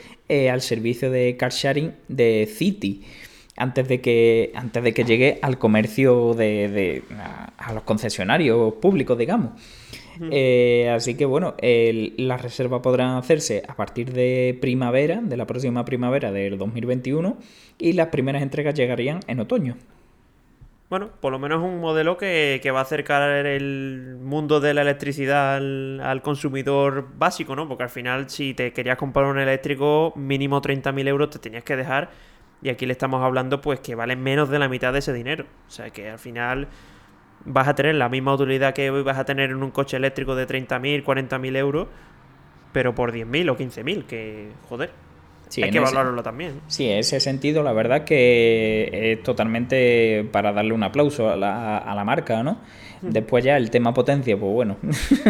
al 0.52 0.62
servicio 0.62 1.10
de 1.12 1.36
car 1.38 1.52
sharing 1.52 1.92
de 2.08 2.48
City. 2.48 3.02
Antes 3.62 3.88
de 3.88 4.02
que, 4.02 4.52
antes 4.56 4.84
de 4.84 4.94
que 4.94 5.04
llegue 5.04 5.40
al 5.42 5.58
comercio 5.60 6.34
de, 6.34 7.04
a, 7.58 7.74
los 7.74 7.84
concesionarios 7.84 8.74
públicos, 8.76 9.18
digamos. 9.18 9.52
Eh, 10.30 10.92
así 10.94 11.16
que 11.16 11.26
bueno, 11.26 11.56
las 11.62 12.42
reservas 12.42 12.82
podrán 12.82 13.18
hacerse 13.18 13.64
a 13.68 13.76
partir 13.76 14.14
de 14.14 14.58
primavera, 14.60 15.22
de 15.22 15.38
la 15.38 15.48
próxima 15.48 15.86
primavera 15.86 16.32
del 16.32 16.58
2021, 16.58 17.38
y 17.78 17.94
las 17.94 18.08
primeras 18.08 18.42
entregas 18.42 18.74
llegarían 18.74 19.20
en 19.28 19.40
otoño. 19.40 19.78
Bueno, 20.90 21.10
por 21.22 21.32
lo 21.32 21.40
menos 21.40 21.64
un 21.64 21.80
modelo 21.80 22.18
que, 22.18 22.60
va 22.74 22.80
a 22.80 22.82
acercar 22.82 23.46
el 23.46 24.18
mundo 24.22 24.60
de 24.60 24.74
la 24.74 24.82
electricidad 24.82 25.56
al, 25.56 26.22
consumidor 26.22 27.08
básico, 27.18 27.56
¿no? 27.56 27.66
Porque 27.68 27.84
al 27.84 27.90
final, 27.90 28.30
si 28.30 28.54
te 28.54 28.74
querías 28.74 28.98
comprar 28.98 29.28
un 29.28 29.40
eléctrico, 29.40 30.12
mínimo 30.18 30.62
30.000 30.62 31.08
euros 31.08 31.30
te 31.30 31.40
tenías 31.40 31.64
que 31.64 31.78
dejar. 31.78 32.10
Y 32.62 32.70
aquí 32.70 32.86
le 32.86 32.92
estamos 32.92 33.24
hablando, 33.24 33.62
pues, 33.62 33.80
que 33.80 33.96
valen 33.96 34.22
menos 34.22 34.50
de 34.50 34.60
la 34.60 34.70
mitad 34.70 34.94
de 34.94 35.00
ese 35.00 35.14
dinero. 35.14 35.46
O 35.68 35.72
sea, 35.72 35.90
que 35.90 36.10
al 36.10 36.20
final 36.20 36.68
vas 37.46 37.68
a 37.68 37.76
tener 37.76 37.96
la 37.96 38.10
misma 38.10 38.34
utilidad 38.34 38.74
que 38.74 38.92
hoy 38.92 39.04
vas 39.04 39.18
a 39.18 39.26
tener 39.26 39.50
en 39.50 39.64
un 39.64 39.72
coche 39.72 39.98
eléctrico 39.98 40.36
de 40.36 40.48
30.000, 40.48 41.04
40.000 41.04 41.58
euros, 41.58 41.88
pero 42.72 42.94
por 42.94 43.12
10.000 43.12 43.50
o 43.50 43.58
15.000, 43.58 44.06
que, 44.06 44.50
joder 44.70 44.92
hay 45.62 45.72
que 45.72 45.80
valorarlo 45.80 46.24
también. 46.24 46.62
Sí, 46.68 46.90
en 46.90 47.00
ese 47.00 47.20
sentido, 47.20 47.64
la 47.64 47.74
verdad 47.74 48.06
que 48.06 48.90
es 49.14 49.24
totalmente 49.24 50.28
para 50.32 50.54
darle 50.54 50.74
un 50.74 50.84
aplauso 50.84 51.30
a 51.30 51.36
la, 51.36 51.78
a 51.78 51.96
la 51.96 52.04
marca, 52.04 52.44
¿no? 52.44 52.60
Después 53.02 53.44
ya 53.44 53.58
el 53.58 53.72
tema 53.72 53.94
potencia, 53.94 54.38
pues 54.38 54.52
bueno, 54.52 54.78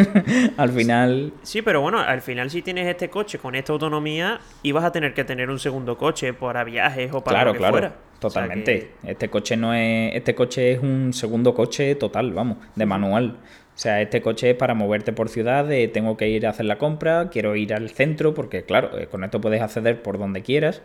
al 0.57 0.69
final... 0.71 1.33
Sí, 1.43 1.61
pero 1.61 1.81
bueno, 1.81 1.99
al 1.99 2.21
final 2.21 2.49
si 2.49 2.61
tienes 2.61 2.87
este 2.87 3.09
coche 3.09 3.37
con 3.39 3.55
esta 3.55 3.73
autonomía, 3.73 4.39
ibas 4.63 4.83
a 4.83 4.91
tener 4.91 5.13
que 5.13 5.23
tener 5.23 5.49
un 5.49 5.59
segundo 5.59 5.97
coche 5.97 6.33
para 6.33 6.63
viajes 6.63 7.11
o 7.13 7.23
para 7.23 7.37
claro, 7.37 7.49
lo 7.49 7.53
que 7.53 7.59
claro. 7.59 7.73
fuera. 7.73 7.95
Totalmente. 8.21 8.91
Este 9.03 9.29
coche 9.29 9.57
no 9.57 9.73
es. 9.73 10.15
Este 10.15 10.35
coche 10.35 10.73
es 10.73 10.79
un 10.79 11.11
segundo 11.11 11.55
coche 11.55 11.95
total, 11.95 12.33
vamos, 12.33 12.57
de 12.75 12.85
manual. 12.85 13.37
O 13.73 13.77
sea, 13.81 13.99
este 13.99 14.21
coche 14.21 14.51
es 14.51 14.55
para 14.55 14.75
moverte 14.75 15.11
por 15.11 15.27
ciudad, 15.27 15.67
tengo 15.91 16.17
que 16.17 16.29
ir 16.29 16.45
a 16.45 16.51
hacer 16.51 16.67
la 16.67 16.77
compra, 16.77 17.29
quiero 17.31 17.55
ir 17.55 17.73
al 17.73 17.89
centro, 17.89 18.35
porque 18.35 18.63
claro, 18.63 18.95
eh, 18.95 19.07
con 19.07 19.23
esto 19.23 19.41
puedes 19.41 19.59
acceder 19.59 20.03
por 20.03 20.19
donde 20.19 20.43
quieras. 20.43 20.83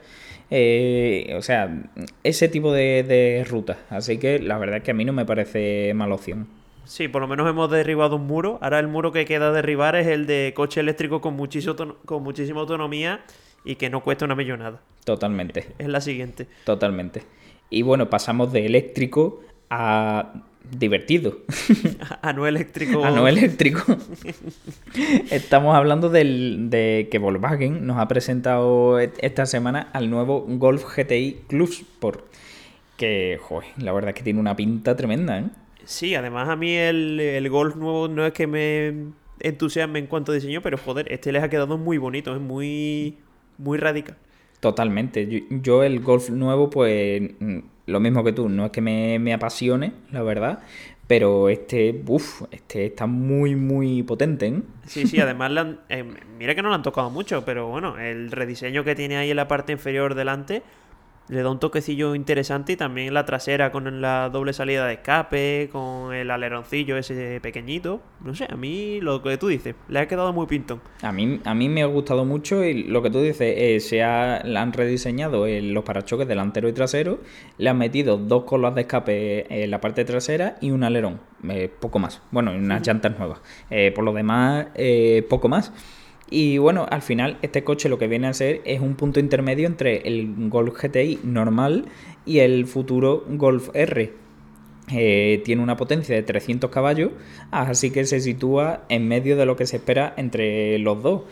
Eh, 0.51 1.35
o 1.37 1.43
sea, 1.43 1.85
ese 2.23 2.49
tipo 2.49 2.73
de, 2.73 3.03
de 3.03 3.45
rutas. 3.47 3.77
Así 3.91 4.17
que 4.17 4.39
la 4.39 4.57
verdad 4.57 4.79
es 4.79 4.83
que 4.85 4.93
a 4.93 4.95
mí 4.95 5.05
no 5.05 5.13
me 5.13 5.27
parece 5.27 5.93
mala 5.95 6.15
opción. 6.15 6.49
Sí, 6.87 7.09
por 7.09 7.21
lo 7.21 7.29
menos 7.29 7.49
hemos 7.49 7.71
derribado 7.71 8.17
un 8.17 8.27
muro. 8.27 8.59
Ahora 8.63 8.79
el 8.79 8.89
muro 8.89 9.13
que 9.13 9.25
queda 9.25 9.53
derribar 9.53 9.97
es 9.97 10.07
el 10.07 10.27
de 10.27 10.53
coche 10.55 10.81
eléctrico 10.81 11.21
con, 11.21 11.35
muchísimo, 11.35 11.75
con 12.05 12.23
muchísima 12.23 12.61
autonomía 12.61 13.21
y 13.65 13.75
que 13.75 13.91
no 13.91 14.03
cuesta 14.03 14.25
una 14.25 14.37
millonada. 14.37 14.81
Totalmente. 15.05 15.75
Es 15.79 15.89
la 15.89 16.01
siguiente. 16.01 16.47
Totalmente. 16.65 17.23
Y 17.71 17.83
bueno, 17.83 18.09
pasamos 18.09 18.53
de 18.53 18.67
eléctrico 18.67 19.41
a 19.69 20.33
divertido. 20.71 21.39
A 22.23 22.33
no 22.33 22.47
eléctrico. 22.47 23.05
A 23.05 23.11
no 23.11 23.29
eléctrico. 23.29 23.97
Estamos 25.31 25.77
hablando 25.77 26.09
del, 26.09 26.71
de 26.71 27.09
que 27.11 27.19
Volkswagen 27.19 27.87
nos 27.87 27.99
ha 27.99 28.09
presentado 28.09 28.99
esta 28.99 29.47
semana 29.47 29.89
al 29.93 30.11
nuevo 30.11 30.45
Golf 30.49 30.85
GTI 30.97 31.43
Club 31.49 31.71
Sport. 31.71 32.25
Que, 32.97 33.39
joder, 33.41 33.69
la 33.79 33.93
verdad 33.93 34.11
es 34.11 34.15
que 34.17 34.23
tiene 34.23 34.41
una 34.41 34.57
pinta 34.57 34.97
tremenda, 34.97 35.39
¿eh? 35.39 35.45
Sí, 35.87 36.17
además 36.17 36.49
a 36.49 36.57
mí 36.57 36.75
el, 36.75 37.49
Golf 37.49 37.77
nuevo 37.77 38.09
no 38.09 38.27
es 38.27 38.33
que 38.33 38.49
me 38.49 39.13
entusiasme 39.39 40.01
en 40.01 40.09
cuanto 40.09 40.33
a 40.33 40.35
diseño, 40.35 40.61
pero 40.61 40.77
joder, 40.79 41.11
este 41.13 41.31
les 41.31 41.45
ha 41.45 41.49
quedado 41.49 41.79
muy 41.79 41.97
bonito, 41.97 42.35
es 42.35 42.41
muy, 42.41 43.19
muy 43.57 43.79
radical. 43.79 44.17
Totalmente. 44.59 45.47
Yo, 45.49 45.85
el 45.85 46.01
Golf 46.01 46.29
nuevo, 46.31 46.71
pues 46.71 47.23
mm, 47.39 47.59
lo 47.87 48.01
mismo 48.01 48.25
que 48.25 48.33
tú, 48.33 48.49
no 48.49 48.67
es 48.67 48.73
que 48.73 48.81
me, 48.81 49.33
apasione, 49.33 49.93
la 50.11 50.23
verdad, 50.23 50.59
pero 51.07 51.49
este, 51.49 52.03
uff, 52.05 52.43
este 52.51 52.87
está 52.87 53.07
muy, 53.07 53.55
muy 53.55 54.03
potente. 54.03 54.49
¿eh? 54.49 54.63
Sí, 54.87 55.07
sí, 55.07 55.21
además, 55.21 55.53
eh, 55.89 56.05
mira 56.37 56.57
que 56.57 56.63
no 56.63 56.69
lo 56.69 56.75
han 56.75 56.83
tocado 56.83 57.11
mucho, 57.11 57.45
pero 57.45 57.69
bueno, 57.69 57.97
el 57.97 58.33
rediseño 58.33 58.83
que 58.83 58.97
tiene 58.97 59.19
ahí 59.19 59.31
en 59.31 59.37
la 59.37 59.47
parte 59.47 59.71
inferior 59.71 60.17
delante 60.17 60.65
le 61.29 61.43
da 61.43 61.51
un 61.51 61.59
toquecillo 61.59 62.15
interesante 62.15 62.73
y 62.73 62.77
también 62.77 63.13
la 63.13 63.25
trasera 63.25 63.73
con 63.73 64.01
la 64.01 64.31
doble 64.31 64.53
salida 64.53 64.87
de 64.87 64.95
escape, 64.95 65.69
con 65.73 66.15
el 66.15 66.31
aleroncillo 66.31 66.97
ese 66.97 67.41
pequeñito. 67.41 68.01
No 68.25 68.35
sé, 68.35 68.47
a 68.49 68.57
mí 68.57 69.01
lo 69.01 69.23
que 69.23 69.37
tú 69.37 69.49
dices, 69.49 69.75
le 69.89 69.99
ha 69.99 70.09
quedado 70.09 70.33
muy 70.33 70.47
pintón. 70.47 70.81
A 71.03 71.13
mí, 71.13 71.41
a 71.45 71.55
mí 71.55 71.69
me 71.69 71.83
ha 71.83 71.87
gustado 71.87 72.25
mucho 72.25 72.65
y 72.65 72.85
lo 72.85 73.03
que 73.03 73.11
tú 73.11 73.21
dices, 73.21 73.55
eh, 73.57 73.81
se 73.81 74.03
ha, 74.03 74.37
han 74.39 74.73
rediseñado 74.73 75.47
los 75.47 75.85
parachoques 75.85 76.29
delantero 76.29 76.69
y 76.69 76.73
trasero, 76.73 77.21
le 77.59 77.71
han 77.71 77.79
metido 77.79 78.17
dos 78.17 78.45
colas 78.45 78.75
de 78.75 78.83
escape 78.83 79.63
en 79.63 79.71
la 79.71 79.81
parte 79.81 80.05
trasera 80.05 80.57
y 80.61 80.71
un 80.71 80.85
alerón, 80.85 81.21
eh, 81.49 81.71
poco 81.81 81.99
más. 81.99 82.23
Bueno, 82.31 82.53
unas 82.53 82.87
llantas 82.87 83.19
nuevas. 83.19 83.41
Eh, 83.71 83.93
por 83.95 84.05
lo 84.05 84.13
demás, 84.13 84.67
poco 85.29 85.49
más. 85.49 85.73
Y 86.29 86.59
bueno, 86.59 86.87
al 86.91 87.03
final 87.03 87.39
este 87.43 87.63
coche 87.63 87.89
lo 87.89 87.99
que 87.99 88.09
viene 88.09 88.27
a 88.27 88.35
ser 88.35 88.61
es 88.65 88.81
un 88.81 88.97
punto 88.97 89.21
intermedio 89.21 89.67
entre 89.67 90.09
el 90.09 90.49
Golf 90.49 90.75
GTI 90.83 91.21
normal 91.23 91.87
y 92.25 92.41
el 92.41 92.67
futuro 92.67 93.25
Golf 93.29 93.71
R. 93.75 94.13
Eh, 94.93 95.43
tiene 95.45 95.63
una 95.63 95.77
potencia 95.77 96.15
de 96.15 96.23
300 96.23 96.71
caballos, 96.71 97.11
así 97.51 97.91
que 97.91 98.05
se 98.05 98.21
sitúa 98.21 98.85
en 98.89 99.09
medio 99.09 99.37
de 99.37 99.47
lo 99.47 99.57
que 99.57 99.67
se 99.67 99.77
espera 99.77 100.15
entre 100.17 100.79
los 100.79 101.03
dos. 101.03 101.23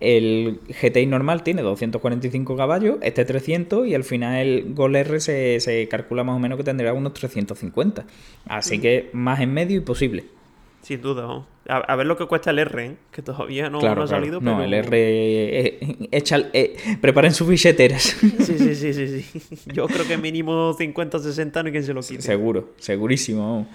El 0.00 0.60
GTI 0.82 1.06
normal 1.06 1.44
tiene 1.44 1.62
245 1.62 2.56
caballos, 2.56 2.96
este 3.02 3.24
300 3.24 3.86
y 3.86 3.94
al 3.94 4.04
final 4.04 4.36
el 4.36 4.74
Golf 4.74 4.96
R 4.96 5.20
se, 5.20 5.60
se 5.60 5.86
calcula 5.88 6.24
más 6.24 6.36
o 6.36 6.38
menos 6.40 6.58
que 6.58 6.64
tendrá 6.64 6.92
unos 6.92 7.14
350. 7.14 8.04
Así 8.46 8.80
que 8.80 9.10
más 9.12 9.40
en 9.40 9.54
medio 9.54 9.78
y 9.78 9.80
posible. 9.80 10.24
Sin 10.82 11.00
duda, 11.00 11.46
A, 11.68 11.96
ver 11.96 12.06
lo 12.06 12.16
que 12.16 12.26
cuesta 12.26 12.50
el 12.50 12.58
R, 12.58 12.84
¿eh? 12.84 12.96
que 13.12 13.22
todavía 13.22 13.70
no, 13.70 13.78
ha 13.78 14.06
salido. 14.08 14.40
No, 14.40 14.64
el 14.64 14.74
R. 14.74 14.88
Eh, 14.98 15.78
eh, 16.10 16.76
preparen 17.00 17.32
sus 17.32 17.48
billeteras. 17.48 18.16
Sí, 18.40 18.58
sí, 18.58 18.74
sí, 18.74 18.92
sí, 18.92 19.22
sí. 19.22 19.58
Yo 19.72 19.86
creo 19.86 20.06
que 20.06 20.18
mínimo 20.18 20.74
50 20.76 21.20
60 21.20 21.62
no 21.62 21.66
hay 21.68 21.72
quien 21.72 21.84
se 21.84 21.94
lo 21.94 22.00
quite. 22.00 22.22
Seguro, 22.22 22.70
segurísimo. 22.78 23.68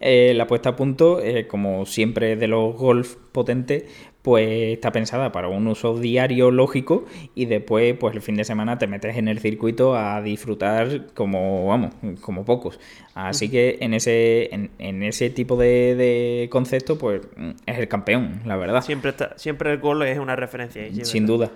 la 0.00 0.46
puesta 0.48 0.70
a 0.70 0.76
punto, 0.76 1.20
como 1.46 1.86
siempre 1.86 2.34
de 2.34 2.48
los 2.48 2.74
golf 2.74 3.14
potentes, 3.30 3.84
pues 4.22 4.74
está 4.74 4.92
pensada 4.92 5.32
para 5.32 5.48
un 5.48 5.66
uso 5.66 5.98
diario 5.98 6.50
lógico 6.50 7.04
y 7.34 7.46
después 7.46 7.96
pues 7.98 8.14
el 8.14 8.22
fin 8.22 8.36
de 8.36 8.44
semana 8.44 8.78
te 8.78 8.86
metes 8.86 9.16
en 9.16 9.28
el 9.28 9.38
circuito 9.38 9.96
a 9.96 10.20
disfrutar 10.22 11.06
como 11.14 11.66
vamos 11.66 11.94
como 12.20 12.44
pocos. 12.44 12.80
Así 13.14 13.48
que 13.48 13.78
en 13.80 13.94
ese 13.94 14.50
en, 14.78 15.02
ese 15.02 15.30
tipo 15.30 15.56
de, 15.56 16.48
concepto 16.50 16.98
pues 16.98 17.22
es 17.66 17.78
el 17.78 17.88
campeón 17.88 18.42
la 18.44 18.56
verdad. 18.56 18.82
Siempre 18.82 19.10
está, 19.10 19.38
siempre 19.38 19.72
el 19.72 19.78
gol 19.78 20.02
es 20.02 20.18
una 20.18 20.36
referencia 20.36 20.82
sin 21.04 21.26
duda 21.26 21.50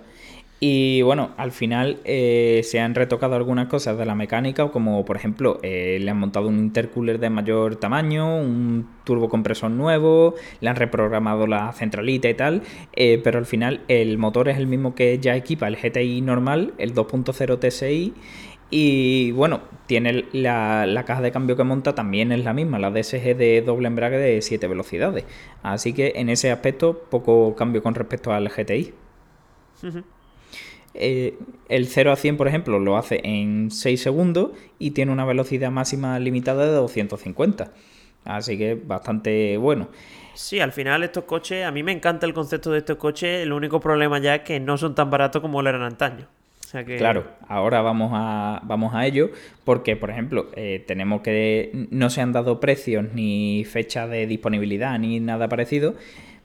y 0.65 1.01
bueno, 1.01 1.31
al 1.35 1.51
final 1.51 1.99
eh, 2.05 2.61
se 2.63 2.79
han 2.79 2.95
retocado 2.95 3.35
algunas 3.35 3.67
cosas 3.67 3.97
de 3.97 4.05
la 4.05 4.15
mecánica, 4.15 4.69
como 4.69 5.03
por 5.03 5.17
ejemplo, 5.17 5.59
eh, 5.61 5.97
le 5.99 6.09
han 6.09 6.17
montado 6.17 6.47
un 6.47 6.57
intercooler 6.57 7.19
de 7.19 7.29
mayor 7.29 7.75
tamaño, 7.75 8.37
un 8.37 8.87
turbocompresor 9.03 9.69
nuevo, 9.71 10.35
le 10.61 10.69
han 10.69 10.77
reprogramado 10.77 11.47
la 11.47 11.73
centralita 11.73 12.29
y 12.29 12.33
tal, 12.35 12.61
eh, 12.93 13.19
pero 13.21 13.39
al 13.39 13.45
final 13.45 13.81
el 13.89 14.17
motor 14.17 14.47
es 14.47 14.55
el 14.55 14.67
mismo 14.67 14.95
que 14.95 15.19
ya 15.19 15.35
equipa 15.35 15.67
el 15.67 15.75
GTI 15.75 16.21
normal, 16.21 16.73
el 16.77 16.93
2.0 16.93 17.59
TSI. 17.59 18.13
Y 18.69 19.31
bueno, 19.33 19.63
tiene 19.85 20.27
la, 20.31 20.85
la, 20.85 21.03
caja 21.03 21.21
de 21.21 21.33
cambio 21.33 21.57
que 21.57 21.65
monta 21.65 21.93
también 21.93 22.31
es 22.31 22.41
la 22.45 22.53
misma, 22.53 22.79
la 22.79 22.89
DSG 22.89 23.35
de 23.35 23.63
doble 23.65 23.87
embrague 23.87 24.17
de 24.17 24.41
7 24.41 24.65
velocidades. 24.69 25.25
Así 25.61 25.91
que 25.91 26.13
en 26.15 26.29
ese 26.29 26.51
aspecto, 26.51 27.03
poco 27.09 27.53
cambio 27.53 27.83
con 27.83 27.95
respecto 27.95 28.31
al 28.31 28.47
GTI. 28.47 28.93
Eh, 30.93 31.37
el 31.69 31.87
0 31.87 32.11
a 32.11 32.15
100, 32.15 32.37
por 32.37 32.47
ejemplo, 32.47 32.79
lo 32.79 32.97
hace 32.97 33.21
en 33.23 33.71
6 33.71 34.01
segundos 34.01 34.51
y 34.79 34.91
tiene 34.91 35.11
una 35.11 35.25
velocidad 35.25 35.71
máxima 35.71 36.19
limitada 36.19 36.65
de 36.65 36.71
250. 36.71 37.71
Así 38.25 38.57
que 38.57 38.75
bastante 38.75 39.57
bueno. 39.57 39.89
Sí, 40.33 40.59
al 40.59 40.71
final 40.71 41.03
estos 41.03 41.25
coches, 41.25 41.65
a 41.65 41.71
mí 41.71 41.83
me 41.83 41.91
encanta 41.91 42.25
el 42.25 42.33
concepto 42.33 42.71
de 42.71 42.79
estos 42.79 42.97
coches, 42.97 43.43
el 43.43 43.53
único 43.53 43.79
problema 43.79 44.19
ya 44.19 44.35
es 44.35 44.41
que 44.41 44.59
no 44.59 44.77
son 44.77 44.95
tan 44.95 45.09
baratos 45.09 45.41
como 45.41 45.61
lo 45.61 45.69
eran 45.69 45.83
antaño. 45.83 46.27
Claro, 46.97 47.27
ahora 47.47 47.83
vamos 47.83 48.11
a, 48.15 48.59
vamos 48.63 48.95
a 48.95 49.05
ello 49.05 49.29
porque, 49.63 49.95
por 49.95 50.09
ejemplo, 50.09 50.47
eh, 50.55 50.83
tenemos 50.87 51.21
que 51.21 51.87
no 51.91 52.09
se 52.09 52.21
han 52.21 52.31
dado 52.31 52.59
precios 52.59 53.05
ni 53.13 53.63
fecha 53.63 54.07
de 54.07 54.25
disponibilidad 54.25 54.97
ni 54.97 55.19
nada 55.19 55.47
parecido 55.47 55.93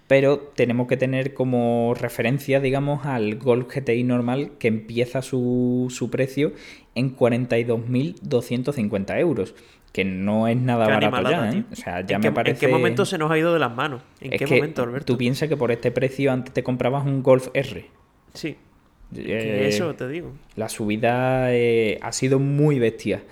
pero 0.09 0.39
tenemos 0.39 0.89
que 0.89 0.97
tener 0.97 1.35
como 1.35 1.95
referencia, 1.95 2.59
digamos, 2.61 3.07
al 3.07 3.37
Golf 3.37 3.73
GTI 3.73 4.03
normal 4.05 4.53
que 4.59 4.69
empieza 4.69 5.21
su, 5.21 5.89
su 5.91 6.09
precio 6.11 6.53
en 6.95 7.15
42.250 7.15 9.21
euros. 9.21 9.55
Que 9.93 10.05
no 10.05 10.49
es 10.49 10.57
nada 10.57 10.87
barato 10.87 11.31
ya, 11.31 11.53
¿eh? 11.53 11.65
O 11.71 11.77
sea, 11.77 12.07
ya 12.07 12.19
me 12.19 12.33
parece... 12.33 12.67
¿En 12.67 12.73
qué 12.73 12.77
momento 12.77 13.05
se 13.05 13.19
nos 13.19 13.31
ha 13.31 13.39
ido 13.39 13.53
de 13.53 13.59
las 13.59 13.75
manos? 13.75 14.01
¿En 14.21 14.31
qué 14.31 14.47
momento, 14.47 14.83
Alberto? 14.83 15.13
Tú 15.13 15.19
piensas 15.19 15.47
que 15.49 15.57
por 15.57 15.73
este 15.73 15.91
precio 15.91 16.33
antes 16.33 16.55
te 16.55 16.63
comprabas 16.63 17.05
un 17.07 17.23
Golf 17.23 17.49
R. 17.53 17.85
Sí. 18.33 18.57
Eh, 19.15 19.67
eso 19.69 19.95
te 19.95 20.09
digo. 20.09 20.33
La 20.57 20.71
subida 20.71 21.55
eh, 21.55 21.99
ha 22.03 22.13
sido 22.13 22.39
muy 22.39 22.79
bestia. 22.79 23.23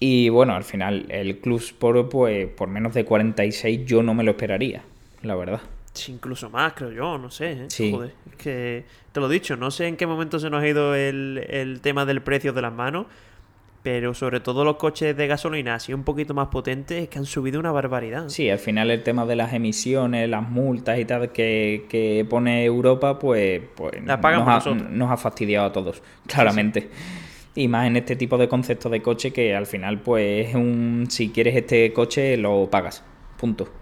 Y 0.00 0.28
bueno, 0.30 0.54
al 0.54 0.64
final 0.64 1.06
el 1.08 1.38
Club 1.38 1.60
Sport, 1.60 2.10
pues 2.10 2.48
por 2.48 2.68
menos 2.68 2.92
de 2.94 3.04
46 3.04 3.84
yo 3.84 4.02
no 4.02 4.14
me 4.14 4.24
lo 4.24 4.30
esperaría, 4.32 4.82
la 5.22 5.34
verdad. 5.34 5.60
Incluso 6.08 6.50
más, 6.50 6.72
creo 6.74 6.92
yo, 6.92 7.18
no 7.18 7.30
sé. 7.30 7.52
¿eh? 7.52 7.66
Sí. 7.68 7.90
Joder, 7.92 8.14
es 8.30 8.36
que 8.36 8.84
te 9.12 9.20
lo 9.20 9.30
he 9.30 9.32
dicho, 9.32 9.56
no 9.56 9.70
sé 9.70 9.86
en 9.86 9.96
qué 9.96 10.06
momento 10.06 10.38
se 10.38 10.48
nos 10.48 10.62
ha 10.62 10.68
ido 10.68 10.94
el, 10.94 11.44
el 11.48 11.80
tema 11.80 12.04
del 12.04 12.22
precio 12.22 12.52
de 12.52 12.62
las 12.62 12.72
manos, 12.72 13.06
pero 13.82 14.14
sobre 14.14 14.40
todo 14.40 14.64
los 14.64 14.76
coches 14.76 15.16
de 15.16 15.26
gasolina 15.26 15.74
así 15.74 15.92
un 15.92 16.04
poquito 16.04 16.34
más 16.34 16.48
potentes 16.48 17.02
es 17.02 17.08
que 17.08 17.18
han 17.18 17.24
subido 17.24 17.58
una 17.58 17.72
barbaridad. 17.72 18.28
Sí, 18.28 18.48
al 18.50 18.58
final 18.58 18.90
el 18.90 19.02
tema 19.02 19.26
de 19.26 19.36
las 19.36 19.52
emisiones, 19.52 20.28
las 20.28 20.48
multas 20.48 20.98
y 20.98 21.04
tal 21.04 21.32
que, 21.32 21.86
que 21.88 22.26
pone 22.28 22.64
Europa, 22.64 23.18
pues, 23.18 23.62
pues 23.74 24.02
nos, 24.02 24.18
ha, 24.22 24.30
nosotros. 24.32 24.90
nos 24.90 25.10
ha 25.10 25.16
fastidiado 25.16 25.66
a 25.66 25.72
todos, 25.72 26.02
claramente. 26.26 26.90
Y 27.54 27.68
más 27.68 27.86
en 27.86 27.96
este 27.96 28.16
tipo 28.16 28.38
de 28.38 28.48
conceptos 28.48 28.92
de 28.92 29.02
coche 29.02 29.32
que 29.32 29.56
al 29.56 29.66
final, 29.66 30.00
pues 30.00 30.48
es 30.48 30.54
un. 30.54 31.06
Si 31.08 31.30
quieres 31.30 31.56
este 31.56 31.92
coche, 31.92 32.36
lo 32.36 32.70
pagas. 32.70 33.02
Punto. 33.38 33.79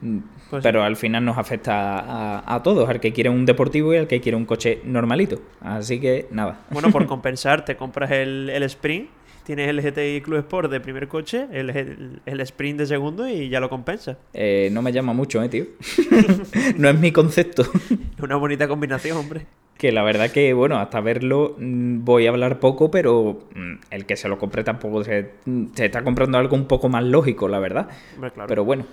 Mm, 0.00 0.18
Pues 0.50 0.62
Pero 0.62 0.82
al 0.82 0.96
final 0.96 1.24
nos 1.24 1.38
afecta 1.38 1.98
a, 1.98 2.54
a 2.54 2.62
todos, 2.62 2.88
al 2.88 3.00
que 3.00 3.12
quiere 3.12 3.30
un 3.30 3.46
deportivo 3.46 3.94
y 3.94 3.96
al 3.96 4.06
que 4.06 4.20
quiere 4.20 4.36
un 4.36 4.44
coche 4.44 4.80
normalito. 4.84 5.40
Así 5.60 5.98
que 6.00 6.26
nada. 6.30 6.60
Bueno, 6.70 6.90
por 6.90 7.06
compensar, 7.08 7.64
te 7.64 7.76
compras 7.76 8.10
el, 8.10 8.50
el 8.50 8.62
Sprint, 8.64 9.08
tienes 9.44 9.68
el 9.68 9.80
GTI 9.80 10.20
Club 10.22 10.38
Sport 10.40 10.70
de 10.70 10.80
primer 10.80 11.08
coche, 11.08 11.46
el, 11.52 11.70
el, 11.70 12.20
el 12.26 12.40
Sprint 12.40 12.78
de 12.80 12.86
segundo 12.86 13.28
y 13.28 13.48
ya 13.48 13.60
lo 13.60 13.68
compensas. 13.70 14.16
Eh, 14.34 14.68
no 14.72 14.82
me 14.82 14.92
llama 14.92 15.12
mucho, 15.12 15.42
eh, 15.42 15.48
tío. 15.48 15.64
no 16.78 16.88
es 16.88 16.98
mi 16.98 17.12
concepto. 17.12 17.62
Es 17.62 18.22
una 18.22 18.36
bonita 18.36 18.66
combinación, 18.68 19.16
hombre. 19.16 19.46
Que 19.78 19.92
la 19.92 20.02
verdad 20.02 20.30
que, 20.30 20.54
bueno, 20.54 20.78
hasta 20.78 21.00
verlo 21.02 21.54
mm, 21.58 22.02
voy 22.02 22.26
a 22.26 22.30
hablar 22.30 22.60
poco, 22.60 22.90
pero 22.90 23.40
mm, 23.54 23.72
el 23.90 24.06
que 24.06 24.16
se 24.16 24.26
lo 24.26 24.38
compre 24.38 24.64
tampoco 24.64 25.04
se, 25.04 25.32
se 25.74 25.84
está 25.84 26.02
comprando 26.02 26.38
algo 26.38 26.56
un 26.56 26.66
poco 26.66 26.88
más 26.88 27.04
lógico, 27.04 27.46
la 27.46 27.58
verdad. 27.58 27.88
Hombre, 28.14 28.30
claro. 28.30 28.48
Pero 28.48 28.64
bueno, 28.64 28.86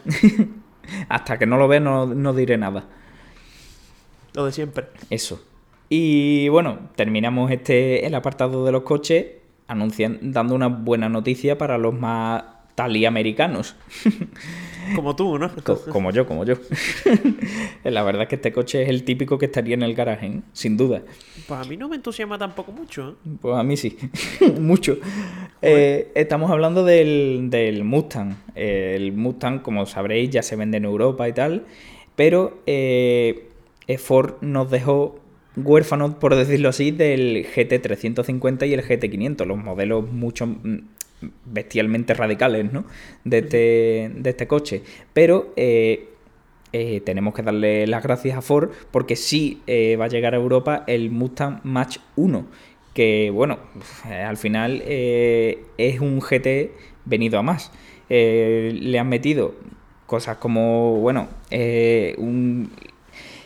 hasta 1.09 1.37
que 1.37 1.45
no 1.45 1.57
lo 1.57 1.67
vea 1.67 1.79
no, 1.79 2.05
no 2.05 2.33
diré 2.33 2.57
nada. 2.57 2.85
Lo 4.33 4.45
de 4.45 4.51
siempre. 4.51 4.87
Eso. 5.09 5.41
Y 5.89 6.49
bueno, 6.49 6.89
terminamos 6.95 7.51
este 7.51 8.05
el 8.05 8.15
apartado 8.15 8.65
de 8.65 8.71
los 8.71 8.83
coches 8.83 9.25
anunciando, 9.67 10.19
dando 10.23 10.55
una 10.55 10.67
buena 10.67 11.09
noticia 11.09 11.57
para 11.57 11.77
los 11.77 11.93
más 11.93 12.43
taliamericanos. 12.75 13.75
Como 14.95 15.15
tú, 15.15 15.37
¿no? 15.39 15.49
Co- 15.63 15.79
como 15.91 16.11
yo, 16.11 16.25
como 16.27 16.43
yo. 16.43 16.55
la 17.85 18.03
verdad 18.03 18.23
es 18.23 18.27
que 18.27 18.35
este 18.35 18.51
coche 18.51 18.83
es 18.83 18.89
el 18.89 19.03
típico 19.05 19.37
que 19.37 19.45
estaría 19.45 19.75
en 19.75 19.81
el 19.83 19.93
garaje, 19.95 20.27
¿eh? 20.27 20.41
sin 20.51 20.75
duda. 20.75 21.01
Pues 21.47 21.59
a 21.59 21.63
mí 21.63 21.77
no 21.77 21.87
me 21.87 21.95
entusiasma 21.95 22.37
tampoco 22.37 22.73
mucho. 22.73 23.11
¿eh? 23.25 23.29
Pues 23.41 23.55
a 23.55 23.63
mí 23.63 23.77
sí, 23.77 23.97
mucho. 24.59 24.97
Eh, 25.61 26.11
estamos 26.15 26.51
hablando 26.51 26.83
del, 26.83 27.47
del 27.49 27.85
Mustang. 27.85 28.35
Eh, 28.55 28.95
el 28.97 29.13
Mustang, 29.13 29.59
como 29.61 29.85
sabréis, 29.85 30.29
ya 30.31 30.43
se 30.43 30.57
vende 30.57 30.77
en 30.77 30.83
Europa 30.85 31.29
y 31.29 31.33
tal, 31.33 31.63
pero 32.17 32.59
Ford 33.99 34.33
nos 34.41 34.69
dejó 34.69 35.19
huérfanos, 35.55 36.15
por 36.15 36.35
decirlo 36.35 36.69
así, 36.69 36.91
del 36.91 37.45
GT350 37.55 38.67
y 38.67 38.73
el 38.73 38.83
GT500, 38.83 39.45
los 39.45 39.57
modelos 39.57 40.11
mucho 40.11 40.47
mm, 40.47 40.79
bestialmente 41.45 42.13
radicales 42.13 42.71
¿no? 42.71 42.85
de, 43.23 43.37
este, 43.39 44.11
de 44.15 44.29
este 44.29 44.47
coche. 44.47 44.83
Pero 45.13 45.53
eh, 45.55 46.09
eh, 46.71 47.01
tenemos 47.05 47.33
que 47.33 47.41
darle 47.43 47.85
las 47.87 48.03
gracias 48.03 48.37
a 48.37 48.41
Ford 48.41 48.69
porque 48.91 49.15
sí 49.15 49.61
eh, 49.67 49.95
va 49.95 50.05
a 50.05 50.07
llegar 50.09 50.33
a 50.33 50.37
Europa 50.37 50.83
el 50.87 51.11
Mustang 51.11 51.59
Match 51.63 51.97
1, 52.15 52.45
que 52.93 53.29
bueno, 53.31 53.59
al 54.09 54.37
final 54.37 54.83
es 54.85 55.99
un 55.99 56.19
GT 56.19 56.71
venido 57.05 57.39
a 57.39 57.41
más. 57.43 57.71
Le 58.09 58.99
han 58.99 59.09
metido 59.09 59.55
cosas 60.05 60.37
como, 60.37 60.97
bueno, 60.97 61.27
un- 62.17 62.69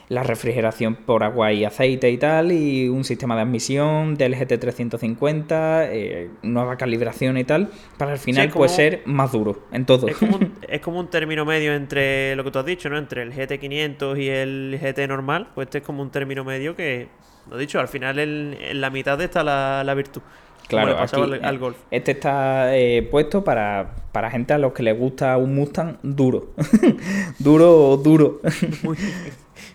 la 0.10 0.24
refrigeración 0.24 0.96
por 0.96 1.24
agua 1.24 1.52
y 1.52 1.66
aceite 1.66 2.10
y 2.10 2.18
tal, 2.18 2.52
y 2.54 2.88
un 2.88 3.04
sistema 3.04 3.36
de 3.36 3.42
admisión 3.42 4.16
del 4.16 4.36
GT350, 4.36 5.88
eh, 5.92 6.30
nueva 6.44 6.78
calibración 6.78 7.38
y 7.38 7.44
tal, 7.44 7.70
para 7.98 8.14
al 8.14 8.18
final 8.18 8.48
como- 8.50 8.60
pues 8.62 8.72
ser 8.72 9.02
más 9.06 9.32
duro 9.34 9.60
en 9.72 9.86
todo. 9.86 10.08
Es 10.08 10.16
como, 10.18 10.38
un, 10.38 10.54
es 10.68 10.80
como 10.82 11.00
un 11.00 11.08
término 11.10 11.44
medio 11.46 11.74
entre 11.74 12.36
lo 12.38 12.44
que 12.44 12.52
tú 12.52 12.60
has 12.60 12.66
dicho, 12.66 12.90
¿no? 12.90 12.98
Entre 12.98 13.22
el 13.22 13.34
GT500 13.34 14.18
y 14.22 14.30
el 14.30 14.80
GT 14.82 15.08
normal. 15.08 15.50
Pues 15.54 15.68
este 15.68 15.80
es 15.80 15.84
como 15.84 16.02
un 16.02 16.10
término 16.10 16.44
medio 16.46 16.76
que, 16.76 17.10
lo 17.50 17.58
he 17.58 17.60
dicho, 17.60 17.80
al 17.80 17.88
final 17.90 18.18
en, 18.20 18.56
en 18.62 18.80
la 18.80 18.90
mitad 18.90 19.20
está 19.22 19.44
la, 19.44 19.84
la 19.84 19.94
virtud. 19.94 20.22
Claro, 20.70 20.98
aquí, 21.00 21.16
al, 21.22 21.46
al 21.46 21.56
eh, 21.56 21.58
golf. 21.58 21.78
Este 21.92 22.12
está 22.12 22.76
eh, 22.78 23.02
puesto 23.10 23.42
para, 23.44 23.96
para 24.12 24.30
gente 24.30 24.54
a 24.54 24.58
los 24.58 24.74
que 24.74 24.84
les 24.84 24.98
gusta 24.98 25.38
un 25.38 25.56
Mustang 25.56 25.98
duro. 26.04 26.54
duro 27.40 27.98
duro. 27.98 28.42
Muy- 28.84 28.98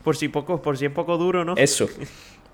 por 0.03 0.17
si 0.17 0.29
poco, 0.29 0.61
por 0.63 0.77
si 0.77 0.87
es 0.87 0.93
poco 0.93 1.17
duro, 1.19 1.45
¿no? 1.45 1.55
Eso. 1.57 1.89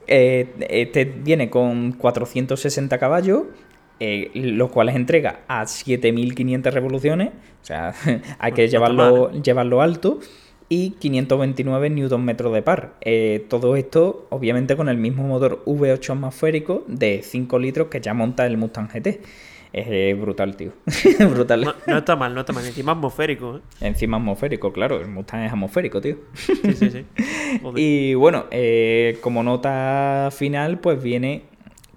Eh, 0.07 0.49
este 0.71 1.05
viene 1.05 1.51
con 1.51 1.93
460 1.93 2.99
caballos, 2.99 3.43
eh, 4.01 4.31
los 4.35 4.71
cuales 4.71 4.97
entrega 4.97 5.41
a 5.49 5.67
7500 5.67 6.73
revoluciones. 6.73 7.31
O 7.63 7.67
sea, 7.67 7.95
hay 8.39 8.53
que 8.53 8.67
No 8.67 8.71
llevarlo, 8.71 9.31
mal, 9.31 9.43
llevarlo 9.43 9.83
alto. 9.83 10.21
Y 10.71 10.91
529 10.91 11.89
Nm 11.89 12.37
de 12.37 12.63
par. 12.63 12.95
Eh, 13.01 13.47
todo 13.49 13.75
esto, 13.77 14.27
obviamente, 14.29 14.77
con 14.77 14.91
el 14.91 14.99
mismo 14.99 15.23
motor 15.23 15.65
V8 15.65 16.13
atmosférico 16.13 16.85
de 16.87 17.23
5 17.23 17.59
litros 17.59 17.89
que 17.89 18.03
ya 18.03 18.13
monta 18.13 18.45
el 18.47 18.59
Mustang 18.59 18.89
GT. 18.89 19.21
Es 19.87 20.21
brutal, 20.21 20.57
tío. 20.57 20.73
brutal. 21.31 21.63
No, 21.65 21.75
no 21.87 21.99
está 21.99 22.17
mal, 22.17 22.35
no 22.35 22.41
está 22.41 22.53
mal. 22.53 22.65
Encima 22.67 22.93
atmosférico, 22.93 23.57
¿eh? 23.59 23.61
Encima 23.81 24.17
atmosférico, 24.17 24.73
claro. 24.73 25.01
El 25.01 25.09
Mustang 25.09 25.45
es 25.45 25.53
atmosférico, 25.53 26.01
tío. 26.01 26.17
Sí, 26.35 26.55
sí, 26.75 26.91
sí. 26.91 27.05
Joder. 27.63 27.75
Y 27.83 28.15
bueno, 28.15 28.47
eh, 28.51 29.19
como 29.21 29.43
nota 29.43 30.31
final, 30.33 30.79
pues 30.81 31.03
viene, 31.03 31.43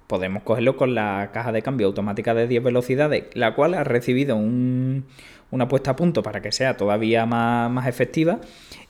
podemos 0.06 0.42
cogerlo 0.42 0.76
con 0.76 0.94
la 0.94 1.30
caja 1.32 1.52
de 1.52 1.62
cambio 1.62 1.86
automática 1.86 2.34
de 2.34 2.46
10 2.46 2.62
velocidades, 2.62 3.24
la 3.34 3.54
cual 3.54 3.74
ha 3.74 3.84
recibido 3.84 4.36
un- 4.36 5.04
una 5.50 5.68
puesta 5.68 5.90
a 5.92 5.96
punto 5.96 6.22
para 6.22 6.40
que 6.40 6.50
sea 6.52 6.76
todavía 6.76 7.26
más, 7.26 7.70
más 7.70 7.86
efectiva. 7.86 8.40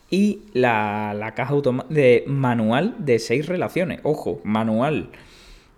Y 0.09 0.43
la, 0.53 1.13
la 1.17 1.33
caja 1.33 1.55
de 1.89 2.23
manual 2.27 2.95
de 2.99 3.17
6 3.19 3.47
relaciones. 3.47 3.99
Ojo, 4.03 4.39
manual. 4.43 5.09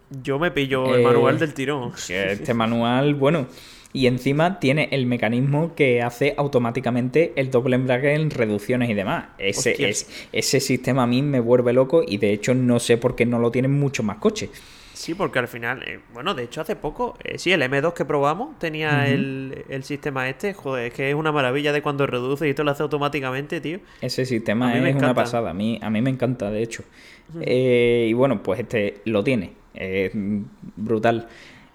Yo 0.10 0.40
me 0.40 0.52
pillo 0.52 0.94
el 0.94 1.02
Eh, 1.02 1.04
manual 1.04 1.40
del 1.40 1.54
tirón. 1.54 1.92
Este 2.10 2.54
manual, 2.54 3.16
bueno. 3.16 3.48
Y 3.92 4.08
encima 4.08 4.60
tiene 4.60 4.90
el 4.92 5.06
mecanismo 5.06 5.74
que 5.74 6.02
hace 6.02 6.34
automáticamente 6.38 7.32
el 7.38 7.50
doble 7.50 7.76
embrague 7.76 8.14
en 8.14 8.30
reducciones 8.30 8.90
y 8.90 8.94
demás. 8.94 9.28
Ese, 9.38 9.88
es, 9.88 10.28
ese 10.34 10.60
sistema 10.60 11.04
a 11.04 11.08
mí 11.08 11.22
me 11.22 11.40
vuelve 11.40 11.72
loco 11.72 12.04
y 12.06 12.18
de 12.18 12.34
hecho 12.34 12.54
no 12.54 12.80
sé 12.80 12.98
por 12.98 13.16
qué 13.16 13.26
no 13.26 13.40
lo 13.40 13.52
tienen 13.52 13.72
muchos 13.72 14.06
más 14.06 14.18
coches. 14.18 14.50
Sí, 14.96 15.14
porque 15.14 15.40
al 15.40 15.50
final, 15.50 15.84
eh, 15.84 16.00
bueno, 16.14 16.34
de 16.34 16.44
hecho 16.44 16.62
hace 16.62 16.78
poco, 16.78 17.18
eh, 17.24 17.38
sí, 17.38 17.52
el 17.52 17.62
M2 17.62 17.94
que 17.94 18.06
probamos 18.06 18.58
tenía 18.60 19.08
el, 19.08 19.66
el 19.68 19.84
sistema 19.84 20.30
este, 20.30 20.54
joder, 20.54 20.88
es 20.88 20.94
que 20.94 21.10
es 21.10 21.16
una 21.16 21.34
maravilla 21.34 21.74
de 21.74 21.82
cuando 21.82 22.08
reduce 22.08 22.48
y 22.48 22.52
esto 22.52 22.64
lo 22.64 22.72
hace 22.72 22.84
automáticamente, 22.84 23.60
tío. 23.60 23.80
Ese 24.00 24.26
sistema 24.26 24.74
es 24.74 24.96
una 24.96 25.14
pasada. 25.14 25.50
A 25.50 25.54
mí, 25.54 25.78
a 25.82 25.90
mí 25.90 26.02
me 26.02 26.10
encanta, 26.10 26.50
de 26.50 26.64
hecho. 26.64 26.84
Eh, 27.42 28.08
y 28.10 28.14
bueno, 28.14 28.42
pues 28.42 28.62
este 28.62 29.02
lo 29.04 29.22
tiene. 29.22 29.52
Es 29.74 30.12
brutal. 30.14 31.28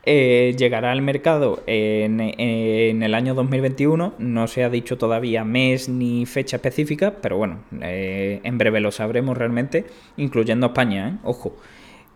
Eh, 0.03 0.55
llegará 0.57 0.93
al 0.93 1.03
mercado 1.03 1.63
en, 1.67 2.21
en 2.21 3.03
el 3.03 3.15
año 3.15 3.35
2021. 3.35 4.15
No 4.19 4.49
se 4.49 4.65
ha 4.65 4.71
dicho 4.71 4.97
todavía 4.97 5.45
mes 5.45 5.91
ni 5.91 6.25
fecha 6.25 6.57
específica, 6.57 7.17
pero 7.21 7.37
bueno, 7.37 7.61
eh, 7.83 8.41
en 8.43 8.57
breve 8.57 8.81
lo 8.81 8.93
sabremos 8.93 9.37
realmente, 9.37 9.85
incluyendo 10.17 10.69
España, 10.69 11.09
¿eh? 11.09 11.13
Ojo. 11.23 11.57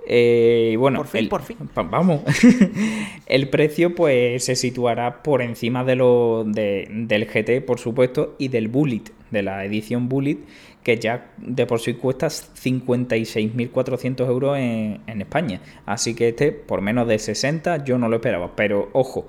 Eh, 0.07 0.71
y 0.73 0.77
bueno, 0.77 0.99
Por 0.99 1.07
fin, 1.09 1.21
el- 1.21 1.29
por 1.29 1.43
fin. 1.43 1.57
vamos. 1.75 2.21
el 3.27 3.49
precio, 3.49 3.95
pues, 3.95 4.45
se 4.45 4.55
situará 4.57 5.23
por 5.23 5.41
encima 5.43 5.83
de 5.85 5.97
lo 5.97 6.45
de- 6.47 6.87
del 6.91 7.27
GT, 7.27 7.61
por 7.63 7.79
supuesto, 7.79 8.37
y 8.39 8.49
del 8.49 8.69
Bullet, 8.69 9.03
de 9.31 9.43
la 9.43 9.65
edición 9.65 10.09
Bullet, 10.09 10.39
que 10.83 10.99
ya 10.99 11.33
de 11.39 11.65
por 11.67 11.81
sí 11.81 11.95
cuesta 11.95 12.29
56.400 12.29 14.27
euros 14.29 14.59
en, 14.59 15.01
en 15.07 15.21
España. 15.23 15.61
Así 15.87 16.15
que 16.15 16.29
este, 16.29 16.53
por 16.53 16.81
menos 16.83 17.09
de 17.09 17.19
60, 17.19 17.85
yo 17.85 17.99
no 17.99 18.09
lo 18.09 18.17
esperaba. 18.17 18.55
Pero 18.57 18.91
ojo, 18.93 19.29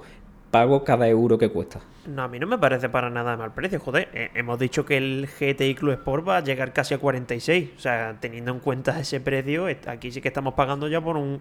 pago 0.56 0.84
cada 0.84 1.08
euro 1.08 1.38
que 1.38 1.50
cuesta. 1.50 1.80
No, 2.08 2.24
a 2.24 2.28
mí 2.28 2.40
no 2.40 2.48
me 2.48 2.58
parece 2.58 2.88
para 2.90 3.10
nada 3.10 3.36
mal 3.36 3.54
precio, 3.54 3.80
joder. 3.80 4.08
Eh, 4.14 4.30
hemos 4.36 4.58
dicho 4.58 4.86
que 4.86 4.96
el 4.98 5.28
GTI 5.28 5.76
Club 5.76 5.92
Sport 5.94 6.28
va 6.28 6.38
a 6.38 6.42
llegar 6.42 6.72
casi 6.72 6.94
a 6.94 6.98
46. 6.98 7.70
O 7.78 7.80
sea, 7.80 8.18
teniendo 8.20 8.52
en 8.52 8.60
cuenta 8.60 9.00
ese 9.00 9.20
precio, 9.20 9.66
aquí 9.88 10.12
sí 10.12 10.22
que 10.22 10.30
estamos 10.30 10.54
pagando 10.54 10.88
ya 10.88 11.02
por 11.02 11.18
un 11.18 11.40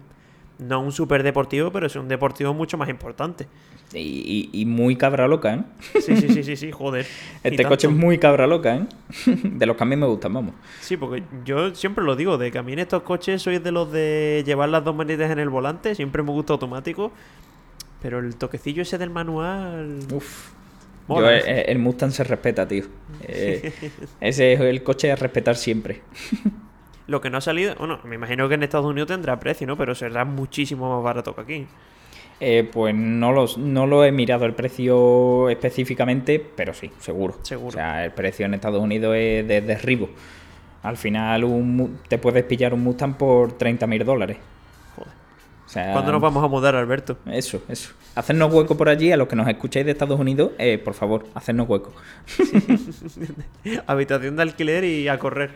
no 0.57 0.79
un 0.79 0.91
super 0.93 1.21
deportivo, 1.21 1.69
pero 1.71 1.87
es 1.87 1.95
un 1.97 2.07
deportivo 2.07 2.53
mucho 2.53 2.77
más 2.77 2.87
importante. 2.89 3.45
Y, 3.93 4.49
y- 4.53 4.61
y 4.61 4.65
muy 4.65 4.95
cabra 4.95 5.27
loca, 5.27 5.53
¿eh? 5.53 5.63
Sí, 6.01 6.15
sí, 6.15 6.29
sí, 6.29 6.43
sí, 6.43 6.55
sí, 6.55 6.71
joder. 6.71 7.05
Y 7.43 7.47
Este 7.49 7.65
coche 7.65 7.87
es 7.87 7.93
muy 7.93 8.17
cabra 8.17 8.47
loca, 8.47 8.75
¿eh? 8.77 8.85
De 9.43 9.65
los 9.65 9.75
que 9.77 9.83
a 9.83 9.85
mí 9.85 9.95
me 9.97 10.05
gustan, 10.07 10.33
vamos. 10.33 10.55
Sí, 10.79 10.95
porque 10.97 11.23
yo 11.43 11.75
siempre 11.75 12.03
lo 12.05 12.15
digo, 12.15 12.37
de 12.37 12.51
que 12.51 12.57
a 12.57 12.63
mí 12.63 12.71
en 12.73 12.79
estos 12.79 13.03
coches 13.03 13.41
soy 13.41 13.59
de 13.59 13.71
los 13.71 13.91
de 13.91 14.43
llevar 14.45 14.69
las 14.69 14.83
dos 14.83 14.95
manitas 14.95 15.29
en 15.29 15.39
el 15.39 15.49
volante, 15.49 15.93
siempre 15.93 16.23
me 16.23 16.31
gusta 16.31 16.53
automático, 16.53 17.11
pero 18.05 18.19
el 18.19 18.35
toquecillo 18.35 18.83
ese 18.83 18.99
del 18.99 19.09
manual... 19.09 19.97
Uf. 20.13 20.51
Mola, 21.07 21.31
Yo, 21.31 21.37
¿eh? 21.37 21.43
eh, 21.47 21.65
el 21.69 21.79
Mustang 21.79 22.11
se 22.11 22.23
respeta, 22.23 22.67
tío. 22.67 22.83
Eh, 23.23 23.73
ese 24.21 24.53
es 24.53 24.59
el 24.61 24.83
coche 24.83 25.11
a 25.11 25.15
respetar 25.15 25.55
siempre. 25.55 26.03
Lo 27.07 27.19
que 27.19 27.31
no 27.31 27.39
ha 27.39 27.41
salido, 27.41 27.73
bueno, 27.79 27.99
me 28.03 28.13
imagino 28.13 28.47
que 28.47 28.53
en 28.53 28.61
Estados 28.61 28.85
Unidos 28.85 29.07
tendrá 29.07 29.39
precio, 29.39 29.65
¿no? 29.65 29.75
Pero 29.75 29.95
será 29.95 30.23
muchísimo 30.23 30.95
más 30.95 31.03
barato 31.03 31.33
que 31.33 31.41
aquí. 31.41 31.67
Eh, 32.39 32.69
pues 32.71 32.93
no, 32.93 33.31
los, 33.31 33.57
no 33.57 33.87
lo 33.87 34.05
he 34.05 34.11
mirado 34.11 34.45
el 34.45 34.53
precio 34.53 35.49
específicamente, 35.49 36.39
pero 36.55 36.75
sí, 36.75 36.91
seguro. 36.99 37.39
Seguro. 37.41 37.69
O 37.69 37.71
sea, 37.71 38.05
el 38.05 38.11
precio 38.11 38.45
en 38.45 38.53
Estados 38.53 38.83
Unidos 38.83 39.15
es 39.17 39.47
de 39.47 39.61
derribo. 39.61 40.11
Al 40.83 40.97
final 40.97 41.43
un 41.43 42.01
te 42.07 42.19
puedes 42.19 42.43
pillar 42.43 42.71
un 42.71 42.83
Mustang 42.83 43.17
por 43.17 43.57
30.000 43.57 44.03
dólares. 44.03 44.37
Sea, 45.75 45.91
¿Cuándo 45.91 46.13
nos 46.13 46.21
vamos 46.21 46.41
a 46.41 46.47
mudar, 46.47 46.73
Alberto? 46.75 47.17
Eso, 47.25 47.61
eso. 47.67 47.91
Hacernos 48.15 48.53
hueco 48.53 48.77
por 48.77 48.87
allí, 48.87 49.11
a 49.11 49.17
los 49.17 49.27
que 49.27 49.35
nos 49.35 49.45
escucháis 49.45 49.85
de 49.85 49.91
Estados 49.91 50.17
Unidos, 50.17 50.51
eh, 50.57 50.77
por 50.77 50.93
favor, 50.93 51.27
hacernos 51.33 51.67
hueco. 51.67 51.93
Habitación 53.87 54.35
de 54.37 54.41
alquiler 54.43 54.83
y 54.85 55.07
a 55.09 55.19
correr. 55.19 55.51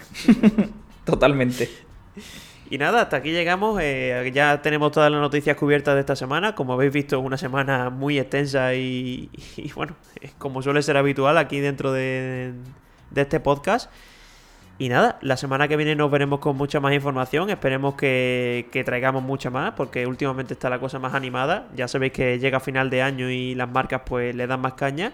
Totalmente. 1.05 1.70
Y 2.70 2.78
nada, 2.78 3.03
hasta 3.03 3.15
aquí 3.17 3.32
llegamos. 3.32 3.80
eh, 3.82 4.30
ya 4.34 4.61
tenemos 4.61 4.91
todas 4.91 5.09
las 5.09 5.22
noticias 5.22 5.55
cubiertas 5.55 5.95
de 5.95 6.01
esta 6.01 6.15
semana. 6.15 6.53
Como 6.53 6.74
habéis 6.74 6.91
visto, 6.91 7.20
una 7.20 7.38
semana 7.38 7.89
muy 7.89 8.20
extensa 8.20 8.76
y, 8.76 9.30
y 9.57 9.72
bueno, 9.72 9.95
como 10.38 10.61
suele 10.61 10.82
ser 10.82 10.97
habitual 10.97 11.38
aquí 11.38 11.59
dentro 11.61 11.91
de, 11.93 12.51
de 13.11 13.22
este 13.22 13.39
podcast. 13.39 13.89
Y 14.80 14.88
nada, 14.88 15.19
la 15.21 15.36
semana 15.36 15.67
que 15.67 15.75
viene 15.75 15.93
nos 15.93 16.09
veremos 16.09 16.39
con 16.39 16.55
mucha 16.55 16.80
más 16.80 16.93
información. 16.93 17.49
Esperemos 17.49 17.95
que, 17.95 18.69
que 18.71 18.86
traigamos 18.86 19.21
mucha 19.21 19.49
más, 19.49 19.73
porque 19.73 20.07
últimamente 20.07 20.53
está 20.53 20.69
la 20.69 20.80
cosa 20.80 20.99
más 20.99 21.13
animada. 21.13 21.67
Ya 21.75 21.89
sabéis 21.89 22.13
que 22.13 22.39
llega 22.39 22.61
final 22.61 22.89
de 22.89 23.01
año 23.01 23.30
y 23.30 23.55
las 23.55 23.69
marcas 23.69 24.03
pues 24.05 24.34
le 24.34 24.47
dan 24.47 24.61
más 24.61 24.73
caña. 24.73 25.11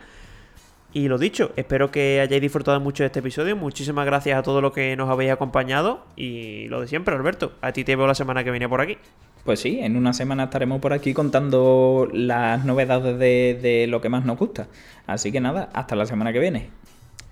Y 0.93 1.07
lo 1.07 1.18
dicho, 1.18 1.51
espero 1.55 1.89
que 1.89 2.22
hayáis 2.22 2.43
disfrutado 2.43 2.80
mucho 2.80 3.01
de 3.01 3.07
este 3.07 3.22
episodio. 3.22 3.55
Muchísimas 3.55 4.05
gracias 4.05 4.38
a 4.38 4.43
todos 4.43 4.61
los 4.61 4.72
que 4.72 4.95
nos 4.95 5.09
habéis 5.09 5.32
acompañado. 5.32 6.05
Y 6.16 6.68
lo 6.68 6.80
de 6.80 6.88
siempre, 6.88 7.16
Alberto. 7.16 7.53
A 7.61 7.72
ti 7.72 7.84
te 7.84 7.95
veo 7.95 8.05
la 8.05 8.13
semana 8.13 8.43
que 8.43 8.51
viene 8.51 8.70
por 8.70 8.82
aquí. 8.82 8.99
Pues 9.45 9.59
sí, 9.59 9.80
en 9.82 9.97
una 9.97 10.13
semana 10.13 10.43
estaremos 10.43 10.80
por 10.80 10.93
aquí 10.93 11.16
contando 11.16 12.07
las 12.13 12.63
novedades 12.66 13.18
de, 13.18 13.59
de 13.59 13.88
lo 13.88 13.99
que 13.99 14.09
más 14.09 14.26
nos 14.26 14.38
gusta. 14.38 14.68
Así 15.07 15.32
que 15.32 15.41
nada, 15.41 15.70
hasta 15.74 15.95
la 15.95 16.05
semana 16.05 16.32
que 16.32 16.39
viene. 16.39 16.70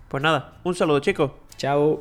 Pues 0.07 0.21
nada, 0.21 0.55
un 0.63 0.75
saludo 0.75 0.99
chicos. 0.99 1.31
Chao. 1.57 1.99